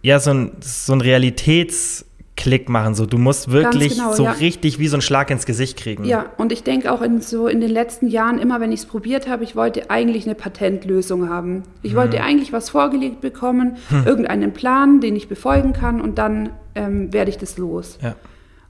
ja, 0.03 0.19
so 0.19 0.31
ein, 0.33 0.53
so 0.61 0.93
ein 0.95 1.01
Realitätsklick 1.01 2.69
machen. 2.69 2.95
So, 2.95 3.07
du 3.07 3.19
musst 3.19 3.51
wirklich 3.51 3.97
genau, 3.97 4.13
so 4.15 4.25
ja. 4.25 4.33
richtig 4.33 4.79
wie 4.79 4.89
so 4.89 4.97
einen 4.97 5.03
Schlag 5.03 5.31
ins 5.31 5.45
Gesicht 5.47 5.77
kriegen. 5.79 6.05
Ja, 6.05 6.27
und 6.39 6.53
ich 6.53 6.63
denke 6.63 6.91
auch 6.93 7.03
in 7.03 7.21
so 7.21 7.47
in 7.49 7.61
den 7.61 7.71
letzten 7.71 8.07
Jahren, 8.09 8.39
immer 8.39 8.61
wenn 8.61 8.73
ich 8.73 8.81
es 8.81 8.87
probiert 8.87 9.29
habe, 9.29 9.45
ich 9.45 9.57
wollte 9.57 9.91
eigentlich 9.91 10.25
eine 10.25 10.35
Patentlösung 10.35 11.29
haben. 11.29 11.65
Ich 11.83 11.93
Mhm. 11.93 11.97
wollte 11.97 12.23
eigentlich 12.23 12.53
was 12.53 12.71
vorgelegt 12.71 13.21
bekommen, 13.21 13.77
Hm. 13.91 14.07
irgendeinen 14.07 14.53
Plan, 14.53 15.01
den 15.01 15.17
ich 15.17 15.29
befolgen 15.29 15.73
kann 15.73 16.01
und 16.01 16.17
dann 16.19 16.51
ähm, 16.75 17.13
werde 17.13 17.31
ich 17.31 17.37
das 17.39 17.59
los. 17.59 17.99
Ja. 18.01 18.15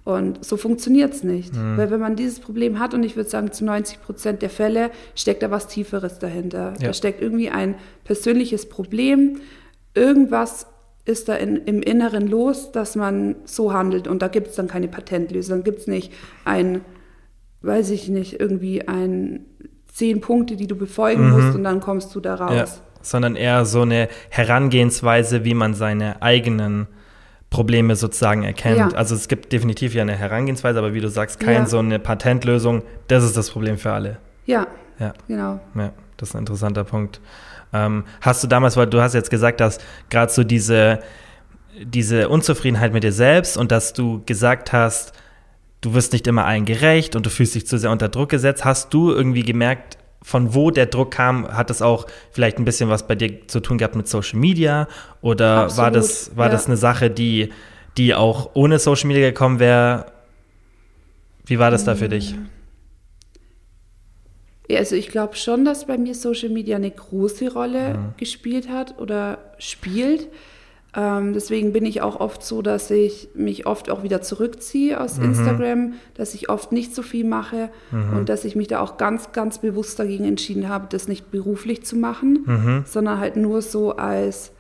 Und 0.05 0.45
so 0.45 0.57
funktioniert 0.57 1.13
es 1.15 1.23
nicht. 1.25 1.55
Mhm. 1.55 1.77
Weil 1.77 1.91
wenn 1.91 2.01
man 2.01 2.17
dieses 2.17 2.41
Problem 2.41 2.79
hat, 2.79 2.95
und 2.95 3.03
ich 3.05 3.17
würde 3.17 3.29
sagen, 3.29 3.53
zu 3.53 3.65
90 3.65 4.01
Prozent 4.03 4.43
der 4.43 4.51
Fälle 4.51 4.91
steckt 5.15 5.43
da 5.43 5.51
was 5.51 5.67
Tieferes 5.69 6.19
dahinter. 6.19 6.73
Ja. 6.81 6.89
Da 6.89 6.93
steckt 6.93 7.21
irgendwie 7.21 7.51
ein 7.51 7.75
persönliches 8.05 8.69
Problem. 8.69 9.41
Irgendwas 9.95 10.67
ist 11.05 11.29
da 11.29 11.35
in, 11.35 11.57
im 11.57 11.83
Inneren 11.83 12.29
los, 12.29 12.73
dass 12.73 12.97
man 12.97 13.37
so 13.45 13.73
handelt. 13.73 14.09
Und 14.09 14.23
da 14.23 14.29
gibt 14.29 14.49
es 14.49 14.57
dann 14.57 14.69
keine 14.69 14.89
Patentlösung. 14.89 15.59
Dann 15.59 15.65
gibt 15.65 15.81
es 15.81 15.87
nicht 15.87 16.13
ein, 16.45 16.81
weiß 17.63 17.91
ich 17.91 18.09
nicht, 18.09 18.41
irgendwie 18.41 18.87
ein 18.89 19.45
zehn 19.93 20.21
Punkte, 20.21 20.57
die 20.57 20.67
du 20.67 20.77
befolgen 20.77 21.27
Mhm. 21.27 21.31
musst 21.33 21.55
und 21.57 21.65
dann 21.65 21.81
kommst 21.81 22.15
du 22.15 22.21
da 22.21 22.37
raus. 22.37 22.55
Ja, 22.55 22.65
sondern 23.03 23.35
eher 23.37 23.65
so 23.65 23.83
eine 23.83 24.09
Herangehensweise, 24.29 25.45
wie 25.45 25.55
man 25.55 25.75
seine 25.75 26.23
eigenen 26.23 26.87
Probleme 27.51 27.97
sozusagen 27.97 28.45
erkennt. 28.45 28.79
Ja. 28.79 28.89
Also 28.91 29.15
es 29.15 29.27
gibt 29.27 29.53
definitiv 29.53 29.93
ja 29.95 30.03
eine 30.03 30.17
Herangehensweise, 30.17 30.79
aber 30.79 30.95
wie 30.95 31.01
du 31.01 31.09
sagst, 31.09 31.41
keine 31.41 31.61
Ja. 31.61 31.67
so 31.67 31.79
eine 31.79 31.99
Patentlösung. 31.99 32.83
Das 33.09 33.25
ist 33.25 33.37
das 33.37 33.51
Problem 33.51 33.77
für 33.77 33.93
alle. 33.93 34.19
Ja, 34.47 34.67
Ja, 34.99 35.13
genau. 35.27 35.61
ja 35.75 35.93
das 36.17 36.31
ist 36.31 36.35
ein 36.37 36.41
interessanter 36.41 36.85
Punkt. 36.85 37.21
Ähm, 37.73 38.05
hast 38.21 38.43
du 38.45 38.47
damals, 38.49 38.77
weil 38.77 38.87
du 38.87 39.01
hast 39.01 39.15
jetzt 39.15 39.31
gesagt, 39.31 39.61
dass 39.61 39.79
gerade 40.11 40.31
so 40.31 40.45
diese, 40.45 41.01
diese 41.83 42.29
Unzufriedenheit 42.29 42.93
mit 42.93 43.03
dir 43.05 43.13
selbst 43.13 43.57
und 43.57 43.73
dass 43.73 43.93
du 43.93 44.23
gesagt 44.27 44.73
hast, 44.73 45.13
du 45.81 45.95
wirst 45.95 46.13
nicht 46.13 46.27
immer 46.27 46.45
allen 46.45 46.65
gerecht 46.67 47.17
und 47.17 47.27
du 47.27 47.31
fühlst 47.31 47.55
dich 47.55 47.67
zu 47.67 47.79
sehr 47.79 47.91
unter 47.91 48.09
Druck 48.09 48.29
gesetzt, 48.29 48.65
hast 48.65 48.93
du 48.93 49.11
irgendwie 49.11 49.43
gemerkt, 49.43 49.99
von 50.23 50.55
wo 50.55 50.71
der 50.71 50.87
Druck 50.87 51.13
kam, 51.13 51.49
hat 51.49 51.71
das 51.71 51.81
auch 51.83 52.07
vielleicht 52.31 52.59
ein 52.59 52.65
bisschen 52.65 52.91
was 52.91 53.07
bei 53.07 53.15
dir 53.15 53.47
zu 53.49 53.61
tun 53.61 53.79
gehabt 53.79 53.97
mit 53.97 54.07
Social 54.09 54.39
Media 54.39 54.87
oder 55.23 55.47
war 55.77 55.87
Absolut, 55.89 55.95
das 55.97 56.37
war 56.37 56.47
ja. 56.47 56.53
das 56.53 56.67
eine 56.67 56.77
Sache, 56.77 57.11
die 57.11 57.51
die 57.97 58.15
auch 58.15 58.51
ohne 58.55 58.79
Social 58.79 59.09
Media 59.09 59.29
gekommen 59.31 59.59
wäre? 59.59 60.07
Wie 61.47 61.59
war 61.59 61.71
das 61.73 61.85
da 61.85 61.97
für 61.97 62.09
dich? 62.09 62.37
Ja, 64.69 64.79
also 64.79 64.95
ich 64.95 65.09
glaube 65.09 65.35
schon, 65.35 65.65
dass 65.65 65.87
bei 65.87 65.99
mir 65.99 66.15
Social 66.15 66.49
Media 66.51 66.77
eine 66.77 66.91
große 66.91 67.53
Rolle 67.53 67.95
Mhm. 67.95 68.15
gespielt 68.17 68.69
hat 68.69 68.99
oder 69.01 69.39
spielt. 69.59 70.29
Ähm, 70.97 71.35
deswegen 71.35 71.73
bin 71.73 71.87
ich 71.87 72.03
auch 72.03 72.19
oft 72.19 72.43
so, 72.43 72.63
dass 72.63 72.91
ich 72.91 73.29
mich 73.35 73.65
oft 73.67 73.91
auch 73.91 74.03
wieder 74.03 74.23
zurückziehe 74.23 75.01
aus 75.01 75.19
Mhm. 75.19 75.25
Instagram, 75.27 75.93
dass 76.15 76.35
ich 76.35 76.49
oft 76.49 76.73
nicht 76.73 76.95
so 76.95 77.03
viel 77.03 77.25
mache 77.25 77.69
Mhm. 77.93 78.17
und 78.19 78.29
dass 78.29 78.45
ich 78.45 78.57
mich 78.57 78.67
da 78.67 78.81
auch 78.81 78.97
ganz, 78.97 79.31
ganz 79.31 79.59
bewusst 79.61 79.99
dagegen 80.01 80.25
entschieden 80.25 80.69
habe, 80.69 80.87
das 80.91 81.07
nicht 81.07 81.31
beruflich 81.31 81.85
zu 81.85 81.95
machen, 81.97 82.41
Mhm. 82.45 82.85
sondern 82.87 83.21
halt 83.21 83.37
nur 83.37 83.63
so 83.63 83.97
als, 83.97 84.51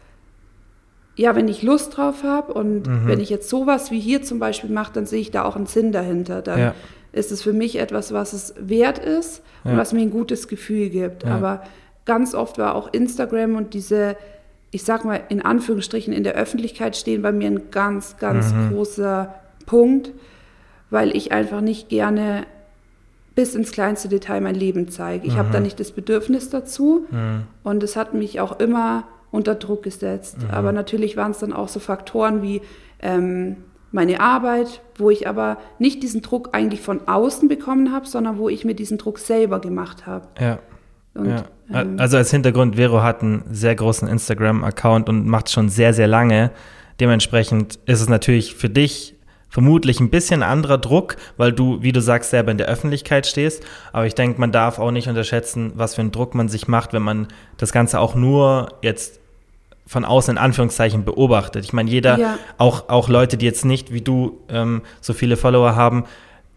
ja, 1.17 1.35
wenn 1.35 1.49
ich 1.49 1.63
Lust 1.63 1.97
drauf 1.97 2.23
habe 2.23 2.53
und 2.55 2.87
Mhm. 2.87 3.07
wenn 3.09 3.21
ich 3.21 3.29
jetzt 3.29 3.49
sowas 3.49 3.91
wie 3.91 3.99
hier 4.01 4.23
zum 4.23 4.39
Beispiel 4.39 4.71
mache, 4.71 4.93
dann 4.93 5.07
sehe 5.07 5.21
ich 5.21 5.33
da 5.33 5.45
auch 5.45 5.57
einen 5.57 5.67
Sinn 5.67 5.91
dahinter. 5.91 6.43
Dann 6.43 6.59
Ja. 6.61 6.75
ist 7.13 7.33
es 7.33 7.43
für 7.43 7.53
mich 7.53 7.77
etwas, 7.79 8.13
was 8.13 8.33
es 8.33 8.55
wert 8.57 8.99
ist 9.01 9.43
und 9.65 9.73
Ja. 9.73 9.77
was 9.77 9.93
mir 9.93 10.03
ein 10.03 10.13
gutes 10.13 10.47
Gefühl 10.47 10.91
gibt. 10.91 11.25
Ja. 11.25 11.35
Aber 11.35 11.65
ganz 12.05 12.35
oft 12.35 12.57
war 12.59 12.77
auch 12.77 12.93
Instagram 12.93 13.57
und 13.57 13.75
diese, 13.75 14.17
ich 14.71 14.85
sag 14.85 15.05
mal 15.05 15.21
in 15.29 15.43
Anführungsstrichen, 15.43 16.13
in 16.13 16.23
der 16.25 16.35
Öffentlichkeit 16.35 16.97
stehen 16.97 17.23
bei 17.23 17.33
mir 17.33 17.49
ein 17.49 17.71
ganz, 17.71 18.17
ganz 18.19 18.53
Mhm. 18.53 18.71
großer 18.71 19.35
Punkt, 19.67 20.13
weil 20.91 21.15
ich 21.17 21.33
einfach 21.33 21.61
nicht 21.61 21.89
gerne 21.89 22.45
bis 23.35 23.55
ins 23.55 23.73
kleinste 23.73 24.09
Detail 24.09 24.41
mein 24.41 24.55
Leben 24.55 24.89
zeige. 24.91 25.27
Ich 25.27 25.37
habe 25.37 25.49
Mhm. 25.49 25.53
da 25.53 25.61
nicht 25.61 25.81
das 25.81 25.93
Bedürfnis 25.93 26.51
dazu 26.51 27.07
Mhm. 27.11 27.45
und 27.63 27.83
es 27.83 27.97
hat 27.97 28.15
mich 28.15 28.41
auch 28.41 28.59
immer 28.61 29.05
unter 29.31 29.55
Druck 29.55 29.83
gesetzt. 29.85 30.39
Mhm. 30.43 30.51
Aber 30.51 30.73
natürlich 30.73 31.17
waren 31.17 31.31
es 31.31 31.39
dann 31.39 31.53
auch 31.53 31.69
so 31.69 31.81
Faktoren 31.81 32.43
wie 32.43 32.61
ähm, 33.03 33.57
meine 33.93 34.21
Arbeit, 34.21 34.83
wo 34.99 35.09
ich 35.11 35.27
aber 35.27 35.57
nicht 35.79 36.03
diesen 36.03 36.21
Druck 36.23 36.51
eigentlich 36.53 36.81
von 36.83 37.09
außen 37.09 37.49
bekommen 37.49 37.93
habe, 37.93 38.07
sondern 38.07 38.37
wo 38.39 38.49
ich 38.49 38.65
mir 38.65 38.75
diesen 38.75 38.99
Druck 38.99 39.19
selber 39.19 39.59
gemacht 39.61 40.07
habe. 40.07 40.29
Ja. 40.39 40.59
Und, 41.15 41.29
ja. 41.29 41.45
ähm, 41.73 41.97
also 41.99 42.17
als 42.17 42.31
Hintergrund, 42.31 42.77
Vero 42.77 43.03
hat 43.03 43.23
einen 43.23 43.45
sehr 43.51 43.75
großen 43.75 44.09
Instagram-Account 44.09 45.09
und 45.09 45.27
macht 45.27 45.51
schon 45.51 45.69
sehr, 45.69 45.93
sehr 45.95 46.07
lange. 46.07 46.51
Dementsprechend 47.01 47.79
ist 47.87 48.01
es 48.01 48.09
natürlich 48.09 48.55
für 48.55 48.69
dich 48.69 49.15
vermutlich 49.49 49.99
ein 49.99 50.11
bisschen 50.11 50.43
anderer 50.45 50.79
Druck, 50.79 51.17
weil 51.37 51.53
du, 51.53 51.83
wie 51.83 51.93
du 51.93 52.01
sagst, 52.01 52.31
selber 52.31 52.53
in 52.53 52.59
der 52.59 52.69
Öffentlichkeit 52.69 53.27
stehst. 53.27 53.65
Aber 53.93 54.07
ich 54.07 54.15
denke, 54.15 54.41
man 54.41 54.53
darf 54.53 54.79
auch 54.79 54.93
nicht 54.93 55.09
unterschätzen, 55.09 55.73
was 55.75 55.97
für 55.97 56.03
einen 56.03 56.13
Druck 56.13 56.35
man 56.35 56.49
sich 56.49 56.69
macht, 56.69 56.93
wenn 56.93 57.03
man 57.03 57.27
das 57.57 57.73
Ganze 57.73 57.99
auch 57.99 58.15
nur 58.15 58.69
jetzt 58.83 59.19
von 59.87 60.05
außen 60.05 60.37
in 60.37 60.39
Anführungszeichen 60.39 61.05
beobachtet. 61.05 61.65
Ich 61.65 61.73
meine, 61.73 61.91
jeder, 61.91 62.17
Ja. 62.17 62.39
auch, 62.59 62.89
auch 62.89 63.09
Leute, 63.09 63.37
die 63.37 63.47
jetzt 63.47 63.65
nicht 63.65 63.93
wie 63.93 64.03
du 64.03 64.39
ähm, 64.49 64.83
so 65.01 65.13
viele 65.13 65.37
Follower 65.37 65.75
haben, 65.75 66.05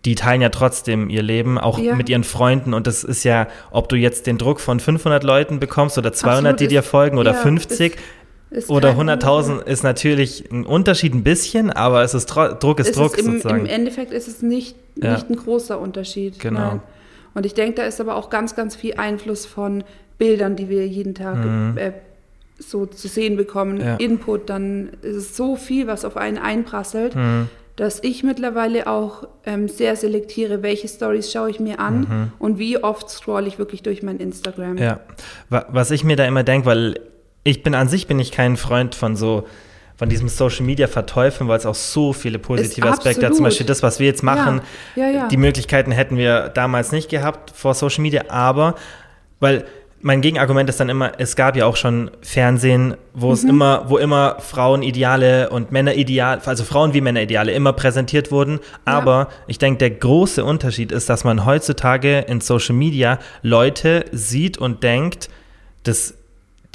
die 0.06 0.16
teilen 0.16 0.42
ja 0.42 0.50
trotzdem 0.50 1.10
ihr 1.10 1.24
Leben, 1.24 1.58
auch 1.58 1.80
Ja. 1.80 1.96
mit 1.96 2.10
ihren 2.10 2.24
Freunden. 2.26 2.74
Und 2.74 2.88
das 2.88 3.04
ist 3.04 3.24
ja, 3.24 3.48
ob 3.72 3.88
du 3.90 3.96
jetzt 3.96 4.28
den 4.28 4.38
Druck 4.38 4.60
von 4.60 4.80
500 4.80 5.24
Leuten 5.24 5.60
bekommst 5.60 5.98
oder 5.98 6.12
200, 6.12 6.54
Absolut, 6.54 6.60
die 6.60 6.68
dir 6.68 6.80
ist- 6.82 6.88
folgen 6.88 7.18
oder 7.18 7.32
ja, 7.32 7.38
50 7.38 7.96
ist 8.50 8.70
oder 8.70 8.90
kein 8.90 8.98
100.000, 8.98 9.62
ist 9.64 9.84
natürlich 9.84 10.52
ein 10.52 10.66
Unterschied 10.66 11.14
ein 11.16 11.24
bisschen, 11.24 11.72
aber 11.72 12.04
es 12.04 12.14
ist 12.14 12.26
Druck 12.28 12.80
ist 12.80 12.96
Druck 12.98 13.18
ist 13.18 13.26
im, 13.26 13.34
sozusagen. 13.34 13.62
Im 13.62 13.66
Endeffekt 13.66 14.12
ist 14.12 14.28
es 14.28 14.42
nicht, 14.42 14.76
Ja. 14.96 15.14
nicht 15.14 15.30
ein 15.30 15.38
großer 15.38 15.80
Unterschied. 15.80 16.38
Genau. 16.40 16.60
Nein. 16.60 16.82
Und 17.34 17.46
ich 17.46 17.54
denke, 17.54 17.76
da 17.76 17.84
ist 17.84 18.00
aber 18.02 18.16
auch 18.16 18.30
ganz, 18.30 18.56
ganz 18.56 18.76
viel 18.76 18.96
Einfluss 18.96 19.46
von 19.46 19.84
Bildern, 20.20 20.56
die 20.56 20.70
wir 20.70 20.86
jeden 20.88 21.16
Tag 21.16 21.38
Mhm. 21.38 21.78
äh, 21.78 21.92
so 22.60 22.86
zu 22.86 23.08
sehen 23.08 23.36
bekommen. 23.38 23.82
Input, 23.98 24.50
dann 24.50 24.90
ist 25.02 25.16
es 25.16 25.36
so 25.36 25.56
viel, 25.56 25.88
was 25.88 26.06
auf 26.06 26.16
einen 26.18 26.38
einprasselt, 26.38 27.16
Mhm. 27.16 27.50
Dass 27.76 28.00
ich 28.04 28.24
mittlerweile 28.24 28.86
auch 28.88 29.28
ähm, 29.46 29.68
sehr 29.68 29.96
selektiere, 29.96 30.62
welche 30.62 30.88
Stories 30.88 31.32
schaue 31.32 31.50
ich 31.50 31.60
mir 31.60 31.80
an 31.80 32.32
und 32.40 32.60
wie 32.60 32.84
oft 32.84 33.10
scroll 33.10 33.48
ich 33.48 33.58
wirklich 33.58 33.82
durch 33.82 34.04
mein 34.04 34.18
Instagram. 34.18 34.74
Mhm. 34.74 34.78
Ja, 34.78 35.00
Wa- 35.50 35.66
was 35.70 35.90
ich 35.92 36.04
mir 36.04 36.16
da 36.16 36.26
immer 36.26 36.44
denke, 36.44 36.68
weil 36.68 37.00
ich 37.44 37.64
bin 37.64 37.74
an 37.76 37.88
sich 37.90 38.06
bin 38.08 38.20
ich 38.20 38.32
kein 38.32 38.58
Freund 38.58 38.94
von 38.96 39.16
so 39.16 39.46
von 39.96 40.10
diesem 40.10 40.28
Social 40.28 40.66
Media 40.66 40.88
verteufeln, 40.88 41.48
weil 41.48 41.58
es 41.60 41.66
auch 41.68 41.76
so 41.76 42.14
viele 42.14 42.40
positive 42.40 42.88
Ist 42.88 42.94
Aspekte 42.94 43.26
hat. 43.28 43.36
Zum 43.36 43.46
absolut. 43.46 43.50
Beispiel 43.50 43.66
das, 43.68 43.84
was 43.84 44.00
wir 44.00 44.08
jetzt 44.08 44.24
machen. 44.24 44.62
Ja, 44.96 45.08
ja, 45.08 45.12
ja. 45.12 45.28
Die 45.28 45.38
Möglichkeiten 45.38 45.92
hätten 45.92 46.18
wir 46.18 46.50
damals 46.50 46.92
nicht 46.92 47.10
gehabt 47.10 47.52
vor 47.52 47.74
Social 47.76 48.02
Media, 48.02 48.24
aber 48.30 48.74
weil 49.40 49.66
mein 50.06 50.20
Gegenargument 50.22 50.70
ist 50.70 50.80
dann 50.82 50.90
immer, 50.90 51.14
es 51.18 51.36
gab 51.36 51.56
ja 51.56 51.66
auch 51.66 51.78
schon 51.78 52.12
Fernsehen, 52.22 52.96
wo 53.14 53.28
Mhm. 53.28 53.34
es 53.34 53.44
immer, 53.46 53.86
wo 53.88 53.98
immer 53.98 54.36
Frauenideale 54.40 55.50
und 55.50 55.72
Männerideale, 55.72 56.42
also 56.46 56.66
Frauen 56.66 56.94
wie 56.94 57.00
Männerideale 57.02 57.54
immer 57.54 57.72
präsentiert 57.74 58.30
wurden. 58.30 58.60
Aber 58.84 59.30
ich 59.48 59.58
denke, 59.60 59.78
der 59.80 59.92
große 59.92 60.44
Unterschied 60.44 60.92
ist, 60.92 61.10
dass 61.10 61.24
man 61.24 61.46
heutzutage 61.46 62.20
in 62.20 62.42
Social 62.42 62.76
Media 62.76 63.18
Leute 63.42 64.06
sieht 64.12 64.58
und 64.58 64.84
denkt, 64.84 65.30
dass 65.84 66.16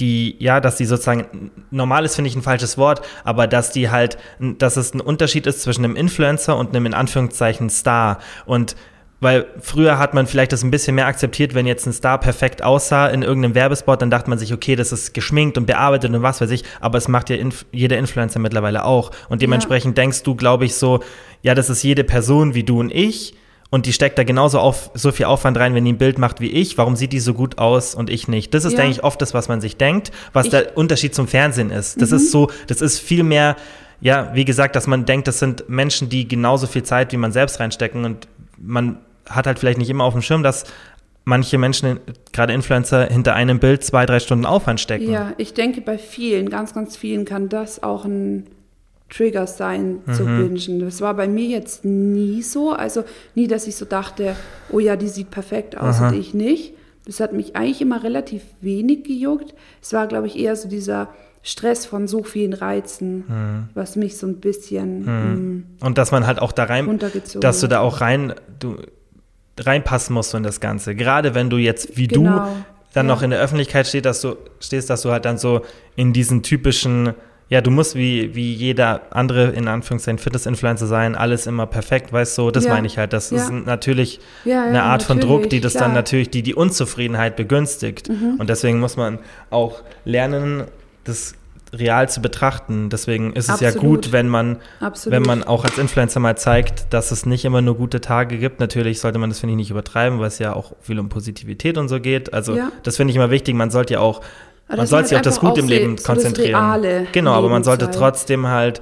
die, 0.00 0.36
ja, 0.38 0.60
dass 0.60 0.76
die 0.76 0.84
sozusagen, 0.86 1.50
normal 1.70 2.04
ist, 2.06 2.14
finde 2.14 2.28
ich 2.30 2.36
ein 2.36 2.42
falsches 2.42 2.78
Wort, 2.78 3.02
aber 3.24 3.46
dass 3.46 3.72
die 3.72 3.90
halt, 3.90 4.16
dass 4.38 4.76
es 4.76 4.94
ein 4.94 5.00
Unterschied 5.00 5.46
ist 5.46 5.60
zwischen 5.62 5.84
einem 5.84 5.96
Influencer 5.96 6.56
und 6.56 6.74
einem 6.74 6.86
in 6.86 6.94
Anführungszeichen 6.94 7.68
Star. 7.68 8.20
Und 8.46 8.74
weil 9.20 9.46
früher 9.60 9.98
hat 9.98 10.14
man 10.14 10.26
vielleicht 10.26 10.52
das 10.52 10.62
ein 10.62 10.70
bisschen 10.70 10.94
mehr 10.94 11.06
akzeptiert, 11.06 11.54
wenn 11.54 11.66
jetzt 11.66 11.86
ein 11.86 11.92
Star 11.92 12.18
perfekt 12.18 12.62
aussah 12.62 13.08
in 13.08 13.22
irgendeinem 13.22 13.54
Werbespot, 13.54 14.00
dann 14.00 14.10
dachte 14.10 14.30
man 14.30 14.38
sich, 14.38 14.52
okay, 14.52 14.76
das 14.76 14.92
ist 14.92 15.12
geschminkt 15.12 15.58
und 15.58 15.66
bearbeitet 15.66 16.12
und 16.14 16.22
was 16.22 16.40
weiß 16.40 16.50
ich, 16.50 16.64
aber 16.80 16.98
es 16.98 17.08
macht 17.08 17.30
ja 17.30 17.36
inf 17.36 17.66
jeder 17.72 17.98
Influencer 17.98 18.38
mittlerweile 18.38 18.84
auch. 18.84 19.10
Und 19.28 19.42
dementsprechend 19.42 19.98
ja. 19.98 20.02
denkst 20.02 20.22
du, 20.22 20.34
glaube 20.34 20.64
ich, 20.64 20.74
so, 20.74 21.00
ja, 21.42 21.54
das 21.54 21.68
ist 21.68 21.82
jede 21.82 22.04
Person 22.04 22.54
wie 22.54 22.62
du 22.62 22.80
und 22.80 22.92
ich 22.92 23.34
und 23.70 23.86
die 23.86 23.92
steckt 23.92 24.18
da 24.18 24.24
genauso 24.24 24.60
auf, 24.60 24.90
so 24.94 25.12
viel 25.12 25.26
Aufwand 25.26 25.58
rein, 25.58 25.74
wenn 25.74 25.84
die 25.84 25.92
ein 25.92 25.98
Bild 25.98 26.18
macht 26.18 26.40
wie 26.40 26.50
ich. 26.50 26.78
Warum 26.78 26.96
sieht 26.96 27.12
die 27.12 27.20
so 27.20 27.34
gut 27.34 27.58
aus 27.58 27.94
und 27.94 28.08
ich 28.08 28.26
nicht? 28.28 28.54
Das 28.54 28.64
ist, 28.64 28.72
ja. 28.72 28.78
denke 28.78 28.92
ich, 28.92 29.04
oft 29.04 29.20
das, 29.20 29.34
was 29.34 29.48
man 29.48 29.60
sich 29.60 29.76
denkt, 29.76 30.10
was 30.32 30.46
ich, 30.46 30.50
der 30.52 30.76
Unterschied 30.76 31.14
zum 31.14 31.28
Fernsehen 31.28 31.70
ist. 31.70 32.00
Das 32.00 32.10
mhm. 32.10 32.16
ist 32.16 32.30
so, 32.30 32.50
das 32.66 32.80
ist 32.80 32.98
viel 32.98 33.24
mehr, 33.24 33.56
ja, 34.00 34.30
wie 34.32 34.46
gesagt, 34.46 34.74
dass 34.74 34.86
man 34.86 35.04
denkt, 35.04 35.28
das 35.28 35.38
sind 35.38 35.68
Menschen, 35.68 36.08
die 36.08 36.26
genauso 36.26 36.66
viel 36.66 36.82
Zeit 36.82 37.12
wie 37.12 37.18
man 37.18 37.32
selbst 37.32 37.60
reinstecken 37.60 38.04
und 38.04 38.28
man 38.58 38.98
hat 39.28 39.46
halt 39.46 39.58
vielleicht 39.58 39.78
nicht 39.78 39.90
immer 39.90 40.04
auf 40.04 40.14
dem 40.14 40.22
Schirm, 40.22 40.42
dass 40.42 40.64
manche 41.24 41.58
Menschen, 41.58 42.00
gerade 42.32 42.52
Influencer, 42.52 43.06
hinter 43.06 43.34
einem 43.34 43.58
Bild 43.58 43.84
zwei, 43.84 44.06
drei 44.06 44.18
Stunden 44.18 44.46
Aufwand 44.46 44.80
stecken. 44.80 45.10
Ja, 45.10 45.32
ich 45.36 45.54
denke, 45.54 45.82
bei 45.82 45.98
vielen, 45.98 46.48
ganz, 46.48 46.72
ganz 46.74 46.96
vielen 46.96 47.24
kann 47.24 47.48
das 47.48 47.82
auch 47.82 48.04
ein 48.04 48.46
Trigger 49.10 49.46
sein 49.46 50.00
zu 50.12 50.24
mhm. 50.24 50.54
bingen. 50.54 50.80
Das 50.80 51.00
war 51.00 51.14
bei 51.14 51.28
mir 51.28 51.46
jetzt 51.46 51.84
nie 51.84 52.42
so. 52.42 52.72
Also 52.72 53.04
nie, 53.34 53.46
dass 53.46 53.66
ich 53.66 53.76
so 53.76 53.84
dachte, 53.84 54.36
oh 54.70 54.80
ja, 54.80 54.96
die 54.96 55.08
sieht 55.08 55.30
perfekt 55.30 55.76
aus 55.76 55.96
Aha. 55.96 56.08
und 56.08 56.14
ich 56.14 56.34
nicht. 56.34 56.74
Das 57.06 57.20
hat 57.20 57.32
mich 57.32 57.56
eigentlich 57.56 57.80
immer 57.80 58.02
relativ 58.02 58.42
wenig 58.60 59.04
gejuckt. 59.04 59.54
Es 59.80 59.94
war, 59.94 60.06
glaube 60.06 60.26
ich, 60.26 60.38
eher 60.38 60.56
so 60.56 60.68
dieser 60.68 61.08
Stress 61.42 61.86
von 61.86 62.06
so 62.06 62.22
vielen 62.22 62.52
Reizen, 62.52 63.24
mhm. 63.26 63.68
was 63.72 63.96
mich 63.96 64.18
so 64.18 64.26
ein 64.26 64.40
bisschen. 64.40 65.04
Mhm. 65.04 65.64
Mm, 65.80 65.86
und 65.86 65.96
dass 65.96 66.10
man 66.10 66.26
halt 66.26 66.40
auch 66.40 66.52
da 66.52 66.64
rein, 66.64 66.98
dass 67.40 67.60
du 67.60 67.66
da 67.66 67.80
auch 67.80 68.02
rein, 68.02 68.34
du, 68.58 68.76
reinpassen 69.66 70.14
musst 70.14 70.34
in 70.34 70.42
das 70.42 70.60
Ganze. 70.60 70.94
Gerade 70.94 71.34
wenn 71.34 71.50
du 71.50 71.56
jetzt 71.56 71.96
wie 71.96 72.08
genau. 72.08 72.46
du 72.46 72.64
dann 72.92 73.06
ja. 73.06 73.14
noch 73.14 73.22
in 73.22 73.30
der 73.30 73.40
Öffentlichkeit 73.40 73.86
steht, 73.86 74.04
dass 74.04 74.20
du, 74.20 74.36
stehst, 74.60 74.90
dass 74.90 75.02
du 75.02 75.10
halt 75.10 75.24
dann 75.24 75.38
so 75.38 75.62
in 75.96 76.12
diesen 76.12 76.42
typischen, 76.42 77.14
ja, 77.48 77.60
du 77.60 77.70
musst 77.70 77.94
wie, 77.94 78.34
wie 78.34 78.52
jeder 78.52 79.02
andere, 79.10 79.50
in 79.50 79.68
Anführungszeichen, 79.68 80.18
Fitness-Influencer 80.18 80.86
sein, 80.86 81.14
alles 81.14 81.46
immer 81.46 81.66
perfekt, 81.66 82.12
weißt 82.12 82.36
du, 82.38 82.50
das 82.50 82.64
ja. 82.64 82.72
meine 82.72 82.86
ich 82.86 82.98
halt. 82.98 83.12
Das 83.12 83.30
ja. 83.30 83.38
ist 83.38 83.50
natürlich 83.52 84.20
eine 84.44 84.82
Art 84.82 85.02
von 85.02 85.20
Druck, 85.20 85.50
die 85.50 85.60
das 85.60 85.72
klar. 85.72 85.84
dann 85.84 85.94
natürlich 85.94 86.30
die, 86.30 86.42
die 86.42 86.54
Unzufriedenheit 86.54 87.36
begünstigt. 87.36 88.08
Mhm. 88.08 88.36
Und 88.38 88.48
deswegen 88.50 88.80
muss 88.80 88.96
man 88.96 89.18
auch 89.50 89.82
lernen, 90.04 90.64
das 91.04 91.34
real 91.72 92.08
zu 92.08 92.20
betrachten. 92.20 92.88
Deswegen 92.90 93.32
ist 93.32 93.50
Absolut. 93.50 93.68
es 93.68 93.74
ja 93.74 93.80
gut, 93.80 94.12
wenn 94.12 94.28
man, 94.28 94.58
wenn 95.06 95.22
man 95.22 95.44
auch 95.44 95.64
als 95.64 95.78
Influencer 95.78 96.20
mal 96.20 96.36
zeigt, 96.36 96.92
dass 96.92 97.10
es 97.10 97.26
nicht 97.26 97.44
immer 97.44 97.62
nur 97.62 97.76
gute 97.76 98.00
Tage 98.00 98.38
gibt. 98.38 98.60
Natürlich 98.60 99.00
sollte 99.00 99.18
man 99.18 99.30
das, 99.30 99.40
finde 99.40 99.52
ich, 99.52 99.58
nicht 99.58 99.70
übertreiben, 99.70 100.18
weil 100.18 100.28
es 100.28 100.38
ja 100.38 100.54
auch 100.54 100.72
viel 100.80 100.98
um 100.98 101.08
Positivität 101.08 101.78
und 101.78 101.88
so 101.88 102.00
geht. 102.00 102.32
Also 102.32 102.56
ja. 102.56 102.70
das 102.82 102.96
finde 102.96 103.10
ich 103.10 103.16
immer 103.16 103.30
wichtig. 103.30 103.54
Man 103.54 103.70
sollte 103.70 103.94
ja 103.94 104.00
auch, 104.00 104.22
man 104.68 104.86
sollte 104.86 105.08
sich 105.08 105.16
auf 105.16 105.22
das 105.22 105.40
Gute 105.40 105.60
im 105.60 105.68
Leben 105.68 105.98
so 105.98 106.04
konzentrieren. 106.04 107.06
genau, 107.12 107.32
aber 107.32 107.48
man 107.48 107.64
sollte 107.64 107.90
trotzdem 107.90 108.48
halt 108.48 108.80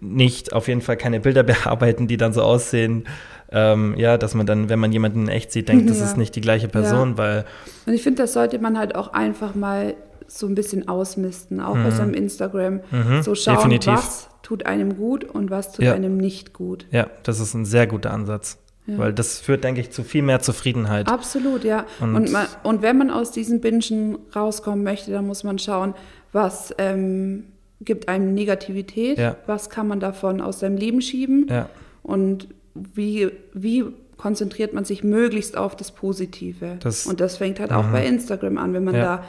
nicht 0.00 0.52
auf 0.52 0.68
jeden 0.68 0.82
Fall 0.82 0.96
keine 0.96 1.20
Bilder 1.20 1.42
bearbeiten, 1.44 2.06
die 2.06 2.16
dann 2.16 2.32
so 2.32 2.42
aussehen, 2.42 3.04
ähm, 3.52 3.94
ja, 3.96 4.16
dass 4.16 4.34
man 4.34 4.46
dann, 4.46 4.68
wenn 4.68 4.78
man 4.78 4.92
jemanden 4.92 5.22
in 5.22 5.28
echt 5.28 5.52
sieht, 5.52 5.68
denkt, 5.68 5.90
das 5.90 5.98
ja. 5.98 6.04
ist 6.04 6.16
nicht 6.16 6.36
die 6.36 6.40
gleiche 6.40 6.68
Person, 6.68 7.10
ja. 7.10 7.18
weil. 7.18 7.44
Und 7.86 7.94
ich 7.94 8.02
finde, 8.02 8.22
das 8.22 8.32
sollte 8.32 8.58
man 8.58 8.78
halt 8.78 8.94
auch 8.94 9.12
einfach 9.12 9.54
mal 9.54 9.94
so 10.30 10.46
ein 10.46 10.54
bisschen 10.54 10.88
ausmisten, 10.88 11.60
auch 11.60 11.74
mhm. 11.74 11.84
bei 11.84 11.90
seinem 11.90 12.14
Instagram. 12.14 12.80
Mhm. 12.90 13.22
So 13.22 13.34
schauen, 13.34 13.56
Definitiv. 13.56 13.92
was 13.92 14.28
tut 14.42 14.64
einem 14.66 14.96
gut 14.96 15.24
und 15.24 15.50
was 15.50 15.72
tut 15.72 15.84
ja. 15.84 15.92
einem 15.92 16.16
nicht 16.16 16.52
gut. 16.52 16.86
Ja, 16.90 17.08
das 17.24 17.40
ist 17.40 17.54
ein 17.54 17.64
sehr 17.64 17.86
guter 17.86 18.12
Ansatz. 18.12 18.58
Ja. 18.86 18.98
Weil 18.98 19.12
das 19.12 19.38
führt, 19.38 19.62
denke 19.64 19.80
ich, 19.80 19.90
zu 19.90 20.02
viel 20.02 20.22
mehr 20.22 20.40
Zufriedenheit. 20.40 21.08
Absolut, 21.08 21.64
ja. 21.64 21.84
Und, 22.00 22.14
und, 22.14 22.32
man, 22.32 22.46
und 22.62 22.82
wenn 22.82 22.96
man 22.96 23.10
aus 23.10 23.30
diesen 23.30 23.60
Bingen 23.60 24.18
rauskommen 24.34 24.82
möchte, 24.82 25.12
dann 25.12 25.26
muss 25.26 25.44
man 25.44 25.58
schauen, 25.58 25.94
was 26.32 26.74
ähm, 26.78 27.44
gibt 27.80 28.08
einem 28.08 28.34
Negativität, 28.34 29.18
ja. 29.18 29.36
was 29.46 29.68
kann 29.68 29.86
man 29.86 30.00
davon 30.00 30.40
aus 30.40 30.60
seinem 30.60 30.76
Leben 30.76 31.02
schieben 31.02 31.46
ja. 31.48 31.68
und 32.02 32.48
wie, 32.74 33.30
wie 33.52 33.84
konzentriert 34.16 34.74
man 34.74 34.84
sich 34.84 35.02
möglichst 35.02 35.56
auf 35.56 35.76
das 35.76 35.92
Positive. 35.92 36.76
Das, 36.80 37.06
und 37.06 37.20
das 37.20 37.38
fängt 37.38 37.58
halt 37.58 37.72
auch 37.72 37.86
mhm. 37.86 37.92
bei 37.92 38.06
Instagram 38.06 38.58
an, 38.58 38.74
wenn 38.74 38.84
man 38.84 38.94
da 38.94 39.24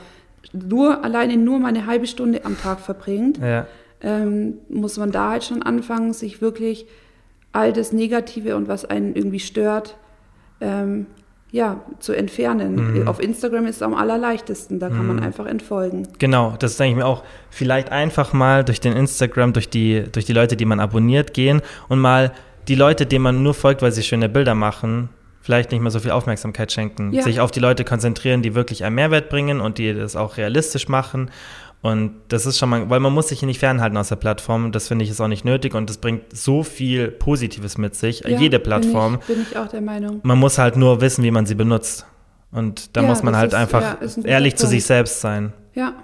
nur 0.54 1.04
alleine 1.04 1.38
nur 1.38 1.60
mal 1.60 1.70
eine 1.70 1.86
halbe 1.86 2.08
Stunde 2.08 2.46
am 2.46 2.60
Tag 2.60 2.80
verbringt, 2.80 3.38
ja. 3.38 3.68
ähm, 4.02 4.56
muss 4.70 4.98
man 4.98 5.12
da 5.12 5.32
halt 5.32 5.44
schon 5.44 5.62
anfangen, 5.64 6.14
sich 6.14 6.42
wirklich 6.42 6.86
all 7.52 7.74
das 7.74 7.92
Negative 7.92 8.56
und 8.56 8.68
was 8.68 8.86
einen 8.86 9.16
irgendwie 9.16 9.40
stört, 9.40 9.98
ähm, 10.62 11.08
ja, 11.52 11.82
zu 12.00 12.14
entfernen. 12.14 13.02
Mhm. 13.02 13.08
Auf 13.08 13.22
Instagram 13.22 13.66
ist 13.66 13.78
es 13.78 13.82
am 13.82 13.94
allerleichtesten, 13.94 14.80
da 14.80 14.88
kann 14.88 15.02
mhm. 15.02 15.16
man 15.16 15.20
einfach 15.20 15.46
entfolgen. 15.46 16.08
Genau, 16.18 16.56
das 16.58 16.78
denke 16.78 16.92
ich 16.92 16.98
mir 16.98 17.06
auch. 17.06 17.24
Vielleicht 17.50 17.92
einfach 17.92 18.32
mal 18.32 18.64
durch 18.64 18.80
den 18.80 18.96
Instagram, 18.96 19.52
durch 19.52 19.70
die, 19.70 20.06
durch 20.12 20.26
die 20.26 20.34
Leute, 20.34 20.56
die 20.56 20.66
man 20.66 20.80
abonniert, 20.80 21.34
gehen 21.34 21.62
und 21.90 22.00
mal 22.00 22.32
die 22.70 22.76
Leute, 22.76 23.06
denen 23.06 23.24
man 23.24 23.44
nur 23.44 23.54
folgt, 23.54 23.82
weil 23.82 23.92
sie 23.92 24.04
schöne 24.04 24.30
Bilder 24.30 24.56
machen, 24.56 25.10
vielleicht 25.42 25.72
nicht 25.72 25.82
mehr 25.82 25.92
so 25.92 26.00
viel 26.00 26.12
Aufmerksamkeit 26.12 26.72
schenken, 26.72 27.12
ja. 27.12 27.24
sich 27.24 27.40
auf 27.40 27.52
die 27.52 27.60
Leute 27.60 27.84
konzentrieren, 27.84 28.42
die 28.42 28.56
wirklich 28.56 28.84
einen 28.84 28.96
Mehrwert 28.96 29.30
bringen 29.30 29.60
und 29.60 29.78
die 29.78 29.94
das 29.94 30.16
auch 30.16 30.38
realistisch 30.38 30.88
machen. 30.88 31.32
Und 31.82 32.14
das 32.28 32.46
ist 32.46 32.60
schon 32.60 32.70
mal, 32.70 32.90
weil 32.92 33.00
man 33.00 33.12
muss 33.12 33.30
sich 33.30 33.40
hier 33.40 33.48
nicht 33.48 33.60
fernhalten 33.60 33.98
aus 33.98 34.10
der 34.10 34.16
Plattform. 34.16 34.72
Das 34.72 34.88
finde 34.88 35.04
ich 35.04 35.10
ist 35.10 35.20
auch 35.20 35.28
nicht 35.28 35.46
nötig 35.46 35.74
und 35.74 35.90
das 35.90 35.98
bringt 35.98 36.36
so 36.36 36.62
viel 36.62 37.10
Positives 37.10 37.80
mit 37.80 37.96
sich. 37.96 38.20
Ja, 38.20 38.38
Jede 38.38 38.60
Plattform. 38.60 39.14
Bin 39.14 39.22
ich, 39.22 39.28
bin 39.28 39.42
ich 39.50 39.58
auch 39.58 39.68
der 39.68 39.82
Meinung. 39.82 40.20
Man 40.22 40.38
muss 40.38 40.60
halt 40.60 40.78
nur 40.78 41.02
wissen, 41.02 41.24
wie 41.24 41.32
man 41.32 41.48
sie 41.48 41.56
benutzt. 41.56 42.06
Und 42.52 42.96
da 42.96 43.02
ja, 43.02 43.08
muss 43.08 43.24
man 43.24 43.36
halt 43.36 43.54
ist, 43.54 43.58
einfach 43.58 43.98
ehrlich 44.24 44.58
zu 44.58 44.68
sich 44.68 44.84
selbst 44.84 45.22
sein. 45.22 45.54
Ja, 45.74 45.96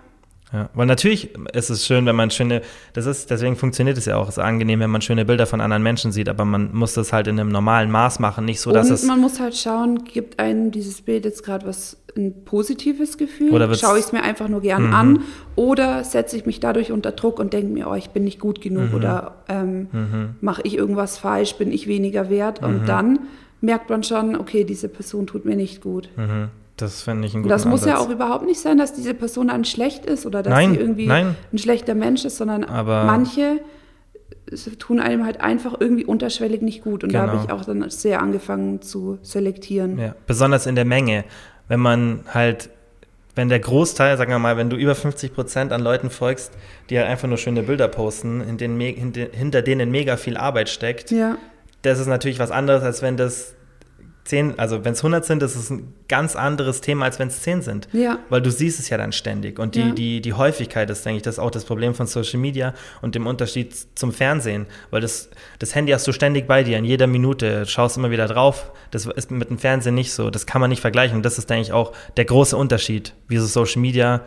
ja, 0.53 0.69
weil 0.73 0.85
natürlich 0.85 1.29
ist 1.53 1.69
es 1.69 1.85
schön, 1.85 2.05
wenn 2.05 2.15
man 2.15 2.31
schöne, 2.31 2.61
das 2.93 3.05
ist, 3.05 3.29
deswegen 3.29 3.57
funktioniert 3.57 3.97
es 3.97 4.05
ja 4.05 4.15
auch, 4.15 4.29
es 4.29 4.37
ist 4.37 4.43
angenehm, 4.43 4.79
wenn 4.79 4.89
man 4.89 5.01
schöne 5.01 5.25
Bilder 5.25 5.45
von 5.45 5.59
anderen 5.59 5.83
Menschen 5.83 6.13
sieht, 6.13 6.29
aber 6.29 6.45
man 6.45 6.73
muss 6.73 6.93
das 6.93 7.11
halt 7.11 7.27
in 7.27 7.39
einem 7.39 7.49
normalen 7.49 7.91
Maß 7.91 8.19
machen, 8.19 8.45
nicht 8.45 8.61
so, 8.61 8.71
dass 8.71 8.87
Und 8.87 8.93
es. 8.93 9.03
man 9.03 9.19
muss 9.19 9.39
halt 9.41 9.57
schauen, 9.57 10.05
gibt 10.05 10.39
einem 10.39 10.71
dieses 10.71 11.01
Bild 11.01 11.25
jetzt 11.25 11.43
gerade 11.43 11.67
was 11.67 11.97
ein 12.15 12.45
positives 12.45 13.17
Gefühl? 13.17 13.51
Oder 13.51 13.73
Schaue 13.75 13.99
ich 13.99 14.05
es 14.05 14.11
mir 14.11 14.23
einfach 14.23 14.47
nur 14.47 14.61
gern 14.61 14.87
mhm. 14.87 14.93
an? 14.93 15.19
Oder 15.55 16.03
setze 16.03 16.35
ich 16.35 16.45
mich 16.45 16.59
dadurch 16.59 16.91
unter 16.91 17.11
Druck 17.11 17.39
und 17.39 17.53
denke 17.53 17.71
mir, 17.71 17.87
oh, 17.89 17.93
ich 17.93 18.09
bin 18.09 18.23
nicht 18.23 18.39
gut 18.39 18.61
genug 18.61 18.89
mhm. 18.89 18.95
oder 18.95 19.35
ähm, 19.47 19.87
mhm. 19.91 20.35
mache 20.41 20.61
ich 20.63 20.77
irgendwas 20.77 21.17
falsch, 21.17 21.55
bin 21.57 21.71
ich 21.71 21.87
weniger 21.87 22.29
wert? 22.29 22.63
Und 22.63 22.83
mhm. 22.83 22.85
dann 22.85 23.19
merkt 23.61 23.89
man 23.89 24.03
schon, 24.03 24.35
okay, 24.35 24.63
diese 24.63 24.89
Person 24.89 25.27
tut 25.27 25.45
mir 25.45 25.55
nicht 25.55 25.81
gut. 25.81 26.09
Das 26.77 27.01
fände 27.01 27.27
ich 27.27 27.33
ein 27.33 27.41
guter 27.41 27.55
Das 27.55 27.65
muss 27.65 27.83
Ansatz. 27.83 27.99
ja 27.99 28.05
auch 28.05 28.09
überhaupt 28.09 28.45
nicht 28.45 28.59
sein, 28.59 28.77
dass 28.77 28.93
diese 28.93 29.15
Person 29.15 29.47
dann 29.47 29.65
schlecht 29.65 30.05
ist 30.05 30.25
oder 30.25 30.43
dass 30.43 30.53
nein, 30.53 30.73
sie 30.73 30.77
irgendwie 30.77 31.07
nein. 31.07 31.35
ein 31.51 31.57
schlechter 31.57 31.95
Mensch 31.95 32.23
ist, 32.23 32.37
sondern 32.37 32.63
Aber 32.63 33.03
manche 33.03 33.59
tun 34.79 34.99
einem 34.99 35.25
halt 35.25 35.41
einfach 35.41 35.75
irgendwie 35.79 36.05
unterschwellig 36.05 36.61
nicht 36.61 36.83
gut. 36.83 37.03
Und 37.03 37.11
genau. 37.11 37.25
da 37.25 37.31
habe 37.31 37.43
ich 37.43 37.51
auch 37.51 37.65
dann 37.65 37.89
sehr 37.89 38.21
angefangen 38.21 38.81
zu 38.81 39.17
selektieren. 39.21 39.97
Ja, 39.97 40.15
besonders 40.25 40.67
in 40.67 40.75
der 40.75 40.85
Menge. 40.85 41.25
Wenn 41.67 41.79
man 41.79 42.21
halt, 42.33 42.69
wenn 43.35 43.49
der 43.49 43.59
Großteil, 43.59 44.17
sagen 44.17 44.31
wir 44.31 44.39
mal, 44.39 44.55
wenn 44.55 44.69
du 44.69 44.77
über 44.77 44.95
50 44.95 45.33
Prozent 45.33 45.73
an 45.73 45.81
Leuten 45.81 46.09
folgst, 46.09 46.53
die 46.89 46.97
halt 46.97 47.09
einfach 47.09 47.27
nur 47.27 47.37
schöne 47.37 47.63
Bilder 47.63 47.87
posten, 47.87 48.41
in 48.41 48.57
denen, 48.57 48.79
hinter 48.79 49.61
denen 49.61 49.91
mega 49.91 50.15
viel 50.15 50.37
Arbeit 50.37 50.69
steckt, 50.69 51.11
ja. 51.11 51.37
das 51.81 51.99
ist 51.99 52.07
natürlich 52.07 52.39
was 52.39 52.51
anderes, 52.51 52.83
als 52.83 53.01
wenn 53.01 53.17
das 53.17 53.53
zehn, 54.27 54.59
also 54.59 54.83
wenn 54.83 54.93
es 54.93 54.99
100 54.99 55.25
sind, 55.25 55.41
ist 55.41 55.55
es 55.55 55.69
ein 55.69 55.93
ganz 56.07 56.35
anderes 56.35 56.81
Thema, 56.81 57.05
als 57.05 57.17
wenn 57.19 57.29
es 57.29 57.41
10 57.41 57.61
sind. 57.61 57.87
Ja. 57.93 58.19
Weil 58.29 58.41
du 58.41 58.51
siehst 58.51 58.79
es 58.79 58.89
ja 58.89 58.97
dann 58.97 59.11
ständig. 59.11 59.59
Und 59.59 59.75
die, 59.75 59.81
ja. 59.81 59.91
die, 59.91 60.21
die 60.21 60.33
Häufigkeit 60.33 60.89
ist, 60.89 61.05
denke 61.05 61.17
ich, 61.17 61.23
das 61.23 61.35
ist 61.35 61.39
auch 61.39 61.51
das 61.51 61.65
Problem 61.65 61.95
von 61.95 62.07
Social 62.07 62.39
Media 62.39 62.73
und 63.01 63.15
dem 63.15 63.25
Unterschied 63.25 63.75
zum 63.95 64.11
Fernsehen. 64.11 64.65
Weil 64.91 65.01
das, 65.01 65.29
das 65.59 65.73
Handy 65.75 65.91
hast 65.93 66.05
du 66.07 66.11
ständig 66.11 66.47
bei 66.47 66.63
dir, 66.63 66.77
in 66.77 66.85
jeder 66.85 67.07
Minute, 67.07 67.65
schaust 67.65 67.97
immer 67.97 68.11
wieder 68.11 68.27
drauf. 68.27 68.71
Das 68.91 69.05
ist 69.05 69.31
mit 69.31 69.49
dem 69.49 69.57
Fernsehen 69.57 69.95
nicht 69.95 70.11
so. 70.11 70.29
Das 70.29 70.45
kann 70.45 70.61
man 70.61 70.69
nicht 70.69 70.81
vergleichen. 70.81 71.15
Und 71.17 71.23
das 71.23 71.37
ist, 71.37 71.49
denke 71.49 71.63
ich, 71.63 71.71
auch 71.71 71.93
der 72.17 72.25
große 72.25 72.55
Unterschied, 72.55 73.13
wie 73.27 73.37
so 73.37 73.45
Social 73.45 73.81
Media 73.81 74.21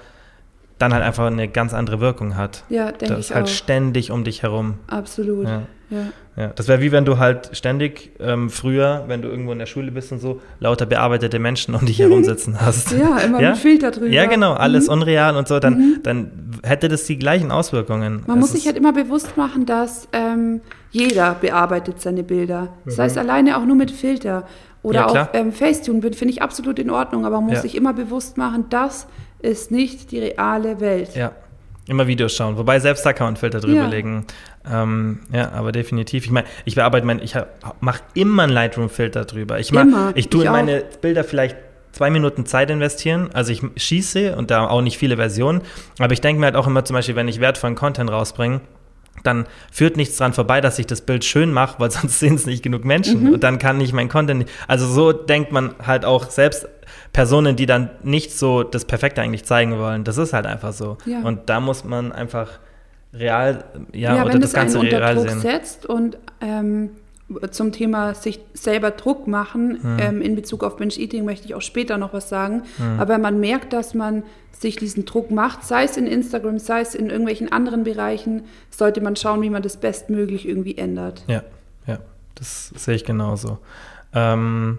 dann 0.81 0.95
halt 0.95 1.05
einfach 1.05 1.27
eine 1.27 1.47
ganz 1.47 1.75
andere 1.75 2.01
Wirkung 2.01 2.37
hat. 2.37 2.65
Ja, 2.71 2.87
denke 2.87 3.05
ich. 3.05 3.11
Das 3.11 3.19
ist 3.19 3.35
halt 3.35 3.45
auch. 3.45 3.51
ständig 3.51 4.11
um 4.11 4.25
dich 4.25 4.43
herum. 4.43 4.75
Absolut. 4.87 5.47
Ja. 5.47 5.63
Ja. 5.91 6.07
ja 6.37 6.47
das 6.55 6.69
wäre 6.69 6.81
wie 6.81 6.91
wenn 6.91 7.05
du 7.05 7.19
halt 7.19 7.51
ständig 7.53 8.13
ähm, 8.19 8.49
früher, 8.49 9.05
wenn 9.07 9.21
du 9.21 9.29
irgendwo 9.29 9.53
in 9.53 9.59
der 9.59 9.67
Schule 9.67 9.91
bist 9.91 10.11
und 10.13 10.21
so, 10.21 10.41
lauter 10.59 10.87
bearbeitete 10.87 11.39
Menschen 11.39 11.75
um 11.75 11.85
dich 11.85 11.99
herum 12.01 12.25
sitzen 12.25 12.61
hast. 12.61 12.93
ja, 12.93 13.19
immer 13.19 13.41
ja? 13.41 13.51
mit 13.51 13.59
Filter 13.59 13.91
drüber. 13.91 14.07
Ja, 14.07 14.25
genau, 14.25 14.55
alles 14.55 14.87
mhm. 14.87 14.95
unreal 14.95 15.37
und 15.37 15.49
so, 15.49 15.61
dann, 15.61 15.75
mhm. 15.75 16.01
dann 16.03 16.31
hätte 16.63 16.89
das 16.89 17.05
die 17.05 17.19
gleichen 17.19 17.51
Auswirkungen. 17.51 18.23
Man 18.27 18.39
es 18.39 18.41
muss 18.41 18.53
sich 18.53 18.67
halt 18.67 18.79
immer 18.79 18.95
bewusst 18.95 19.37
machen, 19.37 19.67
dass 19.67 20.09
ähm, 20.13 20.63
jeder 20.93 21.35
bearbeitet 21.35 22.01
seine 22.01 22.23
Bilder. 22.23 22.69
Das 22.87 22.97
mhm. 22.97 23.03
heißt, 23.03 23.19
alleine 23.19 23.59
auch 23.59 23.67
nur 23.67 23.77
mit 23.77 23.91
Filter. 23.91 24.47
Oder 24.83 25.01
ja, 25.01 25.07
auch 25.07 25.29
ähm, 25.35 25.53
Facetune 25.53 26.01
finde 26.01 26.33
ich 26.33 26.41
absolut 26.41 26.79
in 26.79 26.89
Ordnung, 26.89 27.27
aber 27.27 27.39
man 27.43 27.51
muss 27.51 27.63
sich 27.63 27.77
immer 27.77 27.93
bewusst 27.93 28.39
machen, 28.39 28.65
das 28.71 29.09
ist 29.43 29.71
nicht 29.71 30.11
die 30.11 30.21
reale 30.21 30.81
Welt. 30.81 31.15
Ja. 31.15 31.33
Immer 31.87 32.07
Videos 32.07 32.35
schauen. 32.35 32.57
Wobei 32.57 32.79
selbst 32.79 33.05
da 33.05 33.13
kann 33.13 33.27
man 33.27 33.37
Filter 33.37 33.61
drüber 33.61 33.83
ja. 33.83 33.89
legen. 33.89 34.27
Ähm, 34.71 35.21
ja, 35.33 35.51
aber 35.53 35.73
definitiv. 35.73 36.25
Ich 36.25 36.31
meine, 36.31 36.47
ich 36.65 36.75
bearbeite 36.77 37.07
mein, 37.07 37.21
ich 37.21 37.35
mache 37.81 38.03
immer 38.15 38.45
einen 38.45 38.53
Lightroom-Filter 38.53 39.25
drüber. 39.25 39.59
Ich, 39.59 39.73
mach, 39.73 39.83
immer, 39.83 40.13
ich 40.15 40.29
tue 40.29 40.45
in 40.45 40.53
meine 40.53 40.85
Bilder 41.01 41.25
vielleicht 41.25 41.57
zwei 41.93 42.11
Minuten 42.11 42.47
Zeit 42.47 42.71
investieren. 42.71 43.31
Also 43.33 43.53
ich 43.53 43.63
schieße 43.77 44.37
und 44.37 44.51
da 44.51 44.69
auch 44.69 44.83
nicht 44.83 44.99
viele 44.99 45.17
Versionen. 45.17 45.63
Aber 45.99 46.13
ich 46.13 46.21
denke 46.21 46.41
mir 46.41 46.47
halt 46.47 46.57
auch 46.57 46.67
immer 46.67 46.85
zum 46.85 46.95
Beispiel, 46.95 47.17
wenn 47.17 47.29
ich 47.29 47.41
wertvollen 47.41 47.75
Content 47.75 48.11
rausbringe, 48.11 48.61
dann 49.23 49.47
führt 49.71 49.97
nichts 49.97 50.17
dran 50.17 50.33
vorbei, 50.33 50.61
dass 50.61 50.79
ich 50.79 50.87
das 50.87 51.03
Bild 51.03 51.25
schön 51.25 51.53
mache, 51.53 51.79
weil 51.79 51.91
sonst 51.91 52.19
sehen 52.19 52.35
es 52.35 52.47
nicht 52.47 52.63
genug 52.63 52.85
Menschen. 52.85 53.25
Mhm. 53.25 53.33
Und 53.35 53.43
dann 53.43 53.59
kann 53.59 53.81
ich 53.81 53.93
mein 53.93 54.09
Content 54.09 54.41
nicht. 54.41 54.51
Also 54.69 54.87
so 54.87 55.13
denkt 55.13 55.53
man 55.53 55.75
halt 55.85 56.05
auch 56.05 56.31
selbst 56.31 56.69
Personen, 57.13 57.57
die 57.57 57.67
dann 57.67 57.91
nicht 58.03 58.33
so 58.33 58.63
das 58.63 58.85
Perfekte 58.85 59.21
eigentlich 59.21 59.45
zeigen 59.45 59.79
wollen. 59.79 60.05
Das 60.05 60.17
ist 60.17 60.33
halt 60.33 60.47
einfach 60.47 60.73
so. 60.73 60.97
Ja. 61.07 61.23
Und 61.23 61.49
da 61.49 61.61
muss 61.61 61.85
man 61.85 62.13
einfach 62.13 62.61
real, 63.13 63.65
ja, 63.93 64.17
ja 64.17 64.25
oder 64.25 64.39
das 64.39 64.53
Ganze 64.53 64.79
einen 64.79 64.89
real 64.89 65.17
Druck 65.17 65.29
sehen. 65.29 65.41
setzt 65.41 65.87
und 65.87 66.19
ähm, 66.41 66.91
zum 67.51 67.73
Thema 67.73 68.15
sich 68.15 68.41
selber 68.55 68.91
Druck 68.91 69.29
machen 69.29 69.79
hm. 69.83 69.97
ähm, 70.01 70.23
in 70.23 70.35
Bezug 70.35 70.65
auf 70.65 70.77
Binge-Eating 70.77 71.25
möchte 71.25 71.47
ich 71.47 71.55
auch 71.55 71.63
später 71.63 71.97
noch 71.97 72.13
was 72.13 72.29
sagen. 72.29 72.63
Hm. 72.77 72.99
Aber 72.99 73.19
man 73.19 73.39
merkt, 73.39 73.73
dass 73.73 73.95
man 73.95 74.25
sich 74.53 74.77
diesen 74.77 75.05
Druck 75.05 75.31
macht, 75.31 75.65
sei 75.65 75.85
es 75.85 75.97
in 75.97 76.07
Instagram, 76.07 76.59
sei 76.59 76.81
es 76.81 76.95
in 76.95 77.09
irgendwelchen 77.09 77.51
anderen 77.51 77.85
Bereichen, 77.85 78.45
sollte 78.71 79.01
man 79.01 79.17
schauen, 79.17 79.43
wie 79.43 79.51
man 79.51 79.63
das 79.63 79.77
bestmöglich 79.77 80.47
irgendwie 80.47 80.77
ändert. 80.77 81.25
Ja, 81.29 81.43
ja, 81.87 81.99
das 82.35 82.69
sehe 82.77 82.95
ich 82.95 83.05
genauso. 83.05 83.59
Ähm, 84.13 84.79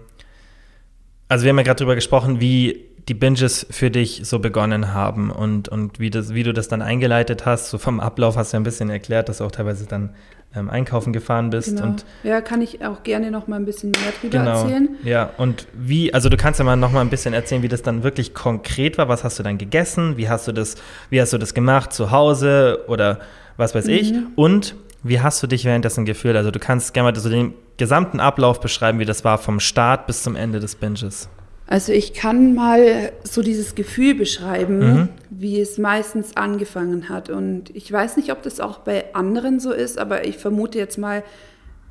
also 1.32 1.44
wir 1.44 1.48
haben 1.48 1.56
ja 1.56 1.62
gerade 1.62 1.78
darüber 1.78 1.94
gesprochen, 1.94 2.40
wie 2.40 2.84
die 3.08 3.14
Binges 3.14 3.66
für 3.70 3.90
dich 3.90 4.20
so 4.24 4.38
begonnen 4.38 4.92
haben 4.92 5.30
und, 5.30 5.68
und 5.68 5.98
wie, 5.98 6.10
das, 6.10 6.34
wie 6.34 6.42
du 6.42 6.52
das 6.52 6.68
dann 6.68 6.82
eingeleitet 6.82 7.46
hast. 7.46 7.70
So 7.70 7.78
vom 7.78 8.00
Ablauf 8.00 8.36
hast 8.36 8.52
du 8.52 8.56
ja 8.56 8.60
ein 8.60 8.64
bisschen 8.64 8.90
erklärt, 8.90 9.30
dass 9.30 9.38
du 9.38 9.44
auch 9.44 9.50
teilweise 9.50 9.86
dann 9.86 10.10
ähm, 10.54 10.68
einkaufen 10.68 11.14
gefahren 11.14 11.48
bist. 11.48 11.70
Genau. 11.70 11.84
Und 11.84 12.04
ja, 12.22 12.42
kann 12.42 12.60
ich 12.60 12.84
auch 12.84 13.02
gerne 13.02 13.30
noch 13.30 13.48
mal 13.48 13.56
ein 13.56 13.64
bisschen 13.64 13.92
mehr 13.92 14.12
drüber 14.20 14.38
genau. 14.38 14.62
erzählen. 14.62 14.90
Ja, 15.04 15.30
und 15.38 15.66
wie, 15.72 16.12
also 16.12 16.28
du 16.28 16.36
kannst 16.36 16.60
ja 16.60 16.66
mal 16.66 16.76
noch 16.76 16.92
mal 16.92 17.00
ein 17.00 17.08
bisschen 17.08 17.32
erzählen, 17.32 17.62
wie 17.62 17.68
das 17.68 17.80
dann 17.80 18.02
wirklich 18.02 18.34
konkret 18.34 18.98
war. 18.98 19.08
Was 19.08 19.24
hast 19.24 19.38
du 19.38 19.42
dann 19.42 19.56
gegessen? 19.56 20.18
Wie 20.18 20.28
hast 20.28 20.46
du 20.46 20.52
das, 20.52 20.76
wie 21.08 21.18
hast 21.18 21.32
du 21.32 21.38
das 21.38 21.54
gemacht 21.54 21.94
zu 21.94 22.10
Hause 22.10 22.84
oder 22.88 23.20
was 23.56 23.74
weiß 23.74 23.86
mhm. 23.86 23.92
ich? 23.92 24.14
Und 24.36 24.74
wie 25.02 25.20
hast 25.20 25.42
du 25.42 25.46
dich 25.46 25.64
währenddessen 25.64 26.04
gefühlt? 26.04 26.36
Also 26.36 26.50
du 26.50 26.58
kannst 26.58 26.94
gerne 26.94 27.10
mal 27.10 27.18
so 27.18 27.28
den 27.28 27.54
gesamten 27.76 28.20
Ablauf 28.20 28.60
beschreiben, 28.60 28.98
wie 28.98 29.04
das 29.04 29.24
war 29.24 29.38
vom 29.38 29.60
Start 29.60 30.06
bis 30.06 30.22
zum 30.22 30.36
Ende 30.36 30.60
des 30.60 30.76
Binges. 30.76 31.28
Also 31.66 31.92
ich 31.92 32.12
kann 32.12 32.54
mal 32.54 33.12
so 33.24 33.40
dieses 33.40 33.74
Gefühl 33.74 34.14
beschreiben, 34.14 34.78
mhm. 34.78 35.08
wie 35.30 35.60
es 35.60 35.78
meistens 35.78 36.36
angefangen 36.36 37.08
hat. 37.08 37.30
Und 37.30 37.74
ich 37.74 37.90
weiß 37.90 38.16
nicht, 38.16 38.30
ob 38.30 38.42
das 38.42 38.60
auch 38.60 38.80
bei 38.80 39.14
anderen 39.14 39.58
so 39.58 39.72
ist, 39.72 39.98
aber 39.98 40.26
ich 40.26 40.36
vermute 40.36 40.78
jetzt 40.78 40.98
mal, 40.98 41.22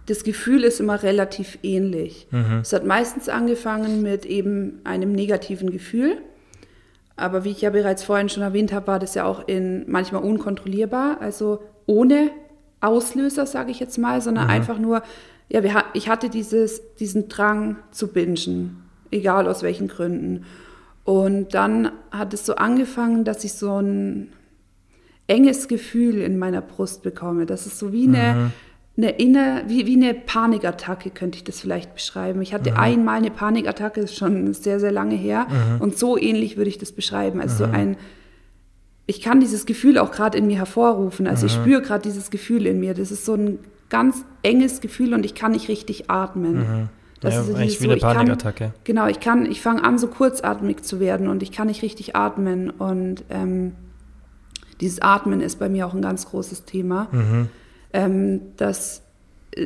das 0.05 0.23
Gefühl 0.23 0.63
ist 0.63 0.79
immer 0.79 1.01
relativ 1.03 1.57
ähnlich. 1.63 2.27
Mhm. 2.31 2.59
Es 2.61 2.73
hat 2.73 2.85
meistens 2.85 3.29
angefangen 3.29 4.01
mit 4.01 4.25
eben 4.25 4.81
einem 4.83 5.13
negativen 5.13 5.71
Gefühl. 5.71 6.17
Aber 7.15 7.43
wie 7.43 7.51
ich 7.51 7.61
ja 7.61 7.69
bereits 7.69 8.03
vorhin 8.03 8.29
schon 8.29 8.43
erwähnt 8.43 8.71
habe, 8.73 8.87
war 8.87 8.99
das 8.99 9.15
ja 9.15 9.25
auch 9.25 9.47
in 9.47 9.85
manchmal 9.89 10.23
unkontrollierbar, 10.23 11.21
also 11.21 11.61
ohne 11.85 12.31
Auslöser, 12.81 13.45
sage 13.45 13.71
ich 13.71 13.79
jetzt 13.79 13.97
mal, 13.97 14.21
sondern 14.21 14.45
mhm. 14.45 14.51
einfach 14.51 14.77
nur, 14.77 15.03
ja, 15.49 15.63
wir, 15.63 15.83
ich 15.93 16.09
hatte 16.09 16.29
dieses, 16.29 16.95
diesen 16.95 17.29
Drang 17.29 17.77
zu 17.91 18.07
bingen 18.09 18.81
egal 19.11 19.47
aus 19.47 19.61
welchen 19.61 19.87
Gründen. 19.87 20.45
Und 21.03 21.53
dann 21.53 21.91
hat 22.11 22.33
es 22.33 22.45
so 22.45 22.55
angefangen, 22.55 23.23
dass 23.23 23.43
ich 23.43 23.53
so 23.53 23.79
ein 23.81 24.29
enges 25.27 25.67
Gefühl 25.67 26.21
in 26.21 26.39
meiner 26.39 26.61
Brust 26.61 27.03
bekomme. 27.03 27.45
Das 27.45 27.65
ist 27.65 27.79
so 27.79 27.91
wie 27.91 28.07
eine, 28.07 28.33
mhm. 28.33 28.51
eine 28.97 29.09
inner, 29.11 29.63
wie, 29.67 29.85
wie 29.87 29.95
eine 29.95 30.13
Panikattacke, 30.13 31.09
könnte 31.09 31.37
ich 31.37 31.43
das 31.43 31.59
vielleicht 31.59 31.93
beschreiben. 31.93 32.41
Ich 32.41 32.53
hatte 32.53 32.71
mhm. 32.71 32.77
einmal 32.77 33.17
eine 33.17 33.31
Panikattacke, 33.31 34.01
ist 34.01 34.15
schon 34.15 34.53
sehr, 34.53 34.79
sehr 34.79 34.91
lange 34.91 35.15
her. 35.15 35.47
Mhm. 35.49 35.81
Und 35.81 35.97
so 35.97 36.17
ähnlich 36.17 36.57
würde 36.57 36.69
ich 36.69 36.77
das 36.77 36.91
beschreiben. 36.91 37.41
Also 37.41 37.65
so 37.65 37.67
mhm. 37.67 37.75
ein, 37.75 37.97
ich 39.05 39.21
kann 39.21 39.39
dieses 39.39 39.65
Gefühl 39.65 39.97
auch 39.97 40.11
gerade 40.11 40.37
in 40.37 40.47
mir 40.47 40.57
hervorrufen. 40.57 41.27
Also 41.27 41.45
ich 41.47 41.53
spüre 41.53 41.81
gerade 41.81 42.03
dieses 42.03 42.29
Gefühl 42.29 42.65
in 42.65 42.79
mir. 42.79 42.93
Das 42.93 43.11
ist 43.11 43.25
so 43.25 43.33
ein 43.33 43.59
ganz 43.89 44.23
enges 44.43 44.81
Gefühl 44.81 45.13
und 45.13 45.25
ich 45.25 45.35
kann 45.35 45.51
nicht 45.51 45.67
richtig 45.67 46.09
atmen. 46.09 46.55
Mhm. 46.55 46.89
Das 47.19 47.35
ja, 47.35 47.41
ist 47.41 47.55
eigentlich 47.55 47.81
wie 47.81 47.85
so, 47.85 47.91
eine 47.91 47.99
Panikattacke. 47.99 48.65
Kann, 48.65 48.73
genau, 48.83 49.07
ich 49.07 49.19
kann, 49.19 49.45
ich 49.45 49.61
fange 49.61 49.83
an, 49.83 49.99
so 49.99 50.07
kurzatmig 50.07 50.81
zu 50.83 50.99
werden 50.99 51.27
und 51.27 51.43
ich 51.43 51.51
kann 51.51 51.67
nicht 51.67 51.83
richtig 51.83 52.15
atmen. 52.15 52.71
Und 52.71 53.23
ähm, 53.29 53.73
dieses 54.79 55.01
Atmen 55.01 55.41
ist 55.41 55.59
bei 55.59 55.69
mir 55.69 55.85
auch 55.85 55.93
ein 55.93 56.01
ganz 56.01 56.27
großes 56.27 56.65
Thema. 56.65 57.07
Mhm. 57.11 57.49
Ähm, 57.93 58.41
dass, 58.57 59.03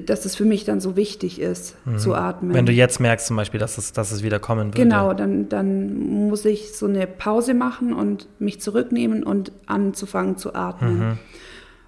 dass 0.05 0.25
es 0.25 0.35
für 0.35 0.45
mich 0.45 0.65
dann 0.65 0.79
so 0.79 0.95
wichtig 0.95 1.39
ist, 1.39 1.75
mhm. 1.85 1.97
zu 1.99 2.15
atmen. 2.15 2.53
Wenn 2.53 2.65
du 2.65 2.71
jetzt 2.71 2.99
merkst 2.99 3.27
zum 3.27 3.35
Beispiel, 3.35 3.59
dass 3.59 3.77
es, 3.77 3.93
dass 3.93 4.11
es 4.11 4.23
wieder 4.23 4.39
kommen 4.39 4.67
wird. 4.67 4.75
Genau, 4.75 5.13
dann, 5.13 5.47
dann 5.47 6.27
muss 6.27 6.43
ich 6.45 6.75
so 6.75 6.87
eine 6.87 7.05
Pause 7.05 7.53
machen 7.53 7.93
und 7.93 8.27
mich 8.39 8.59
zurücknehmen 8.61 9.23
und 9.23 9.51
anzufangen 9.67 10.37
zu 10.37 10.55
atmen. 10.55 10.99
Mhm. 10.99 11.17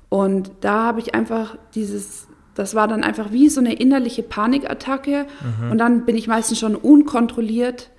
Und 0.10 0.52
da 0.62 0.84
habe 0.84 1.00
ich 1.00 1.16
einfach 1.16 1.58
dieses 1.74 2.28
das 2.54 2.74
war 2.74 2.88
dann 2.88 3.04
einfach 3.04 3.32
wie 3.32 3.50
so 3.50 3.60
eine 3.60 3.76
innerliche 3.76 4.24
Panikattacke. 4.24 5.28
Mhm. 5.62 5.72
Und 5.72 5.78
dann 5.78 6.06
bin 6.06 6.18
ich 6.18 6.28
meistens 6.28 6.58
schon 6.58 6.76
unkontrolliert 6.76 7.92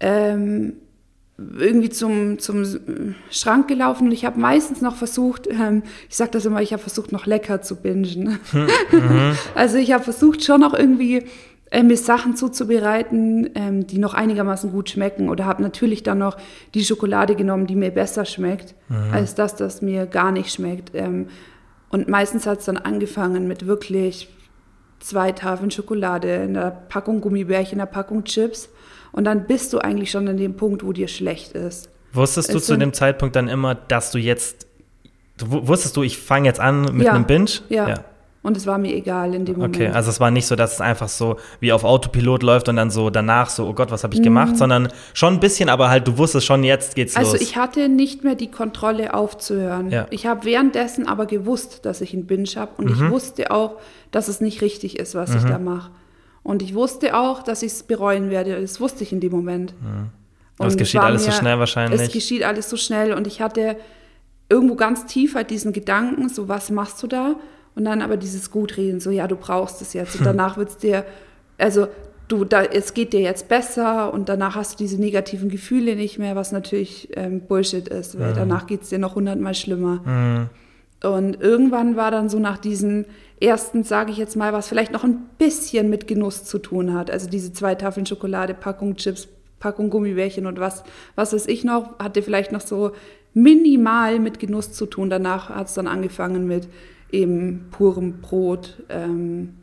ähm, 0.00 0.74
irgendwie 1.58 1.90
zum, 1.90 2.38
zum 2.38 2.64
Schrank 3.30 3.68
gelaufen. 3.68 4.08
Und 4.08 4.12
ich 4.12 4.24
habe 4.24 4.38
meistens 4.38 4.80
noch 4.80 4.96
versucht, 4.96 5.46
ähm, 5.46 5.82
ich 6.08 6.16
sage 6.16 6.30
das 6.32 6.44
immer, 6.44 6.60
ich 6.60 6.72
habe 6.72 6.82
versucht, 6.82 7.12
noch 7.12 7.26
lecker 7.26 7.62
zu 7.62 7.76
bingen. 7.76 8.38
Mhm. 8.92 9.36
Also 9.54 9.76
ich 9.76 9.92
habe 9.92 10.02
versucht, 10.02 10.44
schon 10.44 10.60
noch 10.60 10.74
irgendwie 10.74 11.24
äh, 11.70 11.82
mir 11.82 11.96
Sachen 11.96 12.36
zuzubereiten, 12.36 13.50
ähm, 13.54 13.86
die 13.86 13.98
noch 13.98 14.14
einigermaßen 14.14 14.72
gut 14.72 14.90
schmecken. 14.90 15.28
Oder 15.28 15.46
habe 15.46 15.62
natürlich 15.62 16.02
dann 16.02 16.18
noch 16.18 16.36
die 16.74 16.84
Schokolade 16.84 17.36
genommen, 17.36 17.66
die 17.66 17.76
mir 17.76 17.90
besser 17.90 18.24
schmeckt, 18.24 18.74
mhm. 18.88 19.12
als 19.12 19.34
das, 19.34 19.56
das 19.56 19.80
mir 19.80 20.06
gar 20.06 20.32
nicht 20.32 20.52
schmeckt. 20.52 20.90
Ähm, 20.94 21.28
und 21.90 22.08
meistens 22.08 22.46
hat 22.46 22.60
es 22.60 22.64
dann 22.66 22.76
angefangen 22.76 23.48
mit 23.48 23.66
wirklich 23.66 24.28
zwei 24.98 25.32
Tafeln 25.32 25.70
Schokolade, 25.70 26.40
einer 26.40 26.70
Packung 26.70 27.20
Gummibärchen, 27.20 27.80
einer 27.80 27.86
Packung 27.86 28.24
Chips. 28.24 28.68
Und 29.12 29.24
dann 29.24 29.46
bist 29.46 29.72
du 29.72 29.78
eigentlich 29.78 30.10
schon 30.10 30.28
an 30.28 30.36
dem 30.36 30.56
Punkt, 30.56 30.84
wo 30.84 30.92
dir 30.92 31.08
schlecht 31.08 31.52
ist. 31.52 31.90
Wusstest 32.12 32.52
du 32.52 32.58
es 32.58 32.66
zu 32.66 32.76
dem 32.76 32.92
Zeitpunkt 32.92 33.36
dann 33.36 33.48
immer, 33.48 33.74
dass 33.74 34.10
du 34.10 34.18
jetzt, 34.18 34.66
wusstest 35.38 35.96
du, 35.96 36.02
ich 36.02 36.18
fange 36.18 36.46
jetzt 36.46 36.60
an 36.60 36.82
mit 36.96 37.06
ja, 37.06 37.12
einem 37.12 37.26
Binge? 37.26 37.50
Ja. 37.68 37.88
ja. 37.88 38.04
Und 38.42 38.56
es 38.56 38.66
war 38.66 38.78
mir 38.78 38.94
egal 38.94 39.34
in 39.34 39.44
dem 39.44 39.56
Moment. 39.56 39.76
Okay, 39.76 39.88
also 39.88 40.08
es 40.08 40.18
war 40.18 40.30
nicht 40.30 40.46
so, 40.46 40.56
dass 40.56 40.74
es 40.74 40.80
einfach 40.80 41.08
so 41.08 41.36
wie 41.60 41.72
auf 41.72 41.84
Autopilot 41.84 42.42
läuft 42.42 42.70
und 42.70 42.76
dann 42.76 42.90
so 42.90 43.10
danach 43.10 43.50
so, 43.50 43.66
oh 43.66 43.74
Gott, 43.74 43.90
was 43.90 44.02
habe 44.02 44.14
ich 44.14 44.22
gemacht, 44.22 44.52
mhm. 44.52 44.56
sondern 44.56 44.88
schon 45.12 45.34
ein 45.34 45.40
bisschen, 45.40 45.68
aber 45.68 45.90
halt 45.90 46.08
du 46.08 46.16
wusstest 46.16 46.46
schon, 46.46 46.64
jetzt 46.64 46.94
geht's 46.94 47.16
also 47.16 47.32
los. 47.32 47.40
Also 47.40 47.44
ich 47.44 47.56
hatte 47.56 47.90
nicht 47.90 48.24
mehr 48.24 48.36
die 48.36 48.50
Kontrolle 48.50 49.12
aufzuhören. 49.12 49.90
Ja. 49.90 50.06
Ich 50.08 50.24
habe 50.24 50.46
währenddessen 50.46 51.06
aber 51.06 51.26
gewusst, 51.26 51.84
dass 51.84 52.00
ich 52.00 52.14
einen 52.14 52.26
Binge 52.26 52.48
habe 52.56 52.70
und 52.78 52.86
mhm. 52.86 52.92
ich 52.92 53.10
wusste 53.10 53.50
auch, 53.50 53.74
dass 54.10 54.28
es 54.28 54.40
nicht 54.40 54.62
richtig 54.62 54.98
ist, 54.98 55.14
was 55.14 55.30
mhm. 55.30 55.36
ich 55.36 55.44
da 55.44 55.58
mache. 55.58 55.90
Und 56.42 56.62
ich 56.62 56.74
wusste 56.74 57.16
auch, 57.16 57.42
dass 57.42 57.62
ich 57.62 57.72
es 57.72 57.82
bereuen 57.82 58.30
werde. 58.30 58.60
Das 58.60 58.80
wusste 58.80 59.04
ich 59.04 59.12
in 59.12 59.20
dem 59.20 59.32
Moment. 59.32 59.74
Mhm. 59.80 60.08
Aber 60.58 60.68
es 60.68 60.76
geschieht 60.76 61.00
alles 61.00 61.26
mir, 61.26 61.32
so 61.32 61.38
schnell 61.38 61.58
wahrscheinlich. 61.58 62.00
Es 62.00 62.12
geschieht 62.12 62.42
alles 62.42 62.68
so 62.68 62.76
schnell 62.76 63.14
und 63.14 63.26
ich 63.26 63.40
hatte 63.40 63.76
irgendwo 64.50 64.74
ganz 64.74 65.06
tief 65.06 65.34
halt 65.34 65.50
diesen 65.50 65.72
Gedanken, 65.72 66.28
so 66.28 66.48
was 66.48 66.70
machst 66.70 67.02
du 67.02 67.06
da? 67.06 67.36
Und 67.74 67.84
dann 67.84 68.02
aber 68.02 68.16
dieses 68.16 68.50
Gutreden, 68.50 69.00
so 69.00 69.10
ja, 69.10 69.26
du 69.26 69.36
brauchst 69.36 69.80
es 69.80 69.92
jetzt. 69.94 70.16
Und 70.16 70.24
danach 70.26 70.56
wird 70.58 70.70
es 70.70 70.76
dir, 70.76 71.04
also 71.56 71.86
du, 72.28 72.44
da, 72.44 72.62
es 72.62 72.94
geht 72.94 73.12
dir 73.12 73.20
jetzt 73.20 73.48
besser 73.48 74.12
und 74.12 74.28
danach 74.28 74.56
hast 74.56 74.72
du 74.72 74.84
diese 74.84 75.00
negativen 75.00 75.48
Gefühle 75.48 75.96
nicht 75.96 76.18
mehr, 76.18 76.36
was 76.36 76.52
natürlich 76.52 77.08
ähm, 77.16 77.40
Bullshit 77.40 77.88
ist, 77.88 78.18
weil 78.18 78.32
mhm. 78.32 78.36
danach 78.36 78.66
geht 78.66 78.82
es 78.82 78.88
dir 78.90 78.98
noch 78.98 79.14
hundertmal 79.14 79.54
schlimmer. 79.54 80.00
Mhm. 80.04 80.50
Und 81.02 81.40
irgendwann 81.40 81.96
war 81.96 82.10
dann 82.10 82.28
so 82.28 82.38
nach 82.38 82.58
diesen 82.58 83.06
ersten, 83.40 83.84
sage 83.84 84.12
ich 84.12 84.18
jetzt 84.18 84.36
mal, 84.36 84.52
was 84.52 84.68
vielleicht 84.68 84.92
noch 84.92 85.04
ein 85.04 85.28
bisschen 85.38 85.88
mit 85.90 86.06
Genuss 86.06 86.44
zu 86.44 86.58
tun 86.58 86.92
hat. 86.92 87.10
Also 87.10 87.28
diese 87.28 87.52
zwei 87.52 87.74
Tafeln 87.74 88.06
Schokolade, 88.06 88.54
Packung 88.54 88.96
Chips, 88.96 89.28
Packung 89.58 89.90
Gummibärchen 89.90 90.46
und 90.46 90.60
was, 90.60 90.84
was 91.14 91.32
weiß 91.32 91.46
ich 91.46 91.64
noch, 91.64 91.98
hatte 91.98 92.22
vielleicht 92.22 92.52
noch 92.52 92.60
so 92.60 92.92
minimal 93.34 94.18
mit 94.18 94.38
Genuss 94.38 94.72
zu 94.72 94.86
tun. 94.86 95.10
Danach 95.10 95.50
hat 95.50 95.68
es 95.68 95.74
dann 95.74 95.86
angefangen 95.86 96.46
mit 96.46 96.68
eben 97.12 97.68
purem 97.70 98.20
Brot, 98.20 98.82
ähm, 98.88 99.56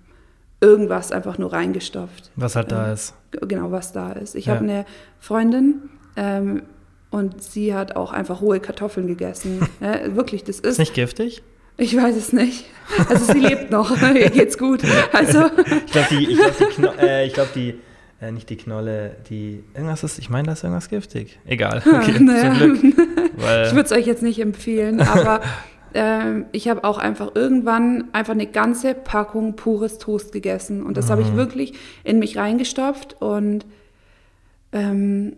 irgendwas 0.60 1.12
einfach 1.12 1.38
nur 1.38 1.54
reingestopft. 1.54 2.32
Was 2.36 2.56
halt 2.56 2.72
da 2.72 2.88
ähm, 2.88 2.94
ist. 2.94 3.14
Genau, 3.32 3.72
was 3.72 3.92
da 3.92 4.12
ist. 4.12 4.36
Ich 4.36 4.48
ja. 4.48 4.56
habe 4.56 4.64
eine 4.64 4.86
Freundin 5.20 5.90
ähm, 6.16 6.64
und 7.12 7.44
sie 7.44 7.74
hat 7.74 7.96
auch 7.96 8.12
einfach 8.12 8.42
rohe 8.42 8.60
Kartoffeln 8.60 9.08
gegessen. 9.08 9.68
ja, 9.82 10.00
wirklich, 10.16 10.44
das 10.44 10.60
ist. 10.60 10.72
Ist 10.74 10.80
nicht 10.80 10.94
giftig? 10.94 11.44
Ich 11.78 11.96
weiß 11.96 12.16
es 12.16 12.34
nicht. 12.34 12.66
Also 13.10 13.32
sie 13.32 13.40
lebt 13.40 13.70
noch, 13.70 13.92
ihr 14.16 14.30
geht's 14.30 14.58
gut. 14.58 14.82
Also. 15.14 15.46
ich 15.86 15.92
glaube, 15.92 16.08
die, 16.12 16.32
ich 16.32 16.38
glaub, 16.38 16.58
die, 16.58 16.66
Kno 16.66 16.92
äh, 17.00 17.28
ich 17.28 17.34
glaub, 17.34 17.54
die 17.54 17.76
äh, 18.20 18.32
nicht 18.32 18.50
die 18.50 18.58
Knolle, 18.58 19.18
die. 19.30 19.64
Irgendwas 19.74 20.04
ist, 20.04 20.18
ich 20.18 20.30
meine, 20.30 20.48
da 20.48 20.54
ist 20.54 20.64
irgendwas 20.64 20.90
giftig. 20.90 21.40
Egal. 21.46 21.84
Okay, 21.86 22.20
naja. 22.20 22.58
zum 22.58 22.58
Glück. 22.58 22.84
ich 22.84 23.74
würde 23.74 23.82
es 23.82 23.92
euch 23.92 24.08
jetzt 24.08 24.24
nicht 24.24 24.40
empfehlen, 24.40 25.02
aber 25.02 25.42
Ähm, 25.94 26.46
ich 26.52 26.68
habe 26.68 26.84
auch 26.84 26.98
einfach 26.98 27.32
irgendwann 27.34 28.14
einfach 28.14 28.34
eine 28.34 28.48
ganze 28.48 28.94
Packung 28.94 29.56
pures 29.56 29.98
Toast 29.98 30.32
gegessen. 30.32 30.84
Und 30.84 30.98
das 30.98 31.10
habe 31.10 31.22
ich 31.22 31.36
wirklich 31.36 31.74
in 32.04 32.20
mich 32.20 32.38
reingestopft. 32.38 33.20
Und 33.22 33.66
ähm, 34.72 35.36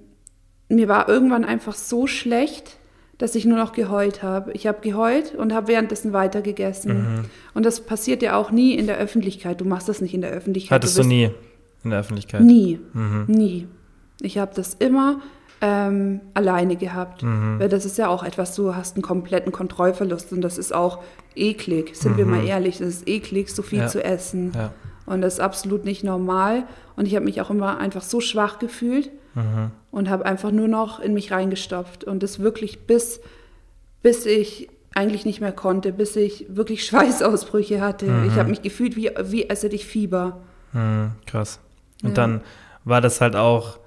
mir 0.68 0.88
war 0.88 1.08
irgendwann 1.08 1.46
einfach 1.46 1.76
so 1.76 2.08
schlecht, 2.08 2.78
dass 3.20 3.36
ich 3.36 3.46
nur 3.46 3.58
noch 3.58 3.74
geheult 3.74 4.24
habe. 4.24 4.52
Ich 4.54 4.66
habe 4.66 4.80
geheult 4.82 5.36
und 5.36 5.54
habe 5.54 5.68
währenddessen 5.68 6.12
weitergegessen. 6.14 6.92
Mhm. 7.18 7.26
Und 7.54 7.66
das 7.66 7.82
passiert 7.82 8.24
ja 8.24 8.36
auch 8.36 8.50
nie 8.50 8.74
in 8.74 8.88
der 8.88 8.98
Öffentlichkeit. 8.98 9.62
Du 9.62 9.66
machst 9.66 9.88
das 9.88 10.02
nicht 10.02 10.14
in 10.16 10.22
der 10.22 10.32
Öffentlichkeit. 10.32 10.76
Hattest 10.76 10.98
du 10.98 11.02
bist- 11.02 11.10
nie 11.10 11.30
in 11.84 11.92
der 11.92 12.00
Öffentlichkeit? 12.00 12.42
Nie, 12.42 12.80
Mhm. 12.94 13.26
nie. 13.28 13.68
Ich 14.22 14.38
habe 14.40 14.52
das 14.56 14.74
immer 14.74 15.22
ähm, 15.62 16.22
alleine 16.36 16.78
gehabt. 16.78 17.22
Mhm. 17.22 17.60
Weil 17.60 17.68
das 17.68 17.84
ist 17.84 17.98
ja 17.98 18.08
auch 18.08 18.24
etwas, 18.24 18.56
du 18.56 18.76
hast 18.76 18.96
einen 18.96 19.04
kompletten 19.04 19.52
Kontrollverlust 19.52 20.32
und 20.32 20.40
das 20.42 20.58
ist 20.58 20.74
auch 20.74 21.00
eklig. 21.36 21.98
Sind 21.98 22.16
wir 22.18 22.26
mal 22.26 22.46
ehrlich, 22.46 22.78
das 22.78 22.88
ist 22.88 23.08
eklig, 23.10 23.50
so 23.50 23.62
viel 23.62 23.80
Mhm. 23.80 23.84
Ja. 23.84 23.90
zu 23.90 24.02
essen. 24.04 24.52
Ja. 24.56 24.72
Und 25.06 25.20
das 25.22 25.34
ist 25.34 25.40
absolut 25.42 25.84
nicht 25.84 26.02
normal. 26.06 26.64
Und 26.96 27.08
ich 27.08 27.16
habe 27.16 27.26
mich 27.26 27.42
auch 27.42 27.50
immer 27.50 27.78
einfach 27.78 28.04
so 28.04 28.22
schwach 28.22 28.60
gefühlt 28.60 29.12
Mhm. 29.36 29.72
und 29.92 30.10
habe 30.10 30.26
einfach 30.26 30.52
nur 30.52 30.68
noch 30.68 31.00
in 31.00 31.14
mich 31.14 31.32
reingestopft. 31.32 32.04
Und 32.04 32.24
das 32.24 32.40
wirklich 32.40 32.80
bis, 32.88 33.20
bis 34.02 34.26
ich 34.26 34.70
eigentlich 34.96 35.26
nicht 35.26 35.40
mehr 35.42 35.52
konnte, 35.52 35.92
bis 35.94 36.16
ich 36.16 36.46
wirklich 36.50 36.86
Schweißausbrüche 36.88 37.80
hatte. 37.82 38.06
Ich 38.28 38.34
habe 38.34 38.50
mich 38.50 38.62
gefühlt, 38.62 38.96
wie, 38.96 39.12
wie 39.26 39.50
als 39.50 39.64
hätte 39.64 39.76
ich 39.76 39.86
Fieber. 39.86 40.38
Mhm. 40.74 41.12
Krass. 41.26 41.60
Und 42.04 42.10
Ja. 42.10 42.16
dann 42.16 42.42
war 42.86 43.02
das 43.02 43.22
halt 43.22 43.36
auch 43.36 43.78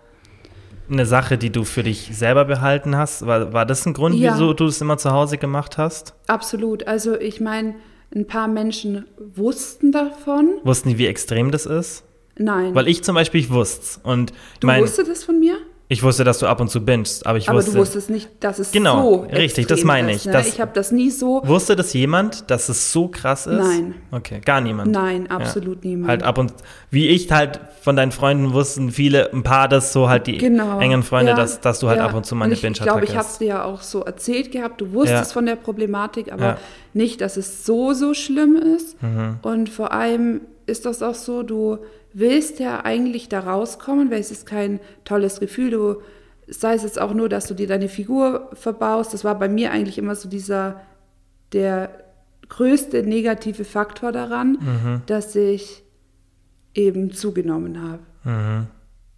eine 0.90 1.06
Sache, 1.06 1.38
die 1.38 1.50
du 1.50 1.64
für 1.64 1.82
dich 1.82 2.10
selber 2.16 2.44
behalten 2.44 2.96
hast. 2.96 3.26
War, 3.26 3.52
war 3.52 3.64
das 3.66 3.86
ein 3.86 3.94
Grund, 3.94 4.14
Ja. 4.14 4.34
wieso 4.34 4.52
du 4.52 4.66
es 4.66 4.80
immer 4.80 4.98
zu 4.98 5.10
Hause 5.12 5.38
gemacht 5.38 5.78
hast? 5.78 6.14
Absolut. 6.26 6.86
Also 6.86 7.18
ich 7.18 7.40
meine, 7.40 7.74
ein 8.14 8.26
paar 8.26 8.46
Menschen 8.48 9.06
wussten 9.18 9.90
davon. 9.92 10.50
Wussten 10.64 10.90
die, 10.90 10.98
wie 10.98 11.06
extrem 11.06 11.50
das 11.50 11.64
ist? 11.66 12.04
Nein. 12.42 12.74
Weil 12.74 12.88
ich 12.88 13.02
zum 13.04 13.14
Beispiel, 13.14 13.40
ich 13.40 13.50
wusste 13.50 14.00
Und 14.02 14.32
du 14.60 14.66
mein, 14.66 14.82
wusstest 14.82 15.10
das 15.10 15.24
von 15.24 15.38
mir? 15.38 15.56
ich 15.88 16.02
wusste, 16.02 16.24
dass 16.24 16.38
du 16.38 16.46
ab 16.46 16.58
und 16.62 16.70
zu 16.70 16.82
bingst, 16.82 17.26
aber 17.26 17.36
ich 17.36 17.50
aber 17.50 17.58
wusste, 17.58 17.72
du 17.72 17.78
wusstest 17.78 18.08
nicht, 18.08 18.30
dass 18.40 18.58
es 18.58 18.72
Genau, 18.72 19.02
so 19.02 19.16
richtig, 19.30 19.66
das 19.66 19.84
meine 19.84 20.12
ist, 20.12 20.20
ich. 20.22 20.26
Ne? 20.26 20.32
Das- 20.32 20.48
ich 20.48 20.58
habe 20.58 20.70
das 20.72 20.90
nie 20.90 21.10
so. 21.10 21.42
wusste 21.44 21.76
das 21.76 21.92
jemand, 21.92 22.50
dass 22.50 22.70
es 22.70 22.92
so 22.92 23.08
krass 23.08 23.46
ist? 23.46 23.58
Nein. 23.58 23.94
Okay, 24.10 24.40
gar 24.42 24.62
niemand. 24.62 24.90
Nein, 24.90 25.30
absolut 25.30 25.84
niemand. 25.84 26.08
Halt 26.08 26.22
ab 26.22 26.38
und 26.38 26.54
wie 26.90 27.08
ich 27.08 27.30
halt 27.30 27.60
von 27.82 27.94
deinen 27.94 28.10
Freunden 28.12 28.54
wussten 28.54 28.90
viele, 28.90 29.30
ein 29.34 29.42
paar 29.42 29.68
das 29.68 29.92
so 29.92 30.08
halt 30.08 30.26
die 30.28 30.38
Genau. 30.38 30.80
engen 30.80 31.02
Freunde, 31.02 31.32
Ja, 31.32 31.36
dass, 31.36 31.60
dass 31.60 31.78
du 31.80 31.88
halt 31.88 31.98
ja. 31.98 32.06
ab 32.06 32.14
und 32.14 32.24
zu 32.24 32.36
mal 32.36 32.46
eine 32.46 32.54
Und 32.54 32.64
Ich 32.64 32.80
glaube, 32.80 33.04
ich 33.04 33.14
habe 33.14 33.26
es 33.28 33.36
dir 33.36 33.48
ja 33.48 33.64
auch 33.64 33.82
so 33.82 34.00
erzählt 34.02 34.50
gehabt. 34.50 34.80
Du 34.80 34.94
wusstest 34.94 35.30
Ja. 35.30 35.34
von 35.34 35.44
der 35.44 35.56
Problematik, 35.56 36.32
aber 36.32 36.42
Ja. 36.42 36.58
nicht, 36.94 37.20
dass 37.20 37.36
es 37.36 37.66
so, 37.66 37.92
so 37.92 38.14
schlimm 38.14 38.56
ist. 38.56 39.02
Mhm. 39.02 39.40
Und 39.42 39.68
vor 39.68 39.92
allem 39.92 40.40
ist 40.66 40.86
das 40.86 41.02
auch 41.02 41.14
so, 41.14 41.42
du 41.42 41.78
willst 42.12 42.58
ja 42.60 42.84
eigentlich 42.84 43.28
da 43.28 43.40
rauskommen, 43.40 44.10
weil 44.10 44.20
es 44.20 44.30
ist 44.30 44.46
kein 44.46 44.80
tolles 45.04 45.40
Gefühl. 45.40 45.70
Du, 45.70 45.96
sei 46.46 46.74
es 46.74 46.82
jetzt 46.82 47.00
auch 47.00 47.14
nur, 47.14 47.28
dass 47.28 47.46
du 47.46 47.54
dir 47.54 47.66
deine 47.66 47.88
Figur 47.88 48.50
verbaust. 48.54 49.14
Das 49.14 49.24
war 49.24 49.38
bei 49.38 49.48
mir 49.48 49.70
eigentlich 49.70 49.98
immer 49.98 50.14
so 50.14 50.28
dieser, 50.28 50.80
der 51.52 51.90
größte 52.48 53.02
negative 53.02 53.64
Faktor 53.64 54.12
daran, 54.12 54.58
Mhm. 54.60 55.02
dass 55.06 55.34
ich 55.36 55.82
eben 56.74 57.12
zugenommen 57.12 57.80
habe. 57.82 58.02
Mhm. 58.24 58.66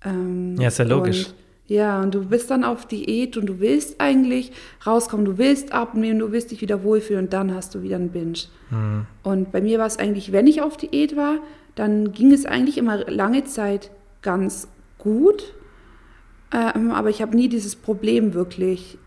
Ähm, 0.04 0.56
Ja, 0.60 0.68
ist 0.68 0.78
ja 0.78 0.84
logisch. 0.84 1.32
Ja, 1.66 2.02
und 2.02 2.14
du 2.14 2.26
bist 2.26 2.50
dann 2.50 2.62
auf 2.62 2.86
Diät 2.86 3.36
und 3.38 3.46
du 3.46 3.58
willst 3.58 3.98
eigentlich 3.98 4.52
rauskommen, 4.86 5.24
du 5.24 5.38
willst 5.38 5.72
abnehmen, 5.72 6.18
du 6.18 6.30
willst 6.30 6.50
dich 6.50 6.60
wieder 6.60 6.82
wohlfühlen 6.82 7.24
und 7.24 7.32
dann 7.32 7.54
hast 7.54 7.74
du 7.74 7.82
wieder 7.82 7.96
einen 7.96 8.10
Binge. 8.10 8.38
Mhm. 8.70 9.06
Und 9.22 9.50
bei 9.50 9.62
mir 9.62 9.78
war 9.78 9.86
es 9.86 9.98
eigentlich, 9.98 10.30
wenn 10.32 10.46
ich 10.46 10.60
auf 10.60 10.76
Diät 10.76 11.16
war, 11.16 11.38
dann 11.74 12.12
ging 12.12 12.32
es 12.32 12.44
eigentlich 12.44 12.76
immer 12.76 12.98
lange 13.10 13.44
Zeit 13.44 13.90
ganz 14.20 14.68
gut. 14.98 15.54
Ähm, 16.52 16.92
aber 16.92 17.08
ich 17.08 17.22
habe 17.22 17.34
nie 17.34 17.48
dieses 17.48 17.76
Problem 17.76 18.34
wirklich 18.34 18.98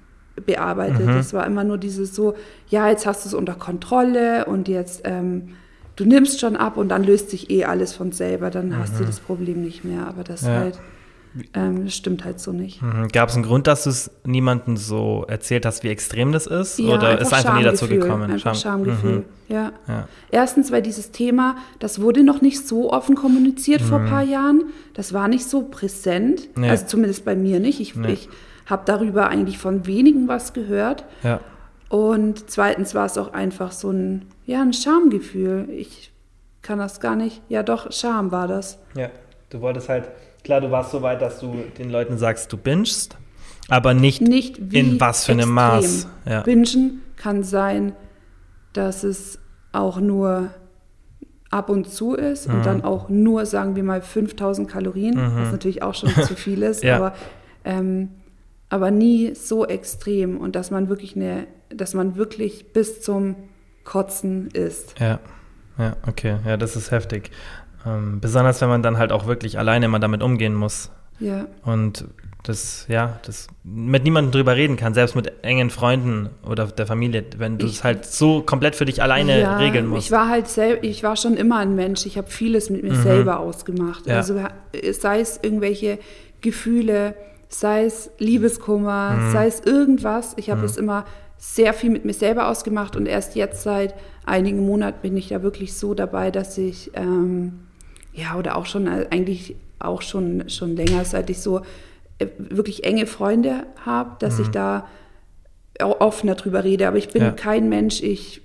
bearbeitet. 0.46 1.06
Mhm. 1.06 1.18
Es 1.18 1.34
war 1.34 1.46
immer 1.46 1.64
nur 1.64 1.78
dieses 1.78 2.16
so, 2.16 2.36
ja, 2.70 2.90
jetzt 2.90 3.06
hast 3.06 3.24
du 3.24 3.30
es 3.30 3.34
unter 3.34 3.54
Kontrolle 3.54 4.46
und 4.46 4.68
jetzt, 4.68 5.02
ähm, 5.06 5.50
du 5.96 6.06
nimmst 6.06 6.40
schon 6.40 6.56
ab 6.56 6.78
und 6.78 6.90
dann 6.90 7.04
löst 7.04 7.30
sich 7.30 7.50
eh 7.50 7.66
alles 7.66 7.94
von 7.94 8.12
selber, 8.12 8.50
dann 8.50 8.78
hast 8.78 9.00
du 9.00 9.06
das 9.06 9.20
Problem 9.20 9.62
nicht 9.62 9.84
mehr. 9.84 10.08
Aber 10.08 10.24
das 10.24 10.42
Mhm. 10.42 10.48
Ja. 10.50 10.56
halt, 10.60 10.80
ähm, 11.54 11.86
das 11.86 11.96
stimmt 11.96 12.24
halt 12.26 12.40
so 12.40 12.52
nicht. 12.52 12.82
Mhm. 12.82 13.08
Gab 13.10 13.30
es 13.30 13.36
einen 13.36 13.44
Grund, 13.44 13.68
dass 13.68 13.84
du 13.84 13.90
es 13.90 14.12
niemandem 14.26 14.78
so 14.78 15.26
erzählt 15.28 15.66
hast, 15.66 15.84
wie 15.84 15.90
extrem 15.90 16.32
das 16.32 16.48
ist? 16.48 16.80
Ja, 16.80 16.96
Oder 16.96 17.20
ist 17.20 17.34
einfach 17.34 17.58
nie 17.58 17.64
dazu 17.64 17.88
gekommen? 17.88 18.32
Einfach 18.32 18.54
Scham- 18.56 18.84
Schamgefühl, 18.86 19.18
Mhm. 19.20 19.26
ja. 19.50 19.72
Ja. 19.88 20.08
Erstens, 20.32 20.72
weil 20.72 20.82
dieses 20.82 21.12
Thema, 21.12 21.56
das 21.80 22.02
wurde 22.02 22.24
noch 22.24 22.42
nicht 22.42 22.68
so 22.68 22.92
offen 22.92 23.16
kommuniziert 23.16 23.82
vor 23.82 24.00
ein 24.00 24.10
paar 24.10 24.24
Jahren. 24.24 24.66
Das 24.94 25.14
war 25.14 25.28
nicht 25.28 25.48
so 25.50 25.64
präsent. 25.64 26.50
Nee. 26.58 26.70
Also 26.70 26.86
zumindest 26.86 27.26
bei 27.26 27.36
mir 27.36 27.60
nicht. 27.60 27.80
Ich, 27.80 27.96
Nee. 27.96 28.14
ich 28.14 28.30
habe 28.66 28.84
darüber 28.86 29.30
eigentlich 29.30 29.58
von 29.58 29.86
wenigen 29.88 30.28
was 30.28 30.54
gehört. 30.54 31.06
ja. 31.24 31.40
Und 31.90 32.50
zweitens 32.50 32.94
war 32.96 33.06
es 33.06 33.18
auch 33.18 33.32
einfach 33.32 33.72
so 33.72 33.92
ein, 33.92 34.26
ja, 34.46 34.62
ein 34.62 34.74
Schamgefühl. 34.74 35.70
Ich 35.72 36.12
kann 36.62 36.80
das 36.80 37.00
gar 37.00 37.16
nicht. 37.16 37.42
Ja, 37.48 37.64
doch, 37.64 37.94
Scham 37.94 38.30
war 38.34 38.46
das. 38.50 38.78
Ja, 38.94 39.10
du 39.52 39.62
wolltest 39.62 39.88
halt, 39.88 40.10
klar, 40.48 40.62
du 40.62 40.72
warst 40.72 40.92
so 40.92 41.02
weit, 41.04 41.22
dass 41.22 41.40
du 41.40 41.54
den 41.78 41.92
Leuten 41.92 42.18
sagst, 42.18 42.52
du 42.52 42.58
bingst, 42.58 43.16
aber 43.70 43.94
nicht, 43.94 44.22
Nicht 44.22 44.58
in 44.74 45.00
was 45.00 45.26
für 45.26 45.34
einem. 45.34 45.50
Maß. 45.52 46.08
Ja. 46.26 46.42
Bingen 46.42 47.02
kann 47.18 47.44
sein, 47.44 47.94
dass 48.74 49.04
es 49.04 49.40
auch 49.74 50.00
nur 50.00 50.50
ab 51.52 51.70
und 51.70 51.88
zu 51.90 52.14
ist 52.16 52.48
Mhm. 52.48 52.56
und 52.56 52.66
dann 52.66 52.84
auch 52.84 53.10
nur, 53.10 53.46
sagen 53.46 53.76
wir 53.76 53.84
mal, 53.84 54.02
5000 54.02 54.70
Kalorien, 54.70 55.16
was 55.18 55.52
natürlich 55.52 55.84
auch 55.84 55.94
schon 55.96 56.10
zu 56.10 56.36
viel 56.36 56.64
ist, 56.72 56.84
Ja. 56.84 56.96
aber, 56.98 57.14
ähm, 57.66 58.10
aber 58.70 58.90
nie 58.92 59.34
so 59.36 59.66
extrem 59.66 60.38
und 60.38 60.56
dass 60.56 60.72
man 60.72 60.90
wirklich 60.90 61.16
eine, 61.16 61.48
dass 61.70 61.94
man 61.94 62.16
wirklich 62.16 62.72
bis 62.74 63.02
zum 63.02 63.36
Kotzen 63.84 64.48
isst. 64.52 64.96
Ja, 65.00 65.20
ja, 65.78 65.96
okay, 66.08 66.38
ja, 66.46 66.58
das 66.58 66.76
ist 66.76 66.92
heftig. 66.92 67.32
Ähm, 67.88 68.20
besonders 68.20 68.60
wenn 68.62 68.70
man 68.70 68.82
dann 68.84 68.98
halt 68.98 69.12
auch 69.12 69.26
wirklich 69.28 69.58
alleine 69.60 69.88
mal 69.88 70.00
damit 70.00 70.22
umgehen 70.24 70.54
muss 70.56 70.92
Ja. 71.20 71.46
und 71.64 72.06
das, 72.44 72.86
ja, 72.88 73.20
das 73.26 73.48
mit 73.64 74.04
niemandem 74.04 74.32
drüber 74.32 74.56
reden 74.56 74.78
kann, 74.78 74.94
selbst 74.94 75.16
mit 75.16 75.44
engen 75.44 75.70
Freunden 75.70 76.30
oder 76.48 76.66
der 76.68 76.88
Familie, 76.88 77.26
wenn 77.38 77.58
du 77.58 77.66
es 77.66 77.84
halt 77.84 78.06
so 78.06 78.42
komplett 78.42 78.76
für 78.76 78.86
dich 78.86 79.02
alleine 79.02 79.42
ja, 79.42 79.58
regeln 79.58 79.86
musst. 79.88 80.06
Ich 80.06 80.12
war 80.12 80.30
halt 80.30 80.48
selber, 80.48 80.84
ich 80.84 81.04
war 81.04 81.18
schon 81.18 81.36
immer 81.36 81.58
ein 81.58 81.76
Mensch. 81.76 82.06
Ich 82.06 82.18
habe 82.18 82.30
vieles 82.30 82.70
mit 82.70 82.84
mir 82.84 82.94
Mhm. 82.94 83.02
selber 83.04 83.40
ausgemacht. 83.40 84.08
Ja. 84.08 84.16
Also 84.18 84.40
sei 84.94 85.20
es 85.20 85.40
irgendwelche 85.42 86.00
Gefühle, 86.40 87.16
sei 87.50 87.84
es 87.86 88.12
Liebeskummer, 88.20 89.18
Mhm. 89.18 89.32
sei 89.34 89.48
es 89.48 89.60
irgendwas. 89.62 90.34
Ich 90.38 90.50
habe 90.50 90.64
es 90.66 90.78
immer 90.78 91.06
sehr 91.38 91.74
viel 91.74 91.90
mit 91.90 92.06
mir 92.06 92.14
selber 92.14 92.48
ausgemacht 92.48 92.96
und 92.96 93.08
erst 93.08 93.36
jetzt 93.36 93.62
seit 93.64 93.94
einigen 94.26 94.66
Monaten 94.66 95.00
bin 95.02 95.18
ich 95.18 95.28
da 95.30 95.44
wirklich 95.44 95.76
so 95.78 95.94
dabei, 95.94 96.32
dass 96.32 96.58
ich 96.58 96.92
ähm, 96.96 97.67
ja 98.18 98.36
oder 98.38 98.58
auch 98.58 98.66
schon 98.66 98.88
äh, 98.88 99.08
eigentlich 99.12 99.56
auch 99.80 100.02
schon 100.02 100.50
schon 100.50 100.76
länger, 100.76 101.06
seit 101.06 101.30
ich 101.30 101.40
so 101.40 101.62
äh, 102.20 102.28
wirklich 102.38 102.84
enge 102.84 103.06
Freunde 103.06 103.66
habe, 103.86 104.18
dass 104.20 104.40
ich 104.40 104.48
da 104.50 104.88
offener 105.80 106.34
drüber 106.36 106.64
rede. 106.64 106.88
Aber 106.88 106.98
ich 106.98 107.10
bin 107.10 107.22
Mhm. 107.22 107.28
Ja. 107.28 107.34
kein 107.34 107.70
Mensch, 107.70 108.02
ich, 108.02 108.42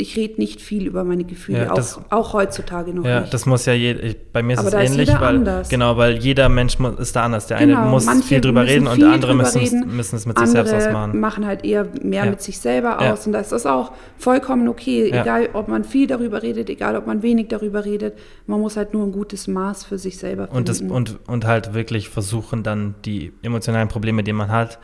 ich 0.00 0.16
rede 0.16 0.34
nicht 0.40 0.60
viel 0.60 0.86
über 0.86 1.04
meine 1.04 1.24
Gefühle, 1.24 1.64
Ja, 1.66 1.74
das- 1.74 1.98
auch, 1.98 2.02
auch 2.10 2.32
heutzutage 2.32 2.92
noch 2.94 3.04
Ja, 3.04 3.20
nicht. 3.20 3.34
das 3.34 3.46
muss 3.46 3.66
ja 3.66 3.72
jeder, 3.72 4.02
ich- 4.02 4.16
bei 4.32 4.42
mir 4.42 4.54
ist 4.54 4.58
Aber 4.60 4.68
es 4.68 4.72
da 4.74 4.80
ist 4.80 4.90
ähnlich, 4.92 5.08
jeder 5.08 5.20
weil, 5.20 5.36
anders. 5.36 5.68
genau, 5.68 5.96
weil 5.96 6.16
jeder 6.18 6.48
Mensch 6.48 6.76
ist 6.98 7.14
da 7.16 7.22
anders. 7.24 7.46
Der 7.46 7.58
Genau, 7.58 7.80
eine 7.82 7.90
muss 7.90 8.08
viel 8.24 8.40
drüber 8.40 8.64
reden 8.64 8.86
und 8.86 8.94
viel 8.94 9.04
der 9.04 9.12
andere 9.14 9.34
müssen, 9.34 9.58
reden, 9.60 9.96
müssen 9.96 10.16
es 10.16 10.26
mit 10.26 10.38
sich 10.38 10.48
selbst 10.48 10.72
ausmachen. 10.74 11.20
machen 11.20 11.46
halt 11.46 11.64
eher 11.64 11.86
mehr 12.02 12.24
Ja. 12.24 12.30
mit 12.30 12.40
sich 12.42 12.58
selber 12.58 13.00
aus 13.00 13.26
und 13.26 13.32
das 13.32 13.52
ist 13.52 13.66
auch 13.66 13.92
vollkommen 14.18 14.66
okay, 14.68 15.10
egal 15.10 15.48
ob 15.52 15.68
man 15.68 15.84
viel 15.84 16.06
darüber 16.06 16.42
redet, 16.42 16.70
egal 16.70 16.96
ob 16.96 17.06
man 17.06 17.22
wenig 17.22 17.48
darüber 17.48 17.84
redet, 17.84 18.14
man 18.46 18.60
muss 18.60 18.76
halt 18.76 18.94
nur 18.94 19.04
ein 19.06 19.12
gutes 19.12 19.46
Maß 19.48 19.84
für 19.84 19.98
sich 19.98 20.16
selber 20.18 20.44
finden. 20.44 20.56
Und, 20.56 20.68
das, 20.68 20.80
und, 20.80 21.18
und 21.28 21.44
halt 21.44 21.74
wirklich 21.74 22.08
versuchen, 22.08 22.62
dann 22.62 22.94
die 23.04 23.32
emotionalen 23.42 23.88
Probleme, 23.88 24.22
die 24.22 24.32
man 24.32 24.50
hat, 24.50 24.78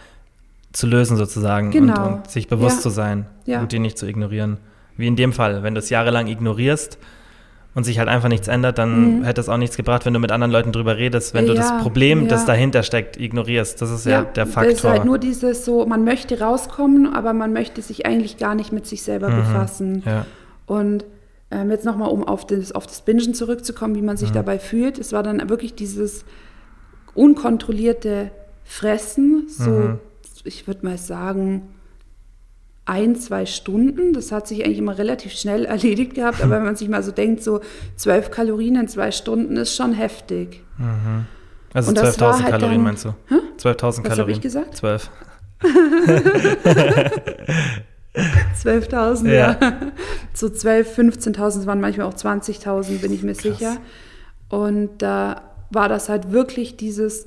zu 0.72 0.86
lösen 0.86 1.16
sozusagen 1.16 1.70
Genau. 1.70 2.06
und, 2.06 2.12
und 2.14 2.30
sich 2.30 2.48
bewusst 2.48 2.76
Ja. 2.76 2.82
zu 2.82 2.90
sein 2.90 3.26
Ja. 3.46 3.60
und 3.60 3.72
die 3.72 3.78
nicht 3.78 3.96
zu 3.96 4.06
ignorieren. 4.06 4.58
Wie 4.96 5.06
in 5.06 5.16
dem 5.16 5.32
Fall, 5.32 5.62
wenn 5.62 5.74
du 5.74 5.80
es 5.80 5.90
jahrelang 5.90 6.26
ignorierst 6.26 6.98
und 7.74 7.84
sich 7.84 7.98
halt 7.98 8.08
einfach 8.08 8.28
nichts 8.30 8.48
ändert, 8.48 8.78
dann 8.78 9.22
hätte 9.24 9.40
es 9.40 9.48
auch 9.50 9.58
nichts 9.58 9.76
gebracht, 9.76 10.06
wenn 10.06 10.14
du 10.14 10.18
mit 10.20 10.32
anderen 10.32 10.50
Leuten 10.50 10.72
drüber 10.72 10.96
redest, 10.96 11.34
wenn 11.34 11.44
du 11.46 11.52
Mhm. 11.52 11.58
Ja, 11.58 11.74
das 11.74 11.82
Problem, 11.82 12.28
das 12.28 12.40
ja. 12.42 12.46
dahinter 12.46 12.82
steckt, 12.82 13.18
ignorierst. 13.18 13.82
Das 13.82 13.90
ist 13.90 14.06
ja, 14.06 14.22
der 14.22 14.44
Das 14.46 14.48
ist 14.48 14.54
Faktor. 14.54 14.90
halt 14.92 15.04
nur 15.04 15.18
dieses 15.18 15.64
so, 15.66 15.84
man 15.84 16.02
möchte 16.04 16.40
rauskommen, 16.40 17.12
aber 17.14 17.32
man 17.34 17.52
möchte 17.52 17.82
sich 17.82 18.06
eigentlich 18.06 18.38
gar 18.38 18.54
nicht 18.54 18.72
mit 18.72 18.86
sich 18.86 19.02
selber 19.02 19.28
befassen. 19.30 19.92
Mhm. 19.96 20.02
ja. 20.06 20.26
Und 20.64 21.04
ähm, 21.50 21.70
jetzt 21.70 21.84
nochmal, 21.84 22.08
um 22.10 22.24
auf 22.26 22.46
das, 22.46 22.72
auf 22.72 22.86
das 22.86 23.02
Bingen 23.02 23.34
zurückzukommen, 23.34 23.94
wie 23.94 24.02
man 24.02 24.16
sich 24.16 24.32
dabei 24.32 24.58
fühlt. 24.58 24.98
Es 24.98 25.12
war 25.12 25.22
dann 25.22 25.48
wirklich 25.48 25.74
dieses 25.74 26.24
unkontrollierte 27.14 28.30
Fressen, 28.64 29.46
so, 29.48 29.70
Mhm. 29.70 29.98
ich 30.44 30.66
würde 30.66 30.84
mal 30.84 30.98
sagen, 30.98 31.62
ein, 32.86 33.16
zwei 33.16 33.46
Stunden. 33.46 34.12
Das 34.12 34.32
hat 34.32 34.48
sich 34.48 34.64
eigentlich 34.64 34.78
immer 34.78 34.96
relativ 34.96 35.32
schnell 35.32 35.64
erledigt 35.64 36.14
gehabt. 36.14 36.42
Aber 36.42 36.50
wenn 36.56 36.64
man 36.64 36.76
sich 36.76 36.88
mal 36.88 37.02
so 37.02 37.12
denkt, 37.12 37.42
so 37.42 37.60
zwölf 37.96 38.30
Kalorien 38.30 38.76
in 38.76 38.88
zwei 38.88 39.10
Stunden 39.10 39.56
ist 39.56 39.76
schon 39.76 39.92
heftig. 39.92 40.62
Mhm. 40.78 41.26
Also 41.74 41.92
12.000 41.92 42.22
halt 42.22 42.46
Kalorien 42.46 42.70
dann, 42.70 42.82
meinst 42.84 43.04
du? 43.04 43.08
12.000 43.08 43.12
Kalorien. 43.58 44.06
Was 44.06 44.18
habe 44.18 44.30
ich 44.30 44.40
gesagt? 44.40 44.76
12. 44.76 45.10
12.000, 48.62 49.28
ja. 49.30 49.58
ja. 49.60 49.76
So 50.32 50.48
12, 50.50 50.98
15.000, 50.98 51.66
waren 51.66 51.80
manchmal 51.80 52.06
auch 52.06 52.14
20.000, 52.14 53.00
bin 53.00 53.12
ich 53.12 53.22
mir 53.22 53.32
Krass. 53.32 53.42
sicher. 53.42 53.78
Und 54.48 54.90
da 54.98 55.42
war 55.70 55.88
das 55.88 56.08
halt 56.08 56.30
wirklich 56.30 56.76
dieses 56.76 57.26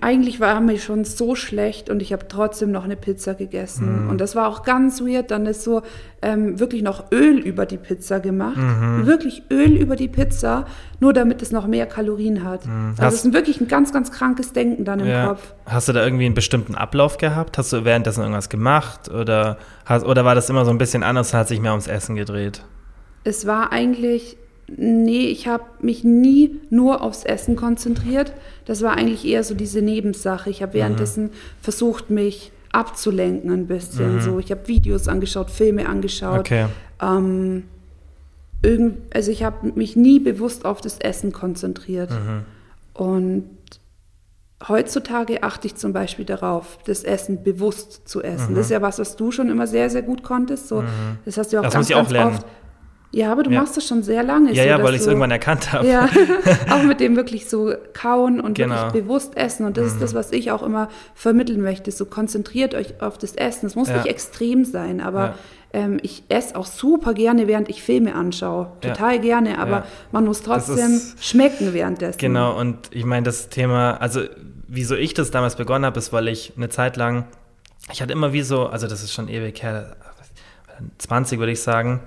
eigentlich 0.00 0.40
war 0.40 0.60
mir 0.60 0.78
schon 0.78 1.04
so 1.04 1.36
schlecht 1.36 1.88
und 1.88 2.02
ich 2.02 2.12
habe 2.12 2.26
trotzdem 2.26 2.72
noch 2.72 2.82
eine 2.82 2.96
Pizza 2.96 3.34
gegessen. 3.34 4.04
Mhm. 4.04 4.10
Und 4.10 4.20
das 4.20 4.34
war 4.34 4.48
auch 4.48 4.64
ganz 4.64 5.00
weird. 5.00 5.30
Dann 5.30 5.46
ist 5.46 5.62
so 5.62 5.82
ähm, 6.20 6.58
wirklich 6.58 6.82
noch 6.82 7.12
Öl 7.12 7.38
über 7.38 7.64
die 7.64 7.76
Pizza 7.76 8.18
gemacht. 8.18 8.56
Mhm. 8.56 9.06
Wirklich 9.06 9.44
Öl 9.52 9.76
über 9.76 9.94
die 9.94 10.08
Pizza, 10.08 10.66
nur 10.98 11.12
damit 11.12 11.42
es 11.42 11.52
noch 11.52 11.68
mehr 11.68 11.86
Kalorien 11.86 12.42
hat. 12.42 12.66
Mhm. 12.66 12.94
Also 12.98 13.16
es 13.16 13.24
ist 13.24 13.32
wirklich 13.32 13.60
ein 13.60 13.68
ganz, 13.68 13.92
ganz 13.92 14.10
krankes 14.10 14.52
Denken 14.52 14.84
dann 14.84 14.98
im 14.98 15.06
ja. 15.06 15.28
Kopf. 15.28 15.54
Hast 15.66 15.88
du 15.88 15.92
da 15.92 16.02
irgendwie 16.02 16.26
einen 16.26 16.34
bestimmten 16.34 16.74
Ablauf 16.74 17.16
gehabt? 17.16 17.56
Hast 17.56 17.72
du 17.72 17.84
währenddessen 17.84 18.22
irgendwas 18.22 18.48
gemacht? 18.48 19.08
Oder, 19.08 19.58
hast, 19.84 20.04
oder 20.04 20.24
war 20.24 20.34
das 20.34 20.50
immer 20.50 20.64
so 20.64 20.72
ein 20.72 20.78
bisschen 20.78 21.04
anders 21.04 21.32
und 21.32 21.38
hat 21.38 21.48
sich 21.48 21.60
mehr 21.60 21.72
ums 21.72 21.86
Essen 21.86 22.16
gedreht? 22.16 22.64
Es 23.22 23.46
war 23.46 23.72
eigentlich 23.72 24.38
nee, 24.76 25.26
ich 25.26 25.48
habe 25.48 25.64
mich 25.80 26.04
nie 26.04 26.60
nur 26.70 27.02
aufs 27.02 27.24
Essen 27.24 27.56
konzentriert. 27.56 28.32
Das 28.66 28.82
war 28.82 28.96
eigentlich 28.96 29.24
eher 29.24 29.42
so 29.44 29.54
diese 29.54 29.82
Nebensache. 29.82 30.50
Ich 30.50 30.62
habe 30.62 30.74
währenddessen 30.74 31.24
mhm. 31.24 31.30
versucht, 31.62 32.10
mich 32.10 32.52
abzulenken 32.72 33.50
ein 33.50 33.66
bisschen. 33.66 34.16
Mhm. 34.16 34.20
So, 34.20 34.38
ich 34.38 34.50
habe 34.50 34.68
Videos 34.68 35.08
angeschaut, 35.08 35.50
Filme 35.50 35.88
angeschaut. 35.88 36.40
Okay. 36.40 36.66
Ähm, 37.00 37.64
irgend, 38.62 38.98
also 39.14 39.30
ich 39.30 39.42
habe 39.42 39.72
mich 39.74 39.96
nie 39.96 40.20
bewusst 40.20 40.64
auf 40.64 40.80
das 40.80 40.98
Essen 40.98 41.32
konzentriert. 41.32 42.10
Mhm. 42.10 42.42
Und 42.92 43.44
heutzutage 44.66 45.42
achte 45.42 45.66
ich 45.68 45.76
zum 45.76 45.92
Beispiel 45.92 46.24
darauf, 46.24 46.78
das 46.84 47.04
Essen 47.04 47.42
bewusst 47.42 48.08
zu 48.08 48.22
essen. 48.22 48.54
Das 48.54 48.66
ist 48.66 48.70
ja 48.70 48.82
was, 48.82 48.98
was 48.98 49.16
du 49.16 49.30
schon 49.30 49.48
immer 49.48 49.66
sehr, 49.66 49.88
sehr 49.88 50.02
gut 50.02 50.22
konntest. 50.22 50.68
So, 50.68 50.84
Das 51.24 51.38
hast 51.38 51.52
du 51.52 51.58
auch 51.58 51.62
das 51.62 51.74
ganz, 51.74 51.88
ganz 51.88 52.12
oft 52.12 52.44
ja, 53.10 53.32
aber 53.32 53.42
du 53.42 53.50
ja. 53.50 53.60
machst 53.60 53.76
das 53.76 53.86
schon 53.86 54.02
sehr 54.02 54.22
lange. 54.22 54.52
Ja, 54.52 54.64
so, 54.64 54.68
ja, 54.68 54.82
weil 54.82 54.94
ich 54.94 55.00
es 55.00 55.06
irgendwann 55.06 55.30
erkannt 55.30 55.72
habe. 55.72 55.88
Ja, 55.88 56.08
auch 56.70 56.82
mit 56.82 57.00
dem 57.00 57.16
wirklich 57.16 57.48
so 57.48 57.72
kauen 57.94 58.38
und 58.38 58.54
genau. 58.54 58.74
wirklich 58.74 59.04
bewusst 59.04 59.34
essen. 59.36 59.64
Und 59.64 59.78
das 59.78 59.86
mhm. 59.86 59.90
ist 59.92 60.02
das, 60.02 60.14
was 60.14 60.30
ich 60.30 60.50
auch 60.50 60.62
immer 60.62 60.88
vermitteln 61.14 61.62
möchte. 61.62 61.90
So 61.90 62.04
konzentriert 62.04 62.74
euch 62.74 63.00
auf 63.00 63.16
das 63.16 63.34
Essen. 63.34 63.66
Es 63.66 63.76
muss 63.76 63.88
ja. 63.88 63.96
nicht 63.96 64.06
extrem 64.06 64.66
sein, 64.66 65.00
aber 65.00 65.20
ja. 65.20 65.34
ähm, 65.72 65.98
ich 66.02 66.22
esse 66.28 66.54
auch 66.54 66.66
super 66.66 67.14
gerne, 67.14 67.48
während 67.48 67.70
ich 67.70 67.82
Filme 67.82 68.14
anschaue. 68.14 68.72
Total 68.82 69.18
gerne, 69.20 69.58
aber 69.58 69.86
man 70.12 70.26
muss 70.26 70.42
trotzdem 70.42 70.76
ist, 70.76 71.24
schmecken 71.24 71.72
währenddessen. 71.72 72.18
Genau, 72.18 72.58
und 72.58 72.90
ich 72.90 73.06
meine, 73.06 73.24
das 73.24 73.48
Thema, 73.48 73.92
also 73.94 74.20
wieso 74.66 74.94
ich 74.94 75.14
das 75.14 75.30
damals 75.30 75.56
begonnen 75.56 75.86
habe, 75.86 75.98
ist, 75.98 76.12
weil 76.12 76.28
ich 76.28 76.52
eine 76.58 76.68
Zeit 76.68 76.98
lang, 76.98 77.24
ich 77.90 78.02
hatte 78.02 78.12
immer 78.12 78.34
wie 78.34 78.42
so, 78.42 78.66
also 78.66 78.86
das 78.86 79.02
ist 79.02 79.14
schon 79.14 79.28
ewig 79.28 79.62
her, 79.62 79.96
20 80.98 81.38
würde 81.38 81.52
ich 81.52 81.62
sagen, 81.62 82.00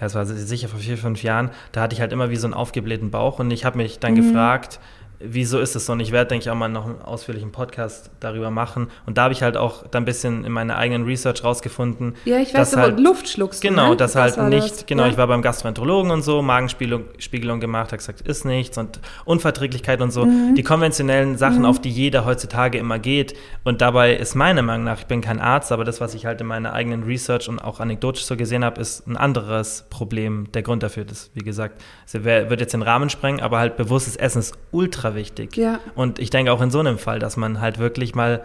das 0.00 0.14
war 0.14 0.26
sicher 0.26 0.68
vor 0.68 0.80
vier, 0.80 0.98
fünf 0.98 1.22
Jahren, 1.22 1.50
da 1.72 1.82
hatte 1.82 1.94
ich 1.94 2.00
halt 2.00 2.12
immer 2.12 2.30
wie 2.30 2.36
so 2.36 2.46
einen 2.46 2.54
aufgeblähten 2.54 3.10
Bauch 3.10 3.38
und 3.38 3.50
ich 3.50 3.64
habe 3.64 3.76
mich 3.76 3.98
dann 3.98 4.12
mhm. 4.12 4.16
gefragt, 4.16 4.80
wieso 5.26 5.58
ist 5.58 5.76
es 5.76 5.86
so? 5.86 5.92
Und 5.92 6.00
ich 6.00 6.12
werde, 6.12 6.28
denke 6.28 6.44
ich, 6.44 6.50
auch 6.50 6.54
mal 6.54 6.68
noch 6.68 6.86
einen 6.86 7.00
ausführlichen 7.02 7.52
Podcast 7.52 8.10
darüber 8.20 8.50
machen. 8.50 8.88
Und 9.06 9.18
da 9.18 9.24
habe 9.24 9.34
ich 9.34 9.42
halt 9.42 9.56
auch 9.56 9.86
da 9.86 9.98
ein 9.98 10.04
bisschen 10.04 10.44
in 10.44 10.52
meiner 10.52 10.76
eigenen 10.76 11.04
Research 11.04 11.44
rausgefunden. 11.44 12.14
Ja, 12.24 12.38
ich 12.38 12.54
weiß, 12.54 12.76
halt, 12.76 13.00
Luft 13.00 13.28
schluckst 13.28 13.62
Genau, 13.62 13.90
ne? 13.90 13.96
dass 13.96 14.12
das 14.12 14.36
halt 14.36 14.50
nicht, 14.50 14.70
das. 14.70 14.86
genau, 14.86 15.04
ja. 15.04 15.10
ich 15.10 15.16
war 15.16 15.26
beim 15.26 15.42
Gastroenterologen 15.42 16.10
und 16.10 16.22
so, 16.22 16.42
Magenspiegelung 16.42 17.60
gemacht, 17.60 17.92
hat 17.92 17.98
gesagt, 17.98 18.20
ist 18.22 18.44
nichts 18.44 18.78
und 18.78 19.00
Unverträglichkeit 19.24 20.00
und 20.00 20.10
so. 20.10 20.26
Mhm. 20.26 20.54
Die 20.54 20.62
konventionellen 20.62 21.38
Sachen, 21.38 21.60
mhm. 21.60 21.66
auf 21.66 21.80
die 21.80 21.90
jeder 21.90 22.24
heutzutage 22.24 22.78
immer 22.78 22.98
geht. 22.98 23.34
Und 23.64 23.80
dabei 23.80 24.14
ist 24.14 24.34
meiner 24.34 24.62
Meinung 24.62 24.84
nach, 24.84 25.00
ich 25.00 25.06
bin 25.06 25.20
kein 25.20 25.40
Arzt, 25.40 25.72
aber 25.72 25.84
das, 25.84 26.00
was 26.00 26.14
ich 26.14 26.26
halt 26.26 26.40
in 26.40 26.46
meiner 26.46 26.72
eigenen 26.72 27.04
Research 27.04 27.48
und 27.48 27.58
auch 27.58 27.80
anekdotisch 27.80 28.24
so 28.24 28.36
gesehen 28.36 28.64
habe, 28.64 28.80
ist 28.80 29.06
ein 29.06 29.16
anderes 29.16 29.86
Problem. 29.90 30.50
Der 30.52 30.62
Grund 30.62 30.82
dafür 30.82 31.06
ist, 31.10 31.30
wie 31.34 31.44
gesagt, 31.44 31.82
es 32.06 32.14
wird 32.14 32.60
jetzt 32.60 32.74
den 32.74 32.82
Rahmen 32.82 33.10
sprengen, 33.10 33.40
aber 33.40 33.58
halt 33.58 33.76
bewusstes 33.76 34.16
Essen 34.16 34.40
ist 34.40 34.56
ultra 34.70 35.13
wichtig. 35.14 35.56
Ja. 35.56 35.80
Und 35.94 36.18
ich 36.18 36.30
denke 36.30 36.52
auch 36.52 36.60
in 36.60 36.70
so 36.70 36.80
einem 36.80 36.98
Fall, 36.98 37.18
dass 37.18 37.36
man 37.36 37.60
halt 37.60 37.78
wirklich 37.78 38.14
mal 38.14 38.42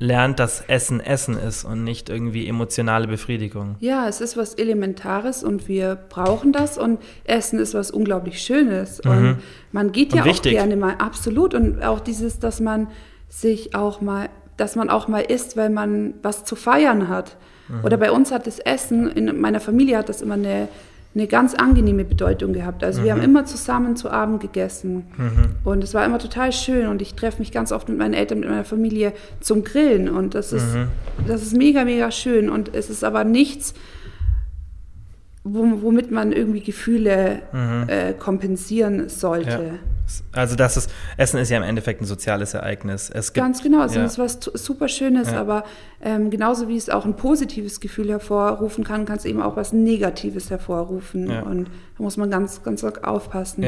lernt, 0.00 0.38
dass 0.38 0.62
Essen 0.68 1.00
Essen 1.00 1.36
ist 1.36 1.64
und 1.64 1.82
nicht 1.82 2.08
irgendwie 2.08 2.46
emotionale 2.46 3.08
Befriedigung. 3.08 3.76
Ja, 3.80 4.06
es 4.08 4.20
ist 4.20 4.36
was 4.36 4.54
Elementares 4.54 5.42
und 5.42 5.66
wir 5.66 5.96
brauchen 5.96 6.52
das 6.52 6.78
und 6.78 7.00
Essen 7.24 7.58
ist 7.58 7.74
was 7.74 7.90
unglaublich 7.90 8.40
Schönes. 8.40 9.02
Mhm. 9.04 9.10
Und 9.10 9.38
man 9.72 9.92
geht 9.92 10.14
ja 10.14 10.24
auch 10.24 10.42
gerne 10.42 10.76
mal, 10.76 10.94
absolut. 10.98 11.54
Und 11.54 11.82
auch 11.82 12.00
dieses, 12.00 12.38
dass 12.38 12.60
man 12.60 12.88
sich 13.28 13.74
auch 13.74 14.00
mal, 14.00 14.28
dass 14.56 14.76
man 14.76 14.88
auch 14.88 15.08
mal 15.08 15.20
isst, 15.20 15.56
weil 15.56 15.70
man 15.70 16.14
was 16.22 16.44
zu 16.44 16.54
feiern 16.54 17.08
hat. 17.08 17.36
Mhm. 17.68 17.84
Oder 17.84 17.96
bei 17.96 18.12
uns 18.12 18.30
hat 18.30 18.46
das 18.46 18.60
Essen, 18.60 19.08
in 19.08 19.40
meiner 19.40 19.60
Familie 19.60 19.98
hat 19.98 20.08
das 20.08 20.22
immer 20.22 20.34
eine 20.34 20.68
eine 21.14 21.26
ganz 21.26 21.54
angenehme 21.54 22.04
Bedeutung 22.04 22.52
gehabt. 22.52 22.84
Also 22.84 23.00
mhm. 23.00 23.04
wir 23.04 23.12
haben 23.12 23.22
immer 23.22 23.44
zusammen 23.44 23.96
zu 23.96 24.10
Abend 24.10 24.40
gegessen 24.40 25.06
mhm. 25.16 25.56
und 25.64 25.82
es 25.82 25.94
war 25.94 26.04
immer 26.04 26.18
total 26.18 26.52
schön 26.52 26.86
und 26.86 27.02
ich 27.02 27.14
treffe 27.14 27.38
mich 27.40 27.50
ganz 27.50 27.72
oft 27.72 27.88
mit 27.88 27.98
meinen 27.98 28.14
Eltern, 28.14 28.40
mit 28.40 28.48
meiner 28.48 28.64
Familie 28.64 29.12
zum 29.40 29.64
Grillen 29.64 30.08
und 30.08 30.34
das 30.34 30.52
ist, 30.52 30.74
mhm. 30.74 30.88
das 31.26 31.42
ist 31.42 31.56
mega, 31.56 31.84
mega 31.84 32.10
schön 32.10 32.50
und 32.50 32.74
es 32.74 32.90
ist 32.90 33.04
aber 33.04 33.24
nichts, 33.24 33.74
womit 35.54 36.10
man 36.10 36.32
irgendwie 36.32 36.60
Gefühle 36.60 37.42
mhm. 37.52 37.88
äh, 37.88 38.12
kompensieren 38.12 39.08
sollte. 39.08 39.50
Ja. 39.50 39.78
Also 40.32 40.56
das 40.56 40.76
ist, 40.76 40.90
Essen 41.16 41.38
ist 41.38 41.50
ja 41.50 41.58
im 41.58 41.62
Endeffekt 41.62 42.00
ein 42.00 42.06
soziales 42.06 42.54
Ereignis. 42.54 43.10
Es 43.10 43.32
gibt, 43.32 43.44
Ganz 43.44 43.62
genau, 43.62 43.80
also 43.80 43.98
ja. 43.98 44.04
es 44.04 44.12
ist 44.12 44.18
was 44.18 44.40
super 44.54 44.88
Schönes, 44.88 45.30
ja. 45.30 45.40
aber 45.40 45.64
ähm, 46.02 46.30
genauso 46.30 46.68
wie 46.68 46.76
es 46.76 46.88
auch 46.88 47.04
ein 47.04 47.16
positives 47.16 47.80
Gefühl 47.80 48.08
hervorrufen 48.08 48.84
kann, 48.84 49.04
kann 49.04 49.18
es 49.18 49.24
eben 49.24 49.42
auch 49.42 49.56
was 49.56 49.72
Negatives 49.72 50.50
hervorrufen. 50.50 51.30
Ja. 51.30 51.42
Und 51.42 51.66
da 51.96 52.02
muss 52.02 52.16
man 52.16 52.30
ganz, 52.30 52.62
ganz 52.62 52.82
aufpassen. 52.84 53.64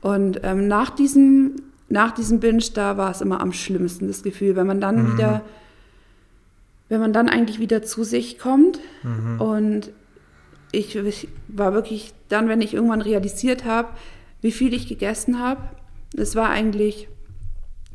Und 0.00 0.40
ähm, 0.44 0.66
nach 0.68 0.90
diesem, 0.90 1.56
nach 1.88 2.12
diesem 2.12 2.40
Binge, 2.40 2.64
da 2.74 2.96
war 2.96 3.10
es 3.10 3.20
immer 3.20 3.40
am 3.40 3.52
schlimmsten, 3.52 4.08
das 4.08 4.22
Gefühl, 4.22 4.56
wenn 4.56 4.66
man 4.66 4.80
dann 4.80 5.02
mhm. 5.02 5.12
wieder, 5.12 5.42
wenn 6.88 7.00
man 7.00 7.12
dann 7.12 7.28
eigentlich 7.28 7.60
wieder 7.60 7.82
zu 7.82 8.04
sich 8.04 8.38
kommt 8.38 8.78
mhm. 9.02 9.40
und 9.40 9.90
ich, 10.72 10.96
ich 10.96 11.28
war 11.48 11.74
wirklich 11.74 12.12
dann, 12.28 12.48
wenn 12.48 12.60
ich 12.60 12.74
irgendwann 12.74 13.02
realisiert 13.02 13.64
habe, 13.64 13.88
wie 14.40 14.52
viel 14.52 14.72
ich 14.74 14.86
gegessen 14.86 15.38
habe. 15.38 15.60
Es 16.16 16.36
war 16.36 16.50
eigentlich 16.50 17.08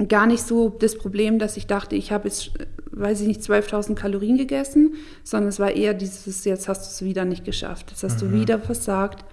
gar 0.07 0.27
nicht 0.27 0.43
so 0.43 0.69
das 0.69 0.97
Problem, 0.97 1.39
dass 1.39 1.57
ich 1.57 1.67
dachte, 1.67 1.95
ich 1.95 2.11
habe 2.11 2.27
jetzt, 2.27 2.51
weiß 2.91 3.21
ich 3.21 3.27
nicht, 3.27 3.41
12.000 3.41 3.95
Kalorien 3.95 4.37
gegessen, 4.37 4.95
sondern 5.23 5.49
es 5.49 5.59
war 5.59 5.71
eher 5.71 5.93
dieses, 5.93 6.43
jetzt 6.43 6.67
hast 6.67 6.85
du 6.85 6.89
es 6.89 7.01
wieder 7.09 7.23
nicht 7.23 7.45
geschafft, 7.45 7.91
jetzt 7.91 8.03
hast 8.03 8.21
mhm. 8.21 8.31
du 8.31 8.41
wieder 8.41 8.59
versagt 8.59 9.23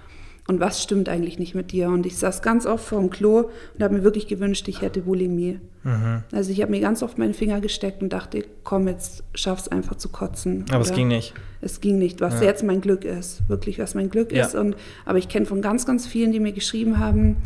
und 0.48 0.58
was 0.58 0.82
stimmt 0.82 1.08
eigentlich 1.08 1.38
nicht 1.38 1.54
mit 1.54 1.70
dir? 1.70 1.88
Und 1.88 2.04
ich 2.04 2.16
saß 2.16 2.42
ganz 2.42 2.66
oft 2.66 2.84
vor 2.84 2.98
dem 2.98 3.10
Klo 3.10 3.50
und 3.74 3.82
habe 3.82 3.94
mir 3.94 4.02
wirklich 4.02 4.26
gewünscht, 4.26 4.66
ich 4.66 4.82
hätte 4.82 5.02
Bulimie. 5.02 5.60
Mhm. 5.84 6.22
Also 6.32 6.50
ich 6.50 6.60
habe 6.62 6.72
mir 6.72 6.80
ganz 6.80 7.02
oft 7.02 7.16
meine 7.16 7.32
Finger 7.32 7.60
gesteckt 7.60 8.02
und 8.02 8.12
dachte, 8.12 8.44
komm, 8.64 8.88
jetzt 8.88 9.22
schaff's 9.34 9.68
einfach 9.68 9.96
zu 9.96 10.08
kotzen. 10.08 10.64
Aber 10.68 10.80
Oder 10.80 10.90
es 10.90 10.92
ging 10.92 11.08
nicht. 11.08 11.34
Es 11.60 11.80
ging 11.80 11.98
nicht, 11.98 12.20
was 12.20 12.40
ja. 12.40 12.48
jetzt 12.48 12.64
mein 12.64 12.80
Glück 12.80 13.04
ist, 13.04 13.48
wirklich 13.48 13.78
was 13.78 13.94
mein 13.94 14.10
Glück 14.10 14.32
ja. 14.32 14.44
ist. 14.44 14.56
Und, 14.56 14.76
aber 15.04 15.18
ich 15.18 15.28
kenne 15.28 15.46
von 15.46 15.62
ganz, 15.62 15.86
ganz 15.86 16.06
vielen, 16.06 16.32
die 16.32 16.40
mir 16.40 16.52
geschrieben 16.52 16.98
haben, 16.98 17.36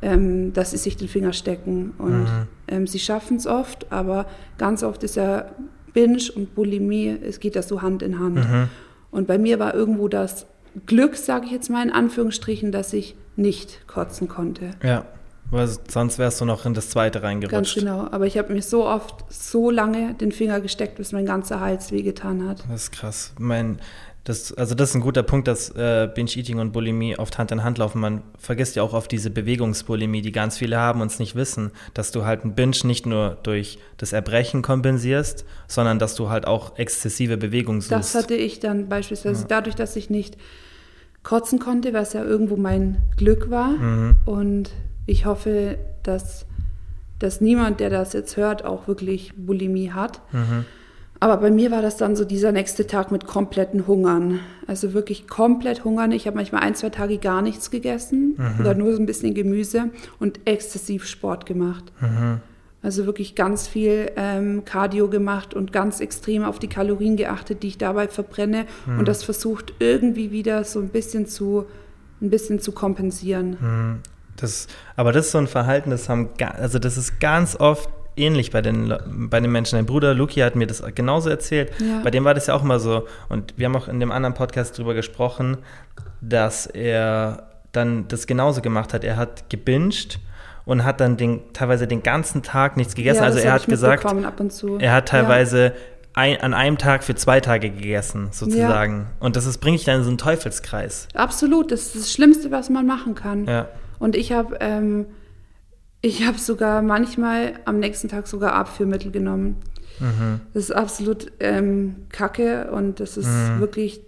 ähm, 0.00 0.54
dass 0.54 0.70
sie 0.70 0.78
sich 0.78 0.96
den 0.96 1.08
Finger 1.08 1.34
stecken. 1.34 1.92
Und 1.98 2.22
mhm. 2.22 2.46
ähm, 2.66 2.86
sie 2.86 2.98
schaffen 2.98 3.36
es 3.36 3.46
oft, 3.46 3.92
aber 3.92 4.24
ganz 4.56 4.82
oft 4.82 5.02
ist 5.04 5.16
ja 5.16 5.50
Binge 5.92 6.30
und 6.34 6.54
Bulimie, 6.54 7.18
es 7.22 7.40
geht 7.40 7.56
das 7.56 7.68
so 7.68 7.82
Hand 7.82 8.02
in 8.02 8.18
Hand. 8.18 8.36
Mhm. 8.36 8.68
Und 9.10 9.26
bei 9.26 9.36
mir 9.36 9.58
war 9.58 9.74
irgendwo 9.74 10.08
das 10.08 10.46
Glück, 10.86 11.16
sage 11.16 11.46
ich 11.46 11.52
jetzt 11.52 11.70
mal 11.70 11.82
in 11.82 11.92
Anführungsstrichen, 11.92 12.72
dass 12.72 12.92
ich 12.92 13.14
nicht 13.36 13.86
kotzen 13.86 14.28
konnte. 14.28 14.70
Ja, 14.82 15.04
weil 15.50 15.66
sonst 15.66 16.18
wärst 16.18 16.40
du 16.40 16.44
noch 16.44 16.66
in 16.66 16.74
das 16.74 16.90
zweite 16.90 17.22
reingerutscht. 17.22 17.52
Ganz 17.52 17.74
genau, 17.74 18.08
aber 18.10 18.26
ich 18.26 18.36
habe 18.36 18.52
mir 18.52 18.62
so 18.62 18.86
oft 18.86 19.24
so 19.30 19.70
lange 19.70 20.14
den 20.14 20.32
Finger 20.32 20.60
gesteckt, 20.60 20.96
bis 20.96 21.12
mein 21.12 21.24
ganzer 21.24 21.60
Hals 21.60 21.90
wehgetan 21.90 22.48
hat. 22.48 22.64
Das 22.68 22.84
ist 22.84 22.92
krass. 22.92 23.32
Mein, 23.38 23.78
das, 24.24 24.52
also 24.52 24.74
das 24.74 24.90
ist 24.90 24.94
ein 24.94 25.00
guter 25.00 25.22
Punkt, 25.22 25.48
dass 25.48 25.70
äh, 25.70 26.08
Binge-Eating 26.14 26.58
und 26.58 26.72
Bulimie 26.72 27.18
oft 27.18 27.38
Hand 27.38 27.50
in 27.50 27.64
Hand 27.64 27.78
laufen. 27.78 28.00
Man 28.00 28.22
vergisst 28.38 28.76
ja 28.76 28.82
auch 28.82 28.92
oft 28.92 29.10
diese 29.10 29.30
Bewegungsbulimie, 29.30 30.20
die 30.20 30.32
ganz 30.32 30.58
viele 30.58 30.76
haben 30.76 31.00
und 31.00 31.10
es 31.10 31.18
nicht 31.18 31.34
wissen, 31.34 31.70
dass 31.94 32.10
du 32.10 32.26
halt 32.26 32.44
ein 32.44 32.54
Binge 32.54 32.76
nicht 32.84 33.06
nur 33.06 33.38
durch 33.42 33.78
das 33.96 34.12
Erbrechen 34.12 34.60
kompensierst, 34.60 35.46
sondern 35.66 35.98
dass 35.98 36.14
du 36.14 36.28
halt 36.28 36.46
auch 36.46 36.78
exzessive 36.78 37.38
Bewegung 37.38 37.80
suchst. 37.80 37.92
Das 37.92 38.14
hatte 38.14 38.34
ich 38.34 38.60
dann 38.60 38.88
beispielsweise 38.88 39.42
ja. 39.42 39.46
dadurch, 39.48 39.76
dass 39.76 39.96
ich 39.96 40.10
nicht 40.10 40.36
kotzen 41.22 41.58
konnte, 41.58 41.94
was 41.94 42.12
ja 42.12 42.22
irgendwo 42.22 42.56
mein 42.56 42.98
Glück 43.16 43.50
war. 43.50 43.70
Mhm. 43.70 44.16
Und 44.26 44.70
ich 45.06 45.24
hoffe, 45.24 45.78
dass, 46.02 46.44
dass 47.18 47.40
niemand, 47.40 47.80
der 47.80 47.88
das 47.88 48.12
jetzt 48.12 48.36
hört, 48.36 48.64
auch 48.64 48.88
wirklich 48.88 49.32
Bulimie 49.36 49.92
hat. 49.92 50.20
Mhm 50.32 50.66
Aber 51.20 51.38
bei 51.38 51.50
mir 51.50 51.70
war 51.70 51.82
das 51.82 51.96
dann 51.96 52.14
so 52.14 52.24
dieser 52.24 52.52
nächste 52.52 52.86
Tag 52.86 53.10
mit 53.10 53.26
kompletten 53.26 53.86
Hungern. 53.86 54.40
Also 54.66 54.92
wirklich 54.92 55.26
komplett 55.26 55.84
hungern. 55.84 56.12
Ich 56.12 56.26
habe 56.26 56.36
manchmal 56.36 56.62
ein, 56.62 56.74
zwei 56.74 56.90
Tage 56.90 57.18
gar 57.18 57.42
nichts 57.42 57.70
gegessen 57.70 58.36
mhm. 58.36 58.60
oder 58.60 58.74
nur 58.74 58.92
so 58.92 59.00
ein 59.00 59.06
bisschen 59.06 59.34
Gemüse 59.34 59.90
und 60.20 60.40
exzessiv 60.44 61.06
Sport 61.06 61.46
gemacht. 61.46 61.84
Mhm. 62.00 62.40
Also 62.80 63.06
wirklich 63.06 63.34
ganz 63.34 63.66
viel 63.66 64.12
ähm, 64.16 64.64
Cardio 64.64 65.08
gemacht 65.08 65.52
und 65.52 65.72
ganz 65.72 65.98
extrem 65.98 66.44
auf 66.44 66.60
die 66.60 66.68
Kalorien 66.68 67.16
geachtet, 67.16 67.64
die 67.64 67.68
ich 67.68 67.78
dabei 67.78 68.06
verbrenne 68.06 68.66
mhm. 68.86 69.00
und 69.00 69.08
das 69.08 69.24
versucht 69.24 69.74
irgendwie 69.80 70.30
wieder 70.30 70.62
so 70.62 70.78
ein 70.78 70.88
bisschen 70.90 71.26
zu, 71.26 71.66
ein 72.20 72.30
bisschen 72.30 72.60
zu 72.60 72.70
kompensieren. 72.70 73.56
Mhm. 73.60 73.98
Das, 74.36 74.68
aber 74.94 75.10
das 75.10 75.26
ist 75.26 75.32
so 75.32 75.38
ein 75.38 75.48
Verhalten, 75.48 75.90
das 75.90 76.08
haben, 76.08 76.28
also 76.56 76.78
das 76.78 76.96
ist 76.96 77.18
ganz 77.18 77.56
oft 77.56 77.90
ähnlich 78.18 78.50
bei 78.50 78.60
den, 78.60 78.94
bei 79.30 79.40
den 79.40 79.50
Menschen. 79.52 79.78
Mein 79.78 79.86
Bruder 79.86 80.14
Luki 80.14 80.40
hat 80.40 80.56
mir 80.56 80.66
das 80.66 80.82
genauso 80.94 81.30
erzählt. 81.30 81.72
Ja. 81.78 82.00
Bei 82.02 82.10
dem 82.10 82.24
war 82.24 82.34
das 82.34 82.48
ja 82.48 82.54
auch 82.54 82.62
immer 82.62 82.78
so. 82.78 83.06
Und 83.28 83.54
wir 83.56 83.66
haben 83.66 83.76
auch 83.76 83.88
in 83.88 84.00
dem 84.00 84.10
anderen 84.10 84.34
Podcast 84.34 84.78
darüber 84.78 84.94
gesprochen, 84.94 85.58
dass 86.20 86.66
er 86.66 87.48
dann 87.72 88.08
das 88.08 88.26
genauso 88.26 88.60
gemacht 88.60 88.92
hat. 88.94 89.04
Er 89.04 89.16
hat 89.16 89.50
gebinged 89.50 90.18
und 90.64 90.84
hat 90.84 91.00
dann 91.00 91.16
den, 91.16 91.40
teilweise 91.52 91.86
den 91.86 92.02
ganzen 92.02 92.42
Tag 92.42 92.76
nichts 92.76 92.94
gegessen. 92.94 93.20
Ja, 93.20 93.24
also 93.24 93.38
er 93.38 93.52
hat 93.52 93.66
gesagt, 93.66 94.04
er 94.80 94.92
hat 94.92 95.08
teilweise 95.08 95.64
ja. 95.64 95.72
ein, 96.14 96.40
an 96.40 96.54
einem 96.54 96.78
Tag 96.78 97.04
für 97.04 97.14
zwei 97.14 97.40
Tage 97.40 97.70
gegessen, 97.70 98.28
sozusagen. 98.32 98.98
Ja. 99.00 99.06
Und 99.20 99.36
das 99.36 99.46
ist, 99.46 99.58
bringt 99.58 99.78
dich 99.78 99.86
dann 99.86 99.98
in 99.98 100.02
so 100.02 100.10
einen 100.10 100.18
Teufelskreis. 100.18 101.08
Absolut, 101.14 101.72
das 101.72 101.86
ist 101.86 101.96
das 101.96 102.12
Schlimmste, 102.12 102.50
was 102.50 102.68
man 102.68 102.86
machen 102.86 103.14
kann. 103.14 103.66
Und 103.98 104.14
ich 104.14 104.32
habe 104.32 104.58
ähm, 104.60 105.06
ich 106.00 106.26
habe 106.26 106.38
sogar 106.38 106.82
manchmal 106.82 107.54
am 107.64 107.78
nächsten 107.78 108.08
Tag 108.08 108.26
sogar 108.26 108.52
Abführmittel 108.52 109.10
genommen. 109.10 109.56
Mhm. 110.00 110.40
Das 110.54 110.64
ist 110.64 110.70
absolut 110.72 111.32
ähm, 111.40 111.96
kacke 112.10 112.70
und 112.70 113.00
das 113.00 113.16
ist 113.16 113.28
mhm. 113.28 113.60
wirklich 113.60 114.00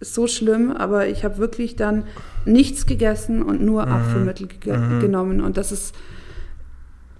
so 0.00 0.26
schlimm, 0.26 0.72
aber 0.72 1.08
ich 1.08 1.24
habe 1.24 1.38
wirklich 1.38 1.76
dann 1.76 2.04
nichts 2.44 2.86
gegessen 2.86 3.42
und 3.42 3.60
nur 3.62 3.86
mhm. 3.86 3.92
Abführmittel 3.92 4.48
ge 4.48 4.76
mhm. 4.76 5.00
genommen 5.00 5.40
und 5.40 5.56
das 5.56 5.72
ist 5.72 5.94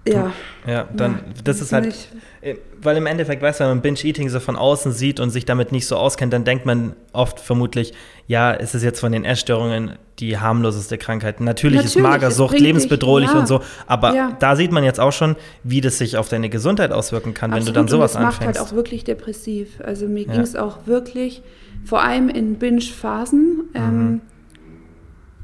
ja. 0.07 0.31
Ja, 0.67 0.87
dann, 0.95 1.13
ja, 1.13 1.19
das 1.43 1.61
ist 1.61 1.73
halt, 1.73 1.85
nicht. 1.85 2.09
Äh, 2.41 2.55
weil 2.81 2.97
im 2.97 3.05
Endeffekt, 3.05 3.41
weißt 3.41 3.59
du, 3.59 3.63
wenn 3.63 3.71
man 3.71 3.81
Binge-Eating 3.81 4.29
so 4.29 4.39
von 4.39 4.55
außen 4.55 4.91
sieht 4.91 5.19
und 5.19 5.29
sich 5.29 5.45
damit 5.45 5.71
nicht 5.71 5.87
so 5.87 5.97
auskennt, 5.97 6.33
dann 6.33 6.43
denkt 6.43 6.65
man 6.65 6.95
oft 7.13 7.39
vermutlich, 7.39 7.93
ja, 8.27 8.53
es 8.53 8.75
ist 8.75 8.83
jetzt 8.83 8.99
von 8.99 9.11
den 9.11 9.25
Essstörungen 9.25 9.93
die 10.19 10.37
harmloseste 10.37 10.97
Krankheit. 10.97 11.39
Natürlich, 11.41 11.77
Natürlich 11.77 11.97
ist 11.97 12.01
Magersucht 12.01 12.59
lebensbedrohlich 12.59 13.29
dich, 13.29 13.35
ja. 13.35 13.39
und 13.41 13.47
so, 13.47 13.61
aber 13.87 14.15
ja. 14.15 14.37
da 14.39 14.55
sieht 14.55 14.71
man 14.71 14.83
jetzt 14.83 14.99
auch 14.99 15.11
schon, 15.11 15.35
wie 15.63 15.81
das 15.81 15.97
sich 15.97 16.17
auf 16.17 16.29
deine 16.29 16.49
Gesundheit 16.49 16.91
auswirken 16.91 17.33
kann, 17.33 17.51
Absolut, 17.51 17.67
wenn 17.67 17.73
du 17.73 17.79
dann 17.79 17.87
sowas 17.87 18.15
anfängst. 18.15 18.39
Das 18.39 18.47
macht 18.47 18.57
halt 18.59 18.67
auch 18.67 18.75
wirklich 18.75 19.03
depressiv. 19.03 19.79
Also 19.83 20.07
mir 20.07 20.25
ging 20.25 20.41
es 20.41 20.55
auch 20.55 20.85
wirklich, 20.85 21.41
vor 21.85 22.03
allem 22.03 22.29
in 22.29 22.55
Binge-Phasen, 22.55 23.69
ähm, 23.73 24.11
mhm 24.11 24.21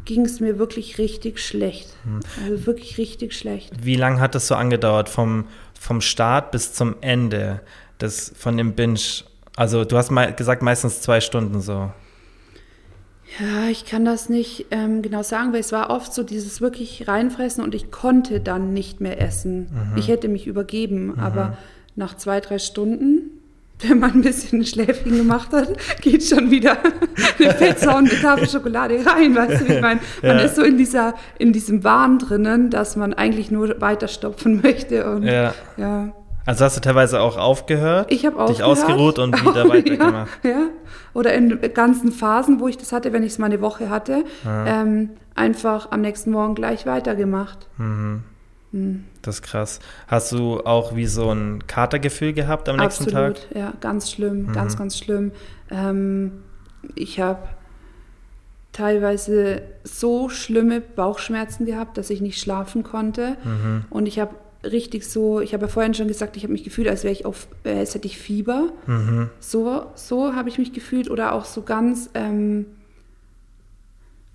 ging 0.07 0.25
es 0.25 0.39
mir 0.39 0.57
wirklich 0.57 0.97
richtig 0.97 1.39
schlecht. 1.39 1.89
Hm. 2.03 2.21
Also 2.43 2.65
wirklich 2.65 2.97
richtig 2.97 3.33
schlecht. 3.33 3.71
Wie 3.83 3.95
lange 3.95 4.19
hat 4.19 4.33
das 4.33 4.47
so 4.47 4.55
angedauert, 4.55 5.09
vom, 5.09 5.45
vom 5.79 6.01
Start 6.01 6.51
bis 6.51 6.73
zum 6.73 6.95
Ende 7.01 7.61
des, 8.01 8.33
von 8.35 8.57
dem 8.57 8.73
Binge? 8.73 8.99
Also 9.55 9.85
du 9.85 9.97
hast 9.97 10.09
mal 10.09 10.33
gesagt, 10.33 10.63
meistens 10.63 11.01
zwei 11.01 11.21
Stunden 11.21 11.61
so. 11.61 11.91
Ja, 13.39 13.67
ich 13.69 13.85
kann 13.85 14.05
das 14.05 14.29
nicht 14.29 14.67
ähm, 14.71 15.01
genau 15.01 15.21
sagen, 15.21 15.51
weil 15.51 15.59
es 15.59 15.73
war 15.73 15.89
oft 15.89 16.13
so 16.13 16.23
dieses 16.23 16.61
wirklich 16.61 17.07
reinfressen 17.09 17.61
und 17.61 17.75
ich 17.75 17.91
konnte 17.91 18.39
dann 18.39 18.73
nicht 18.73 19.01
mehr 19.01 19.21
essen. 19.21 19.63
Mhm. 19.91 19.97
Ich 19.97 20.07
hätte 20.07 20.29
mich 20.29 20.47
übergeben, 20.47 21.07
mhm. 21.07 21.19
aber 21.19 21.57
nach 21.95 22.15
zwei, 22.15 22.39
drei 22.39 22.59
Stunden 22.59 23.26
wenn 23.79 23.99
man 23.99 24.11
ein 24.11 24.21
bisschen 24.21 24.65
Schläfchen 24.65 25.17
gemacht 25.17 25.51
hat, 25.51 25.69
geht 26.01 26.23
schon 26.23 26.49
wieder 26.49 26.77
eine 27.39 27.53
fettsauende 27.53 28.19
Tafel 28.21 28.49
Schokolade 28.49 29.05
rein, 29.05 29.35
weißt 29.35 29.61
du, 29.61 29.73
ich 29.73 29.81
meine, 29.81 29.99
man 30.21 30.37
ja. 30.39 30.43
ist 30.43 30.55
so 30.55 30.63
in 30.63 30.77
dieser, 30.77 31.13
in 31.37 31.53
diesem 31.53 31.83
Wahn 31.83 32.19
drinnen, 32.19 32.69
dass 32.69 32.95
man 32.95 33.13
eigentlich 33.13 33.51
nur 33.51 33.79
weiterstopfen 33.79 34.61
möchte 34.61 35.09
und 35.09 35.23
ja. 35.23 35.53
ja. 35.77 36.11
Also 36.45 36.63
hast 36.63 36.77
du 36.77 36.81
teilweise 36.81 37.19
auch 37.19 37.37
aufgehört? 37.37 38.09
Ich 38.09 38.25
habe 38.25 38.45
Dich 38.45 38.63
ausgeruht 38.63 39.19
und 39.19 39.39
wieder 39.41 39.65
oh, 39.67 39.69
weitergemacht. 39.69 40.29
Ja, 40.43 40.49
ja, 40.49 40.67
Oder 41.13 41.33
in 41.33 41.59
ganzen 41.73 42.13
Phasen, 42.13 42.61
wo 42.61 42.69
ich 42.69 42.77
das 42.77 42.93
hatte, 42.93 43.11
wenn 43.11 43.21
ich 43.21 43.33
es 43.33 43.37
mal 43.37 43.47
eine 43.47 43.59
Woche 43.59 43.89
hatte, 43.89 44.23
ähm, 44.45 45.09
einfach 45.35 45.91
am 45.91 45.99
nächsten 45.99 46.31
Morgen 46.31 46.55
gleich 46.55 46.85
weitergemacht. 46.85 47.67
Mhm. 47.77 48.23
Hm. 48.77 49.03
Das 49.21 49.35
ist 49.35 49.41
krass. 49.41 49.79
Hast 50.07 50.31
du 50.31 50.59
auch 50.61 50.95
wie 50.95 51.07
so 51.07 51.31
ein 51.31 51.65
Katergefühl 51.67 52.33
gehabt 52.33 52.69
am 52.69 52.77
nächsten 52.77 53.05
Absolut, 53.05 53.49
Tag? 53.49 53.55
ja, 53.55 53.73
ganz 53.81 54.11
schlimm, 54.11 54.43
mhm. 54.43 54.53
ganz, 54.53 54.77
ganz 54.77 54.97
schlimm. 54.97 55.31
Ähm, 55.69 56.43
ich 56.95 57.19
habe 57.19 57.47
teilweise 58.71 59.63
so 59.83 60.29
schlimme 60.29 60.81
Bauchschmerzen 60.81 61.65
gehabt, 61.65 61.97
dass 61.97 62.09
ich 62.09 62.21
nicht 62.21 62.39
schlafen 62.39 62.83
konnte. 62.83 63.35
Mhm. 63.43 63.85
Und 63.89 64.05
ich 64.05 64.19
habe 64.19 64.35
richtig 64.63 65.07
so, 65.07 65.41
ich 65.41 65.53
habe 65.53 65.65
ja 65.65 65.67
vorhin 65.67 65.93
schon 65.93 66.07
gesagt, 66.07 66.37
ich 66.37 66.43
habe 66.43 66.53
mich 66.53 66.63
gefühlt, 66.63 66.87
als 66.87 67.03
wäre 67.03 67.11
ich 67.11 67.25
auf, 67.25 67.47
äh, 67.63 67.79
als 67.79 67.95
hätte 67.95 68.07
ich 68.07 68.17
Fieber. 68.17 68.69
Mhm. 68.85 69.29
So, 69.39 69.87
so 69.95 70.35
habe 70.35 70.49
ich 70.49 70.59
mich 70.59 70.73
gefühlt 70.73 71.09
oder 71.09 71.33
auch 71.33 71.45
so 71.45 71.63
ganz, 71.63 72.09
ähm, 72.13 72.67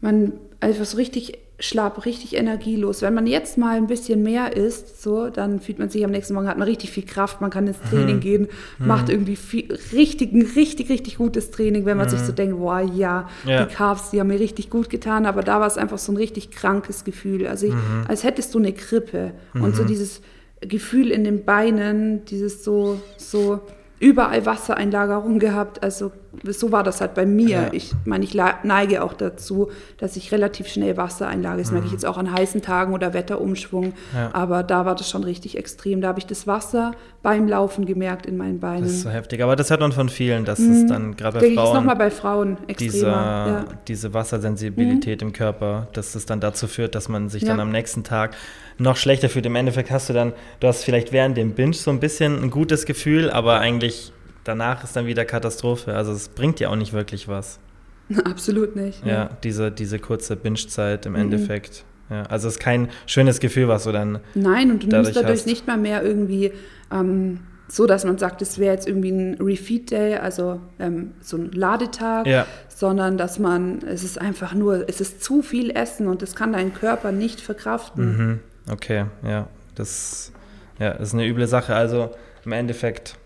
man, 0.01 0.33
also 0.61 0.83
so 0.83 0.97
richtig 0.97 1.39
schlapp, 1.63 2.05
richtig 2.07 2.37
energielos. 2.37 3.03
Wenn 3.03 3.15
man 3.15 3.27
jetzt 3.29 3.57
mal 3.57 3.77
ein 3.77 3.87
bisschen 3.87 4.23
mehr 4.23 4.57
isst, 4.57 5.01
so, 5.01 5.31
dann 5.31 5.61
fühlt 5.61 5.79
man 5.79 5.89
sich 5.89 6.05
am 6.05 6.11
nächsten 6.11 6.35
Morgen, 6.35 6.49
hat 6.49 6.59
man 6.59 6.67
richtig 6.67 6.91
viel 6.91 7.05
Kraft, 7.05 7.41
man 7.41 7.51
kann 7.51 7.69
ins 7.69 7.81
Training 7.89 8.17
mhm. 8.17 8.21
gehen, 8.21 8.49
mhm. 8.79 8.87
macht 8.89 9.09
irgendwie 9.09 9.37
viel, 9.37 9.73
richtig, 9.93 10.35
richtig, 10.57 10.91
richtig 10.91 11.19
gutes 11.19 11.53
Training, 11.53 11.85
wenn 11.85 11.97
man 11.97 12.07
mhm. 12.07 12.11
sich 12.11 12.21
so 12.21 12.33
denkt, 12.33 12.59
boah, 12.59 12.81
ja, 12.81 13.29
ja, 13.47 13.65
die 13.65 13.73
Carbs, 13.73 14.11
die 14.11 14.19
haben 14.19 14.27
mir 14.27 14.41
richtig 14.41 14.71
gut 14.71 14.91
getan, 14.91 15.25
aber 15.25 15.43
da 15.43 15.61
war 15.61 15.69
es 15.69 15.79
einfach 15.79 15.99
so 15.99 16.11
ein 16.11 16.17
richtig 16.17 16.51
krankes 16.51 17.05
Gefühl. 17.05 17.47
Also 17.47 17.67
ich, 17.67 17.75
mhm. 17.75 18.07
als 18.09 18.25
hättest 18.25 18.53
du 18.55 18.59
eine 18.59 18.73
Grippe 18.73 19.33
und 19.55 19.77
so 19.77 19.85
mhm. 19.85 19.87
dieses 19.87 20.21
Gefühl 20.61 21.13
in 21.13 21.23
den 21.23 21.45
Beinen, 21.45 22.25
dieses 22.25 22.65
so, 22.65 23.01
so, 23.17 23.61
überall 24.03 24.45
Wassereinlagerung 24.45 25.39
gehabt. 25.39 25.83
Also 25.83 26.11
so 26.45 26.73
war 26.73 26.83
das 26.83 27.01
halt 27.01 27.15
bei 27.15 27.25
mir. 27.25 27.49
Ja. 27.49 27.69
Ich 27.71 27.93
meine, 28.05 28.25
ich 28.25 28.35
neige 28.35 29.05
auch 29.05 29.13
dazu, 29.13 29.71
dass 29.97 30.17
ich 30.17 30.33
relativ 30.33 30.67
schnell 30.67 30.97
Wasser 30.97 31.29
einlage. 31.29 31.59
Das 31.59 31.69
mhm. 31.69 31.75
merke 31.75 31.87
ich 31.87 31.93
mhm. 31.93 31.97
jetzt 31.99 32.07
auch 32.07 32.19
an 32.19 32.33
heißen 32.33 32.63
Tagen 32.63 32.95
oder 32.95 33.15
Wetterumschwung. 33.15 33.93
Ja. 34.13 34.31
Aber 34.33 34.65
da 34.65 34.85
war 34.87 34.97
das 34.97 35.09
schon 35.09 35.23
richtig 35.23 35.57
extrem. 35.57 36.01
Da 36.01 36.09
habe 36.09 36.19
ich 36.19 36.27
das 36.27 36.49
Wasser 36.49 36.93
beim 37.23 37.47
Laufen 37.47 37.87
gemerkt 37.87 38.27
in 38.27 38.37
meinen 38.37 38.59
Beinen. 38.59 38.83
Das 38.83 38.93
ist 38.93 39.03
so 39.03 39.11
heftig. 39.11 39.41
Aber 39.41 39.55
das 39.55 39.71
hört 39.71 39.81
man 39.81 39.93
von 39.93 40.09
vielen, 40.09 40.45
dass 40.45 40.59
mhm. 40.59 40.73
es 40.73 40.87
dann 40.87 41.15
gerade 41.15 41.39
bei 41.39 41.55
Frauen. 41.55 41.77
nochmal 41.77 41.97
bei 41.97 42.11
Frauen 42.11 42.57
extremer. 42.67 42.91
Diese, 42.91 43.07
ja. 43.07 43.65
diese 43.87 44.15
Wassersensibilität 44.15 45.21
mhm. 45.21 45.29
im 45.29 45.33
Körper, 45.33 45.87
dass 45.93 46.17
es 46.17 46.27
dann 46.27 46.41
dazu 46.41 46.67
führt, 46.67 46.97
dass 46.97 47.09
man 47.09 47.29
sich 47.29 47.45
dann 47.45 47.61
am 47.61 47.71
nächsten 47.71 48.03
Tag 48.03 48.35
noch 48.83 48.97
schlechter 48.97 49.29
fühlt. 49.29 49.47
Im 49.47 49.57
Endeffekt 49.57 49.91
hast 49.91 50.09
du 50.09 50.13
dann, 50.13 50.33
du 50.61 50.69
hast 50.69 50.85
vielleicht 50.85 51.13
während 51.13 51.37
dem 51.37 51.53
Binge 51.53 51.75
so 51.75 51.91
ein 51.91 52.01
bisschen 52.01 52.43
ein 52.43 52.51
gutes 52.51 52.85
Gefühl, 52.85 53.31
aber 53.31 53.61
eigentlich 53.61 54.13
danach 54.45 54.85
ist 54.85 54.97
dann 54.97 55.07
wieder 55.07 55.25
Katastrophe. 55.25 55.95
Also 55.95 56.13
es 56.13 56.29
bringt 56.29 56.61
dir 56.61 56.71
auch 56.71 56.77
nicht 56.77 56.93
wirklich 56.93 57.29
was. 57.29 57.59
Absolut 58.25 58.77
nicht. 58.77 59.05
Ja, 59.07 59.13
ja 59.13 59.31
diese, 59.43 59.71
diese 59.71 59.99
kurze 59.99 60.37
Binge-Zeit 60.37 61.07
im 61.07 61.13
mhm. 61.13 61.21
Endeffekt. 61.21 61.85
Ja, 62.11 62.25
also 62.25 62.49
es 62.49 62.55
ist 62.55 62.61
kein 62.61 62.89
schönes 63.07 63.41
Gefühl, 63.41 63.69
was 63.69 63.85
du 63.85 63.93
dann. 63.93 64.19
Nein, 64.35 64.71
und 64.71 64.83
du 64.83 64.89
nimmst 64.89 65.17
dadurch 65.17 65.41
hast. 65.41 65.47
nicht 65.47 65.67
mal 65.67 65.79
mehr 65.79 66.03
irgendwie 66.03 66.53
ähm, 66.91 67.41
so, 67.69 67.87
dass 67.87 68.05
man 68.05 68.19
sagt, 68.19 68.43
es 68.43 68.59
wäre 68.59 68.75
jetzt 68.75 68.87
irgendwie 68.87 69.11
ein 69.11 69.39
Refeed-Day, 69.41 70.17
also 70.17 70.61
ähm, 70.79 71.13
so 71.23 71.39
ein 71.39 71.53
Ladetag, 71.53 72.27
ja. 72.27 72.47
sondern 72.69 73.17
dass 73.17 73.39
man, 73.39 73.79
es 73.87 74.05
ist 74.05 74.21
einfach 74.21 74.53
nur, 74.53 74.87
es 74.89 75.01
ist 75.01 75.25
zu 75.25 75.41
viel 75.41 75.71
Essen 75.71 76.07
und 76.07 76.21
das 76.21 76.35
kann 76.35 76.53
dein 76.53 76.75
Körper 76.75 77.13
nicht 77.13 77.41
verkraften. 77.41 78.05
Mhm. 78.05 78.41
Okay, 78.71 79.07
ja, 79.27 79.49
das, 79.75 80.33
ja, 80.79 80.95
das 80.95 81.09
ist 81.09 81.15
eine 81.15 81.27
üble 81.27 81.47
Sache. 81.47 81.75
Also 81.75 82.11
im 82.45 82.53
Endeffekt 82.53 83.17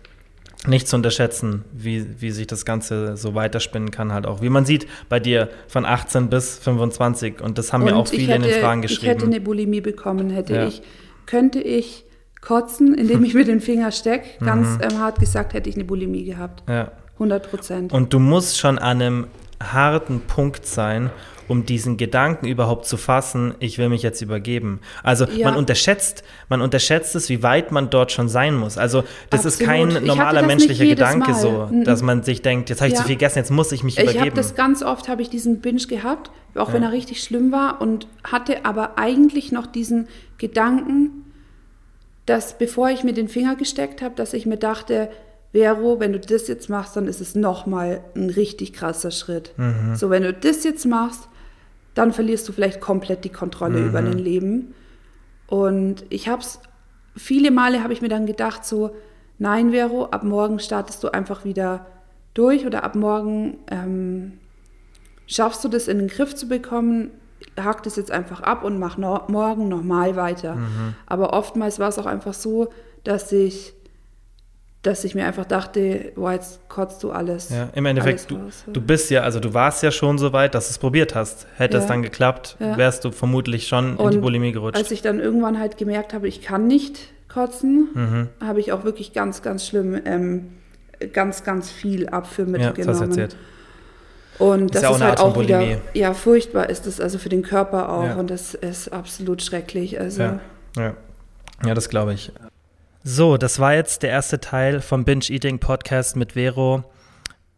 nicht 0.65 0.87
zu 0.87 0.95
unterschätzen, 0.95 1.63
wie, 1.71 2.21
wie 2.21 2.31
sich 2.31 2.47
das 2.47 2.65
Ganze 2.65 3.15
so 3.15 3.35
weiterspinnen 3.35 3.91
kann, 3.91 4.11
halt 4.11 4.25
auch. 4.25 4.41
Wie 4.41 4.49
man 4.49 4.65
sieht 4.65 4.87
bei 5.07 5.19
dir 5.19 5.49
von 5.67 5.85
18 5.85 6.29
bis 6.29 6.57
25 6.59 7.41
und 7.41 7.57
das 7.57 7.73
haben 7.73 7.83
und 7.83 7.89
ja 7.89 7.95
auch 7.95 8.07
viele 8.07 8.33
hätte, 8.33 8.45
in 8.45 8.51
den 8.51 8.61
Fragen 8.61 8.81
geschrieben. 8.81 9.03
Ich 9.03 9.09
hätte 9.09 9.25
eine 9.25 9.39
Bulimie 9.39 9.81
bekommen, 9.81 10.29
hätte 10.29 10.55
ja. 10.55 10.67
ich, 10.67 10.81
könnte 11.25 11.59
ich 11.59 12.05
kotzen, 12.41 12.95
indem 12.95 13.23
ich 13.23 13.33
mir 13.35 13.45
den 13.45 13.61
Finger 13.61 13.91
stecke, 13.91 14.43
ganz 14.43 14.77
mhm. 14.77 14.83
ähm, 14.83 14.99
hart 14.99 15.19
gesagt, 15.19 15.53
hätte 15.53 15.69
ich 15.69 15.75
eine 15.75 15.85
Bulimie 15.85 16.25
gehabt. 16.25 16.67
Ja. 16.67 16.91
100 17.13 17.49
Prozent. 17.49 17.93
Und 17.93 18.13
du 18.13 18.19
musst 18.19 18.59
schon 18.59 18.77
an 18.77 19.01
einem 19.01 19.27
harten 19.61 20.21
Punkt 20.21 20.65
sein, 20.65 21.09
um 21.47 21.65
diesen 21.65 21.97
Gedanken 21.97 22.47
überhaupt 22.47 22.85
zu 22.85 22.97
fassen, 22.97 23.55
ich 23.59 23.77
will 23.77 23.89
mich 23.89 24.03
jetzt 24.03 24.21
übergeben. 24.21 24.79
Also 25.03 25.25
ja. 25.25 25.49
man 25.49 25.57
unterschätzt, 25.57 26.23
man 26.49 26.61
unterschätzt 26.61 27.15
es, 27.15 27.29
wie 27.29 27.43
weit 27.43 27.71
man 27.71 27.89
dort 27.89 28.11
schon 28.11 28.29
sein 28.29 28.55
muss. 28.55 28.77
Also 28.77 29.03
das 29.29 29.45
Absolut. 29.45 29.59
ist 29.61 29.65
kein 29.65 30.05
normaler 30.05 30.43
menschlicher 30.43 30.85
Gedanke 30.85 31.31
Mal. 31.31 31.39
so, 31.39 31.69
mhm. 31.71 31.83
dass 31.83 32.01
man 32.01 32.23
sich 32.23 32.41
denkt, 32.41 32.69
jetzt 32.69 32.81
habe 32.81 32.89
ich 32.89 32.95
ja. 32.95 33.01
zu 33.01 33.07
viel 33.07 33.15
gegessen, 33.15 33.39
jetzt 33.39 33.51
muss 33.51 33.71
ich 33.71 33.83
mich 33.83 33.95
übergeben. 33.97 34.17
Ich 34.17 34.21
habe 34.21 34.35
das 34.35 34.55
ganz 34.55 34.83
oft, 34.83 35.07
habe 35.07 35.21
ich 35.21 35.29
diesen 35.29 35.61
Binge 35.61 35.85
gehabt, 35.87 36.31
auch 36.55 36.69
ja. 36.69 36.73
wenn 36.73 36.83
er 36.83 36.91
richtig 36.91 37.23
schlimm 37.23 37.51
war 37.51 37.81
und 37.81 38.07
hatte 38.23 38.65
aber 38.65 38.97
eigentlich 38.97 39.51
noch 39.51 39.67
diesen 39.67 40.07
Gedanken, 40.37 41.23
dass 42.25 42.57
bevor 42.57 42.89
ich 42.89 43.03
mir 43.03 43.13
den 43.13 43.29
Finger 43.29 43.55
gesteckt 43.55 44.01
habe, 44.01 44.15
dass 44.15 44.33
ich 44.33 44.45
mir 44.45 44.57
dachte, 44.57 45.09
Vero, 45.53 45.99
wenn 45.99 46.13
du 46.13 46.19
das 46.19 46.47
jetzt 46.47 46.69
machst, 46.69 46.95
dann 46.95 47.07
ist 47.07 47.21
es 47.21 47.35
nochmal 47.35 48.01
ein 48.15 48.29
richtig 48.29 48.73
krasser 48.73 49.11
Schritt. 49.11 49.53
Mhm. 49.57 49.95
So, 49.95 50.09
wenn 50.09 50.23
du 50.23 50.33
das 50.33 50.63
jetzt 50.63 50.85
machst, 50.85 51.29
dann 51.97 52.13
verlierst 52.13 52.47
du 52.47 52.53
vielleicht 52.53 52.81
komplett 52.81 53.23
die 53.23 53.29
Kontrolle 53.29 53.79
mhm. 53.79 53.87
über 53.89 54.01
dein 54.01 54.17
Leben. 54.17 54.73
Und 55.47 56.05
ich 56.09 56.27
habe 56.27 56.41
es, 56.41 56.59
viele 57.15 57.51
Male 57.51 57.83
habe 57.83 57.93
ich 57.93 58.01
mir 58.01 58.09
dann 58.09 58.25
gedacht, 58.25 58.65
so, 58.65 58.91
nein, 59.39 59.71
Vero, 59.71 60.05
ab 60.05 60.23
morgen 60.23 60.59
startest 60.59 61.03
du 61.03 61.09
einfach 61.09 61.45
wieder 61.45 61.85
durch 62.33 62.65
oder 62.65 62.83
ab 62.83 62.95
morgen 62.95 63.57
ähm, 63.71 64.33
schaffst 65.25 65.63
du 65.63 65.69
das 65.69 65.87
in 65.87 65.99
den 65.99 66.07
Griff 66.07 66.35
zu 66.35 66.47
bekommen, 66.47 67.11
hack 67.59 67.83
das 67.83 67.95
jetzt 67.95 68.11
einfach 68.11 68.41
ab 68.41 68.63
und 68.63 68.79
mach 68.79 68.97
no 68.97 69.21
morgen 69.27 69.67
nochmal 69.67 70.15
weiter. 70.15 70.55
Mhm. 70.55 70.95
Aber 71.05 71.33
oftmals 71.33 71.79
war 71.79 71.89
es 71.89 71.97
auch 71.97 72.05
einfach 72.05 72.33
so, 72.33 72.69
dass 73.03 73.31
ich 73.31 73.73
dass 74.83 75.03
ich 75.03 75.15
mir 75.15 75.25
einfach 75.25 75.45
dachte, 75.45 76.11
boah, 76.15 76.33
jetzt 76.33 76.69
kotzt 76.69 77.03
du 77.03 77.11
alles. 77.11 77.49
Ja, 77.49 77.69
im 77.73 77.85
Endeffekt, 77.85 78.29
du, 78.29 78.39
du 78.67 78.81
bist 78.81 79.09
ja, 79.09 79.21
also 79.21 79.39
du 79.39 79.53
warst 79.53 79.83
ja 79.83 79.91
schon 79.91 80.17
so 80.17 80.33
weit, 80.33 80.55
dass 80.55 80.67
du 80.67 80.71
es 80.71 80.77
probiert 80.77 81.15
hast. 81.15 81.47
Hätte 81.55 81.77
ja. 81.77 81.83
es 81.83 81.89
dann 81.89 82.03
geklappt, 82.03 82.55
ja. 82.59 82.77
wärst 82.77 83.03
du 83.03 83.11
vermutlich 83.11 83.67
schon 83.67 83.97
und 83.97 84.05
in 84.05 84.11
die 84.11 84.17
Bulimie 84.19 84.51
gerutscht. 84.51 84.77
Als 84.77 84.91
ich 84.91 85.01
dann 85.01 85.19
irgendwann 85.19 85.59
halt 85.59 85.77
gemerkt 85.77 86.13
habe, 86.13 86.27
ich 86.27 86.41
kann 86.41 86.67
nicht 86.67 86.99
kotzen, 87.27 87.89
mhm. 87.93 88.29
habe 88.45 88.59
ich 88.59 88.71
auch 88.71 88.83
wirklich 88.83 89.13
ganz, 89.13 89.41
ganz 89.41 89.65
schlimm, 89.67 89.99
ähm, 90.05 90.53
ganz, 91.11 91.43
ganz 91.43 91.69
viel 91.71 92.07
Abführmittel 92.07 92.67
ja, 92.67 92.71
genommen. 92.71 92.99
Das 92.99 93.09
erzählt. 93.09 93.35
Und 94.39 94.75
das 94.75 94.83
ist, 94.83 94.89
ist 94.89 95.01
halt 95.01 95.19
auch 95.19 95.39
wieder, 95.39 95.63
ja, 95.95 96.13
furchtbar 96.13 96.69
ist 96.69 96.85
es 96.85 97.01
also 97.01 97.17
für 97.17 97.29
den 97.29 97.41
Körper 97.41 97.89
auch 97.89 98.17
und 98.17 98.29
das 98.29 98.53
ist 98.53 98.93
absolut 98.93 99.41
schrecklich. 99.41 99.99
Also. 99.99 100.21
Ja. 100.21 100.93
ja 101.65 101.73
das 101.73 101.89
glaube 101.89 102.13
ich. 102.13 102.31
So, 103.09 103.37
das 103.37 103.57
war 103.59 103.73
jetzt 103.73 104.03
der 104.03 104.09
erste 104.09 104.41
Teil 104.41 104.81
vom 104.81 105.05
Binge 105.05 105.29
Eating 105.29 105.59
Podcast 105.59 106.17
mit 106.17 106.33
Vero. 106.33 106.83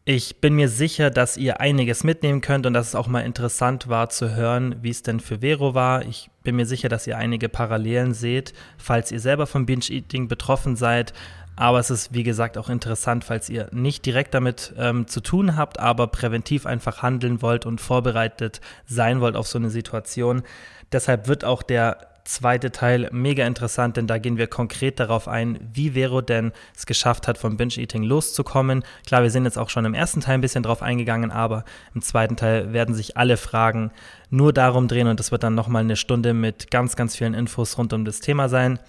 Ich 0.05 0.41
bin 0.41 0.53
mir 0.53 0.69
sicher, 0.69 1.09
dass 1.09 1.37
ihr 1.37 1.59
einiges 1.59 2.03
mitnehmen 2.03 2.41
könnt 2.41 2.67
und 2.67 2.75
dass 2.75 2.89
es 2.89 2.93
auch 2.93 3.07
mal 3.07 3.21
interessant 3.21 3.87
war 3.87 4.09
zu 4.09 4.35
hören, 4.35 4.75
wie 4.83 4.91
es 4.91 5.01
denn 5.01 5.19
für 5.19 5.39
Vero 5.39 5.73
war. 5.73 6.05
Ich 6.05 6.29
bin 6.43 6.55
mir 6.55 6.67
sicher, 6.67 6.87
dass 6.87 7.07
ihr 7.07 7.17
einige 7.17 7.49
Parallelen 7.49 8.13
seht, 8.13 8.53
falls 8.77 9.11
ihr 9.11 9.19
selber 9.19 9.47
vom 9.47 9.65
Binge 9.65 9.89
Eating 9.89 10.27
betroffen 10.27 10.75
seid. 10.75 11.13
Aber 11.55 11.79
es 11.79 11.89
ist, 11.89 12.13
wie 12.13 12.21
gesagt, 12.21 12.55
auch 12.55 12.69
interessant, 12.69 13.23
falls 13.23 13.49
ihr 13.49 13.69
nicht 13.71 14.05
direkt 14.05 14.35
damit 14.35 14.75
ähm, 14.77 15.07
zu 15.07 15.19
tun 15.19 15.55
habt, 15.55 15.79
aber 15.79 16.05
präventiv 16.09 16.67
einfach 16.67 17.01
handeln 17.01 17.41
wollt 17.41 17.65
und 17.65 17.81
vorbereitet 17.81 18.61
sein 18.85 19.19
wollt 19.19 19.35
auf 19.35 19.47
so 19.47 19.57
eine 19.57 19.71
Situation. 19.71 20.43
Deshalb 20.91 21.27
wird 21.27 21.43
auch 21.43 21.63
der 21.63 22.08
zweite 22.23 22.71
Teil 22.71 23.09
mega 23.11 23.45
interessant, 23.45 23.97
denn 23.97 24.07
da 24.07 24.17
gehen 24.17 24.37
wir 24.37 24.47
konkret 24.47 24.99
darauf 24.99 25.27
ein, 25.27 25.59
wie 25.73 25.91
Vero 25.91 26.21
denn 26.21 26.51
es 26.75 26.85
geschafft 26.85 27.27
hat, 27.27 27.37
vom 27.37 27.57
Binge-Eating 27.57 28.03
loszukommen. 28.03 28.83
Klar, 29.05 29.23
wir 29.23 29.31
sind 29.31 29.45
jetzt 29.45 29.57
auch 29.57 29.69
schon 29.69 29.85
im 29.85 29.93
ersten 29.93 30.21
Teil 30.21 30.35
ein 30.35 30.41
bisschen 30.41 30.63
drauf 30.63 30.81
eingegangen, 30.81 31.31
aber 31.31 31.65
im 31.93 32.01
zweiten 32.01 32.35
Teil 32.35 32.73
werden 32.73 32.95
sich 32.95 33.17
alle 33.17 33.37
Fragen 33.37 33.91
nur 34.29 34.53
darum 34.53 34.87
drehen 34.87 35.07
und 35.07 35.19
das 35.19 35.31
wird 35.31 35.43
dann 35.43 35.55
nochmal 35.55 35.83
eine 35.83 35.95
Stunde 35.95 36.33
mit 36.33 36.71
ganz, 36.71 36.95
ganz 36.95 37.15
vielen 37.15 37.33
Infos 37.33 37.77
rund 37.77 37.93
um 37.93 38.05
das 38.05 38.19
Thema 38.19 38.49
sein. 38.49 38.79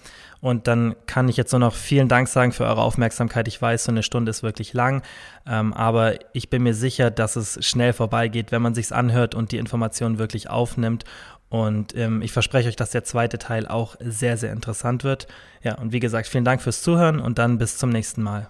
Und 0.41 0.67
dann 0.67 0.95
kann 1.05 1.29
ich 1.29 1.37
jetzt 1.37 1.51
nur 1.51 1.59
noch 1.59 1.75
vielen 1.75 2.07
Dank 2.07 2.27
sagen 2.27 2.51
für 2.51 2.65
eure 2.65 2.81
Aufmerksamkeit. 2.81 3.47
Ich 3.47 3.61
weiß, 3.61 3.83
so 3.83 3.91
eine 3.91 4.01
Stunde 4.01 4.31
ist 4.31 4.41
wirklich 4.41 4.73
lang, 4.73 5.03
ähm, 5.47 5.71
aber 5.73 6.15
ich 6.33 6.49
bin 6.49 6.63
mir 6.63 6.73
sicher, 6.73 7.11
dass 7.11 7.35
es 7.35 7.63
schnell 7.63 7.93
vorbeigeht, 7.93 8.51
wenn 8.51 8.63
man 8.63 8.73
sich's 8.73 8.91
anhört 8.91 9.35
und 9.35 9.51
die 9.51 9.57
Informationen 9.57 10.17
wirklich 10.17 10.49
aufnimmt. 10.49 11.05
Und 11.51 11.97
ähm, 11.97 12.21
ich 12.21 12.31
verspreche 12.31 12.69
euch, 12.69 12.77
dass 12.77 12.91
der 12.91 13.03
zweite 13.03 13.37
Teil 13.37 13.67
auch 13.67 13.97
sehr, 13.99 14.37
sehr 14.37 14.53
interessant 14.53 15.03
wird. 15.03 15.27
Ja, 15.61 15.75
und 15.75 15.91
wie 15.91 15.99
gesagt, 15.99 16.29
vielen 16.29 16.45
Dank 16.45 16.61
fürs 16.61 16.81
Zuhören 16.81 17.19
und 17.19 17.39
dann 17.39 17.57
bis 17.57 17.77
zum 17.77 17.89
nächsten 17.89 18.23
Mal. 18.23 18.47